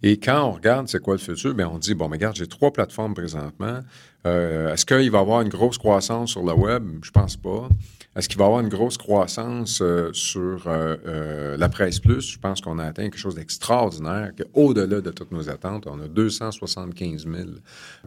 Et 0.01 0.17
quand 0.17 0.47
on 0.47 0.51
regarde 0.53 0.87
c'est 0.87 1.01
quoi 1.01 1.15
le 1.15 1.19
futur, 1.19 1.53
bien, 1.53 1.67
on 1.67 1.77
dit, 1.77 1.93
bon, 1.93 2.07
mais 2.07 2.15
regarde, 2.15 2.37
j'ai 2.37 2.47
trois 2.47 2.71
plateformes 2.71 3.13
présentement. 3.13 3.79
Euh, 4.25 4.73
est-ce 4.73 4.85
qu'il 4.85 5.11
va 5.11 5.17
y 5.17 5.21
avoir 5.21 5.41
une 5.41 5.49
grosse 5.49 5.77
croissance 5.77 6.31
sur 6.31 6.43
le 6.43 6.53
web? 6.53 6.87
Je 7.01 7.11
pense 7.11 7.35
pas. 7.35 7.67
Est-ce 8.15 8.29
qu'il 8.29 8.37
va 8.37 8.43
y 8.43 8.47
avoir 8.47 8.61
une 8.61 8.69
grosse 8.69 8.97
croissance 8.97 9.81
euh, 9.81 10.11
sur 10.13 10.67
euh, 10.67 10.95
euh, 11.07 11.57
la 11.57 11.67
presse 11.67 11.99
plus? 11.99 12.21
Je 12.21 12.37
pense 12.37 12.61
qu'on 12.61 12.77
a 12.77 12.85
atteint 12.85 13.03
quelque 13.03 13.17
chose 13.17 13.33
d'extraordinaire, 13.33 14.33
au-delà 14.53 15.01
de 15.01 15.09
toutes 15.09 15.31
nos 15.31 15.49
attentes. 15.49 15.87
On 15.87 15.99
a 15.99 16.07
275 16.07 17.25
000 17.25 17.49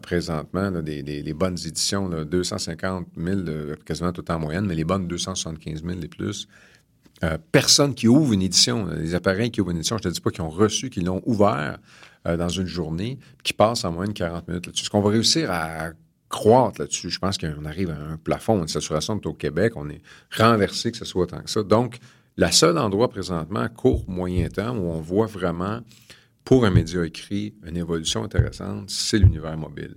présentement, 0.02 0.70
des, 0.70 1.02
des, 1.02 1.34
bonnes 1.34 1.58
éditions, 1.66 2.08
là, 2.08 2.24
250 2.24 3.08
000 3.16 3.40
quasiment 3.84 4.12
tout 4.12 4.30
en 4.30 4.38
moyenne, 4.38 4.66
mais 4.66 4.76
les 4.76 4.84
bonnes 4.84 5.08
275 5.08 5.82
000 5.82 5.98
les 5.98 6.08
plus. 6.08 6.46
personne 7.50 7.92
qui 7.92 8.06
ouvre 8.06 8.32
une 8.32 8.42
édition, 8.42 8.86
les 8.86 9.16
appareils 9.16 9.50
qui 9.50 9.60
ouvrent 9.60 9.72
une 9.72 9.78
édition, 9.78 9.96
je 9.98 10.06
ne 10.06 10.12
te 10.12 10.14
dis 10.14 10.20
pas 10.20 10.30
qu'ils 10.30 10.42
ont 10.42 10.50
reçu, 10.50 10.88
qu'ils 10.88 11.04
l'ont 11.04 11.22
ouvert 11.26 11.78
dans 12.24 12.48
une 12.48 12.66
journée, 12.66 13.18
qui 13.42 13.52
passent 13.52 13.84
en 13.84 13.92
de 13.92 14.12
40 14.12 14.46
minutes 14.46 14.66
là-dessus. 14.66 14.84
Est-ce 14.84 14.90
qu'on 14.90 15.00
va 15.00 15.10
réussir 15.10 15.50
à 15.50 15.90
croître 16.36 16.82
là-dessus. 16.82 17.08
Je 17.08 17.18
pense 17.18 17.38
qu'on 17.38 17.64
arrive 17.64 17.88
à 17.88 17.98
un 17.98 18.18
plafond, 18.18 18.60
une 18.60 18.68
saturation 18.68 19.18
au 19.24 19.32
Québec. 19.32 19.72
On 19.74 19.88
est 19.88 20.02
renversé 20.36 20.92
que 20.92 20.98
ce 20.98 21.06
soit 21.06 21.22
autant 21.22 21.40
que 21.40 21.48
ça. 21.48 21.62
Donc, 21.62 21.98
la 22.36 22.52
seule 22.52 22.76
endroit 22.76 23.08
présentement, 23.08 23.66
court, 23.70 24.04
moyen 24.06 24.48
temps, 24.48 24.76
où 24.76 24.90
on 24.90 25.00
voit 25.00 25.26
vraiment, 25.26 25.80
pour 26.44 26.66
un 26.66 26.70
média 26.70 27.06
écrit, 27.06 27.54
une 27.66 27.78
évolution 27.78 28.22
intéressante, 28.22 28.90
c'est 28.90 29.18
l'univers 29.18 29.56
mobile. 29.56 29.94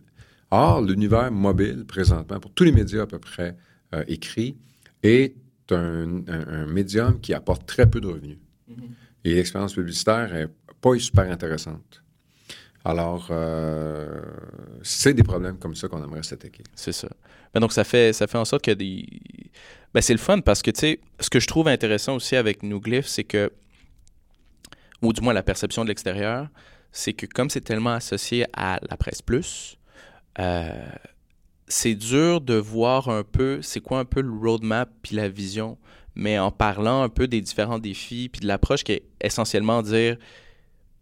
Or, 0.50 0.82
l'univers 0.82 1.30
mobile, 1.30 1.84
présentement, 1.86 2.40
pour 2.40 2.54
tous 2.54 2.64
les 2.64 2.72
médias 2.72 3.02
à 3.02 3.08
peu 3.08 3.20
près 3.20 3.58
euh, 3.94 4.06
écrits, 4.08 4.56
est 5.04 5.36
un, 5.72 6.66
médium 6.68 7.20
qui 7.20 7.34
apporte 7.34 7.66
très 7.66 7.88
peu 7.90 8.00
de 8.00 8.08
revenus. 8.08 8.38
Mm-hmm. 8.72 8.76
Et 9.26 9.36
l'expérience 9.36 9.74
publicitaire 9.74 10.34
n'est 10.34 10.48
pas 10.80 10.98
super 10.98 11.30
intéressante. 11.30 12.02
Alors, 12.90 13.28
euh, 13.30 14.20
c'est 14.82 15.14
des 15.14 15.22
problèmes 15.22 15.60
comme 15.60 15.76
ça 15.76 15.88
qu'on 15.88 16.04
aimerait 16.04 16.24
s'attaquer. 16.24 16.64
C'est 16.74 16.92
ça. 16.92 17.08
Ben 17.54 17.60
donc, 17.60 17.72
ça 17.72 17.84
fait, 17.84 18.14
ça 18.14 18.26
fait 18.26 18.40
en 18.40 18.46
sorte 18.46 18.64
que 18.64 18.72
des. 18.72 19.06
Ben, 19.94 20.02
c'est 20.02 20.14
le 20.14 20.20
fun 20.20 20.40
parce 20.40 20.64
que, 20.64 20.72
tu 20.72 20.80
sais, 20.80 21.00
ce 21.20 21.30
que 21.30 21.40
je 21.40 21.46
trouve 21.46 21.68
intéressant 21.68 22.16
aussi 22.16 22.36
avec 22.36 22.64
Newglyph, 22.64 23.06
c'est 23.06 23.24
que, 23.24 23.52
ou 25.04 25.14
du 25.14 25.22
moins 25.22 25.34
la 25.34 25.44
perception 25.44 25.84
de 25.84 25.90
l'extérieur, 25.90 26.48
c'est 26.92 27.14
que 27.14 27.28
comme 27.28 27.52
c'est 27.52 27.62
tellement 27.62 27.94
associé 27.94 28.48
à 28.54 28.80
la 28.90 28.98
presse 28.98 29.22
plus, 29.22 29.78
euh, 30.40 30.90
c'est 31.68 31.94
dur 31.94 32.42
de 32.42 32.56
voir 32.56 33.10
un 33.10 33.24
peu 33.24 33.62
c'est 33.62 33.82
quoi 33.82 34.00
un 34.00 34.06
peu 34.06 34.22
le 34.22 34.32
roadmap 34.32 34.90
puis 35.04 35.16
la 35.16 35.30
vision, 35.30 35.78
mais 36.16 36.40
en 36.40 36.50
parlant 36.50 37.04
un 37.04 37.10
peu 37.10 37.28
des 37.28 37.42
différents 37.42 37.78
défis 37.78 38.30
puis 38.30 38.42
de 38.42 38.48
l'approche 38.48 38.84
qui 38.84 38.94
est 38.94 39.04
essentiellement 39.22 39.84
dire 39.84 40.18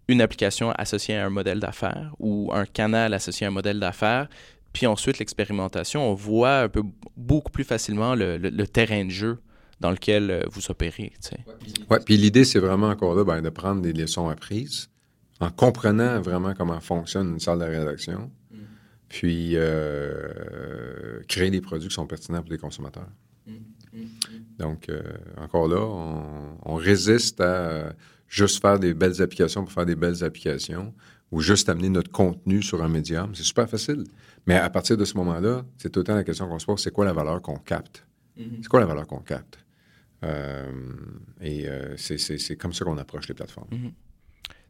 une 0.08 0.22
application 0.22 0.72
associée 0.72 1.16
à 1.16 1.26
un 1.26 1.30
modèle 1.30 1.60
d'affaires 1.60 2.14
ou 2.20 2.52
un 2.54 2.66
canal 2.66 3.14
associé 3.14 3.46
à 3.46 3.50
un 3.50 3.54
modèle 3.54 3.80
d'affaires. 3.80 4.28
Puis 4.74 4.86
ensuite, 4.86 5.20
l'expérimentation, 5.20 6.10
on 6.10 6.14
voit 6.14 6.60
un 6.60 6.70
peu 6.70 6.84
beaucoup 7.16 7.52
plus 7.52 7.64
facilement 7.64 8.16
le, 8.16 8.66
terrain 8.66 9.06
de 9.06 9.10
jeu 9.10 9.40
dans 9.80 9.92
lequel 9.92 10.32
euh, 10.32 10.42
vous 10.52 10.72
opérez. 10.72 11.14
Oui, 11.90 11.98
puis 12.06 12.18
l'idée, 12.18 12.46
c'est 12.46 12.60
vraiment 12.60 12.90
encore 12.90 13.16
là 13.16 13.24
ben, 13.24 13.42
de 13.42 13.50
prendre 13.50 13.82
des 13.82 13.94
leçons 13.94 14.28
apprises 14.28 14.90
en 15.40 15.52
comprenant 15.52 16.20
vraiment 16.20 16.54
comment 16.56 16.80
fonctionne 16.80 17.34
une 17.34 17.40
salle 17.40 17.60
de 17.60 17.66
rédaction, 17.66 18.32
mm. 18.52 18.58
puis 19.08 19.52
euh, 19.54 21.22
créer 21.28 21.52
des 21.52 21.62
produits 21.62 21.90
qui 21.90 21.96
sont 21.96 22.08
pertinents 22.08 22.42
pour 22.42 22.52
les 22.52 22.58
consommateurs. 22.58 23.10
Mm. 23.46 23.52
Mm. 23.94 24.06
Donc, 24.58 24.90
euh, 24.90 25.02
encore 25.38 25.68
là, 25.68 25.80
on, 25.80 26.58
on 26.64 26.76
résiste 26.76 27.40
à 27.40 27.94
juste 28.28 28.62
faire 28.62 28.80
des 28.80 28.94
belles 28.94 29.22
applications 29.22 29.64
pour 29.64 29.72
faire 29.72 29.86
des 29.86 29.96
belles 29.96 30.24
applications 30.24 30.94
ou 31.32 31.42
juste 31.42 31.70
amener 31.70 31.90
notre 31.90 32.12
contenu 32.12 32.62
sur 32.62 32.82
un 32.84 32.88
médium. 32.88 33.34
C'est 33.36 33.44
super 33.44 33.70
facile. 33.70 34.04
Mais 34.46 34.56
à 34.56 34.70
partir 34.70 34.98
de 34.98 35.06
ce 35.06 35.16
moment-là, 35.18 35.66
c'est 35.78 35.92
tout 35.92 36.00
le 36.00 36.06
temps 36.06 36.16
la 36.16 36.24
question 36.24 36.48
qu'on 36.48 36.60
se 36.60 36.66
pose, 36.66 36.82
c'est 36.82 36.92
quoi 36.92 37.06
la 37.06 37.14
valeur 37.14 37.42
qu'on 37.42 37.58
capte? 37.58 38.06
Mm-hmm. 38.38 38.60
C'est 38.62 38.68
quoi 38.70 38.80
la 38.80 38.86
valeur 38.86 39.08
qu'on 39.08 39.20
capte? 39.20 39.60
Euh, 40.24 40.72
et 41.42 41.68
euh, 41.68 41.96
c'est 41.98 42.56
comme 42.56 42.74
ça 42.74 42.86
qu'on 42.86 42.98
approche 42.98 43.28
les 43.28 43.34
plateformes. 43.34 43.68
Mm-hmm. 43.72 43.92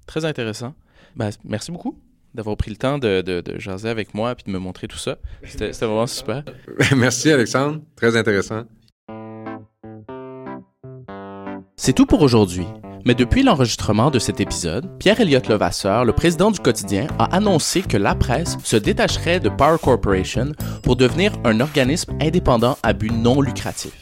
Très 0.07 0.25
intéressant. 0.25 0.73
Ben, 1.15 1.29
merci 1.43 1.71
beaucoup 1.71 1.99
d'avoir 2.33 2.57
pris 2.57 2.69
le 2.69 2.77
temps 2.77 2.99
de, 2.99 3.21
de, 3.21 3.41
de, 3.41 3.57
jaser 3.57 3.89
avec 3.89 4.13
moi 4.13 4.33
et 4.37 4.43
de 4.43 4.51
me 4.51 4.59
montrer 4.59 4.87
tout 4.87 4.97
ça. 4.97 5.17
C'était 5.43 5.71
vraiment 5.71 6.05
super. 6.05 6.43
merci 6.95 7.31
Alexandre, 7.31 7.81
très 7.95 8.15
intéressant. 8.15 8.65
C'est 11.77 11.93
tout 11.93 12.05
pour 12.05 12.21
aujourd'hui. 12.21 12.67
Mais 13.05 13.15
depuis 13.15 13.43
l'enregistrement 13.43 14.11
de 14.11 14.19
cet 14.19 14.39
épisode, 14.39 14.87
Pierre-Éliott 14.99 15.47
Levasseur, 15.47 16.05
le 16.05 16.13
président 16.13 16.51
du 16.51 16.59
quotidien, 16.59 17.07
a 17.19 17.35
annoncé 17.35 17.81
que 17.81 17.97
la 17.97 18.15
presse 18.15 18.57
se 18.63 18.75
détacherait 18.75 19.39
de 19.39 19.49
Power 19.49 19.77
Corporation 19.81 20.51
pour 20.83 20.95
devenir 20.95 21.31
un 21.45 21.59
organisme 21.59 22.13
indépendant 22.21 22.77
à 22.83 22.93
but 22.93 23.11
non 23.11 23.41
lucratif. 23.41 23.93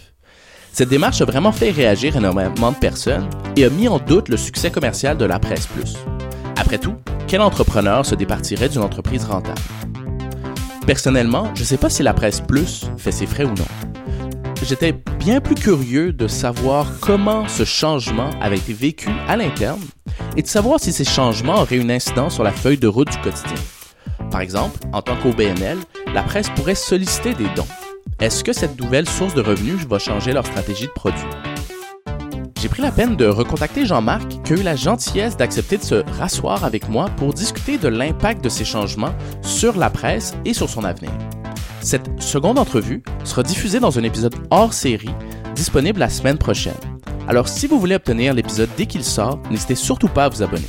Cette 0.71 0.89
démarche 0.89 1.21
a 1.21 1.25
vraiment 1.25 1.51
fait 1.51 1.71
réagir 1.71 2.17
énormément 2.17 2.71
de 2.71 2.77
personnes 2.77 3.29
et 3.55 3.65
a 3.65 3.69
mis 3.69 3.87
en 3.87 3.99
doute 3.99 4.27
le 4.27 4.37
succès 4.37 4.71
commercial 4.71 5.17
de 5.17 5.25
la 5.25 5.39
presse 5.39 5.67
plus. 5.67 5.95
Après 6.57 6.77
tout, 6.77 6.95
quel 7.27 7.41
entrepreneur 7.41 8.05
se 8.05 8.15
départirait 8.15 8.69
d'une 8.69 8.81
entreprise 8.81 9.23
rentable? 9.25 9.61
Personnellement, 10.85 11.49
je 11.55 11.61
ne 11.61 11.65
sais 11.65 11.77
pas 11.77 11.89
si 11.89 12.03
la 12.03 12.13
presse 12.13 12.41
plus 12.41 12.85
fait 12.97 13.11
ses 13.11 13.25
frais 13.25 13.45
ou 13.45 13.53
non 13.53 13.65
j'étais 14.65 14.93
bien 15.19 15.41
plus 15.41 15.55
curieux 15.55 16.11
de 16.11 16.27
savoir 16.27 16.87
comment 16.99 17.47
ce 17.47 17.63
changement 17.63 18.31
avait 18.41 18.57
été 18.57 18.73
vécu 18.73 19.09
à 19.27 19.37
l'interne 19.37 19.81
et 20.35 20.41
de 20.41 20.47
savoir 20.47 20.79
si 20.79 20.91
ces 20.91 21.03
changements 21.03 21.61
auraient 21.61 21.77
une 21.77 21.91
incidence 21.91 22.33
sur 22.33 22.43
la 22.43 22.51
feuille 22.51 22.77
de 22.77 22.87
route 22.87 23.11
du 23.11 23.17
quotidien. 23.19 23.55
Par 24.31 24.41
exemple, 24.41 24.79
en 24.91 25.01
tant 25.01 25.15
qu'OBNL, 25.17 25.77
la 26.13 26.23
presse 26.23 26.49
pourrait 26.49 26.75
solliciter 26.75 27.33
des 27.35 27.47
dons. 27.55 27.67
Est-ce 28.19 28.43
que 28.43 28.53
cette 28.53 28.79
nouvelle 28.79 29.07
source 29.07 29.35
de 29.35 29.41
revenus 29.41 29.85
va 29.87 29.99
changer 29.99 30.33
leur 30.33 30.45
stratégie 30.45 30.87
de 30.87 30.91
produit? 30.91 31.21
J'ai 32.59 32.69
pris 32.69 32.81
la 32.81 32.91
peine 32.91 33.15
de 33.15 33.27
recontacter 33.27 33.85
Jean-Marc 33.85 34.41
qui 34.43 34.53
a 34.53 34.55
eu 34.55 34.63
la 34.63 34.75
gentillesse 34.75 35.37
d'accepter 35.37 35.77
de 35.77 35.83
se 35.83 36.03
rasseoir 36.17 36.63
avec 36.63 36.89
moi 36.89 37.09
pour 37.17 37.33
discuter 37.33 37.77
de 37.77 37.87
l'impact 37.87 38.43
de 38.43 38.49
ces 38.49 38.65
changements 38.65 39.13
sur 39.41 39.77
la 39.77 39.91
presse 39.91 40.33
et 40.45 40.53
sur 40.53 40.69
son 40.69 40.83
avenir. 40.83 41.11
Cette 41.85 42.19
seconde 42.19 42.57
entrevue 42.57 43.03
sera 43.25 43.43
diffusée 43.43 43.79
dans 43.79 43.99
un 43.99 44.03
épisode 44.03 44.33
hors 44.49 44.73
série 44.73 45.11
disponible 45.53 45.99
la 45.99 46.09
semaine 46.09 46.39
prochaine. 46.39 46.73
Alors 47.27 47.47
si 47.47 47.67
vous 47.67 47.79
voulez 47.79 47.93
obtenir 47.93 48.33
l'épisode 48.33 48.71
dès 48.75 48.87
qu'il 48.87 49.03
sort, 49.03 49.39
n'hésitez 49.51 49.75
surtout 49.75 50.07
pas 50.07 50.25
à 50.25 50.29
vous 50.29 50.41
abonner. 50.41 50.65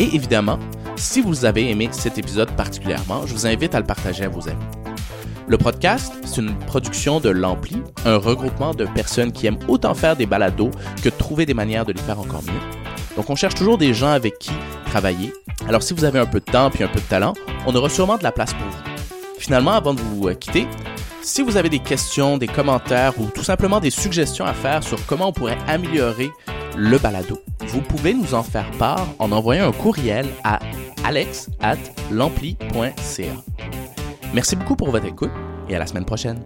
Et 0.00 0.16
évidemment, 0.16 0.58
si 0.96 1.20
vous 1.20 1.44
avez 1.44 1.70
aimé 1.70 1.90
cet 1.92 2.18
épisode 2.18 2.50
particulièrement, 2.56 3.24
je 3.24 3.34
vous 3.34 3.46
invite 3.46 3.76
à 3.76 3.78
le 3.78 3.86
partager 3.86 4.24
à 4.24 4.28
vos 4.28 4.48
amis. 4.48 4.66
Le 5.46 5.58
podcast, 5.58 6.12
c'est 6.24 6.40
une 6.40 6.58
production 6.58 7.20
de 7.20 7.28
l'Ampli, 7.28 7.80
un 8.04 8.16
regroupement 8.16 8.74
de 8.74 8.84
personnes 8.84 9.30
qui 9.30 9.46
aiment 9.46 9.60
autant 9.68 9.94
faire 9.94 10.16
des 10.16 10.26
balados 10.26 10.72
que 11.04 11.08
trouver 11.08 11.46
des 11.46 11.54
manières 11.54 11.84
de 11.84 11.92
les 11.92 12.02
faire 12.02 12.18
encore 12.18 12.42
mieux. 12.42 13.14
Donc 13.14 13.30
on 13.30 13.36
cherche 13.36 13.54
toujours 13.54 13.78
des 13.78 13.94
gens 13.94 14.10
avec 14.10 14.40
qui 14.40 14.50
travailler. 14.86 15.32
Alors 15.68 15.84
si 15.84 15.94
vous 15.94 16.02
avez 16.02 16.18
un 16.18 16.26
peu 16.26 16.40
de 16.40 16.50
temps 16.50 16.72
et 16.80 16.82
un 16.82 16.88
peu 16.88 16.98
de 16.98 17.06
talent, 17.06 17.34
on 17.64 17.76
aura 17.76 17.88
sûrement 17.88 18.18
de 18.18 18.24
la 18.24 18.32
place 18.32 18.52
pour 18.52 18.66
vous. 18.66 18.95
Finalement, 19.38 19.72
avant 19.72 19.94
de 19.94 20.00
vous 20.00 20.28
euh, 20.28 20.34
quitter, 20.34 20.66
si 21.22 21.42
vous 21.42 21.56
avez 21.56 21.68
des 21.68 21.80
questions, 21.80 22.38
des 22.38 22.46
commentaires 22.46 23.18
ou 23.20 23.26
tout 23.26 23.42
simplement 23.42 23.80
des 23.80 23.90
suggestions 23.90 24.44
à 24.44 24.54
faire 24.54 24.82
sur 24.82 25.04
comment 25.06 25.28
on 25.28 25.32
pourrait 25.32 25.58
améliorer 25.66 26.30
le 26.76 26.98
balado, 26.98 27.40
vous 27.66 27.80
pouvez 27.80 28.14
nous 28.14 28.34
en 28.34 28.42
faire 28.42 28.70
part 28.72 29.06
en 29.18 29.32
envoyant 29.32 29.68
un 29.68 29.72
courriel 29.72 30.26
à 30.44 30.58
alex@lampli.ca. 31.04 33.32
Merci 34.34 34.56
beaucoup 34.56 34.76
pour 34.76 34.90
votre 34.90 35.06
écoute 35.06 35.30
et 35.68 35.76
à 35.76 35.78
la 35.78 35.86
semaine 35.86 36.04
prochaine. 36.04 36.40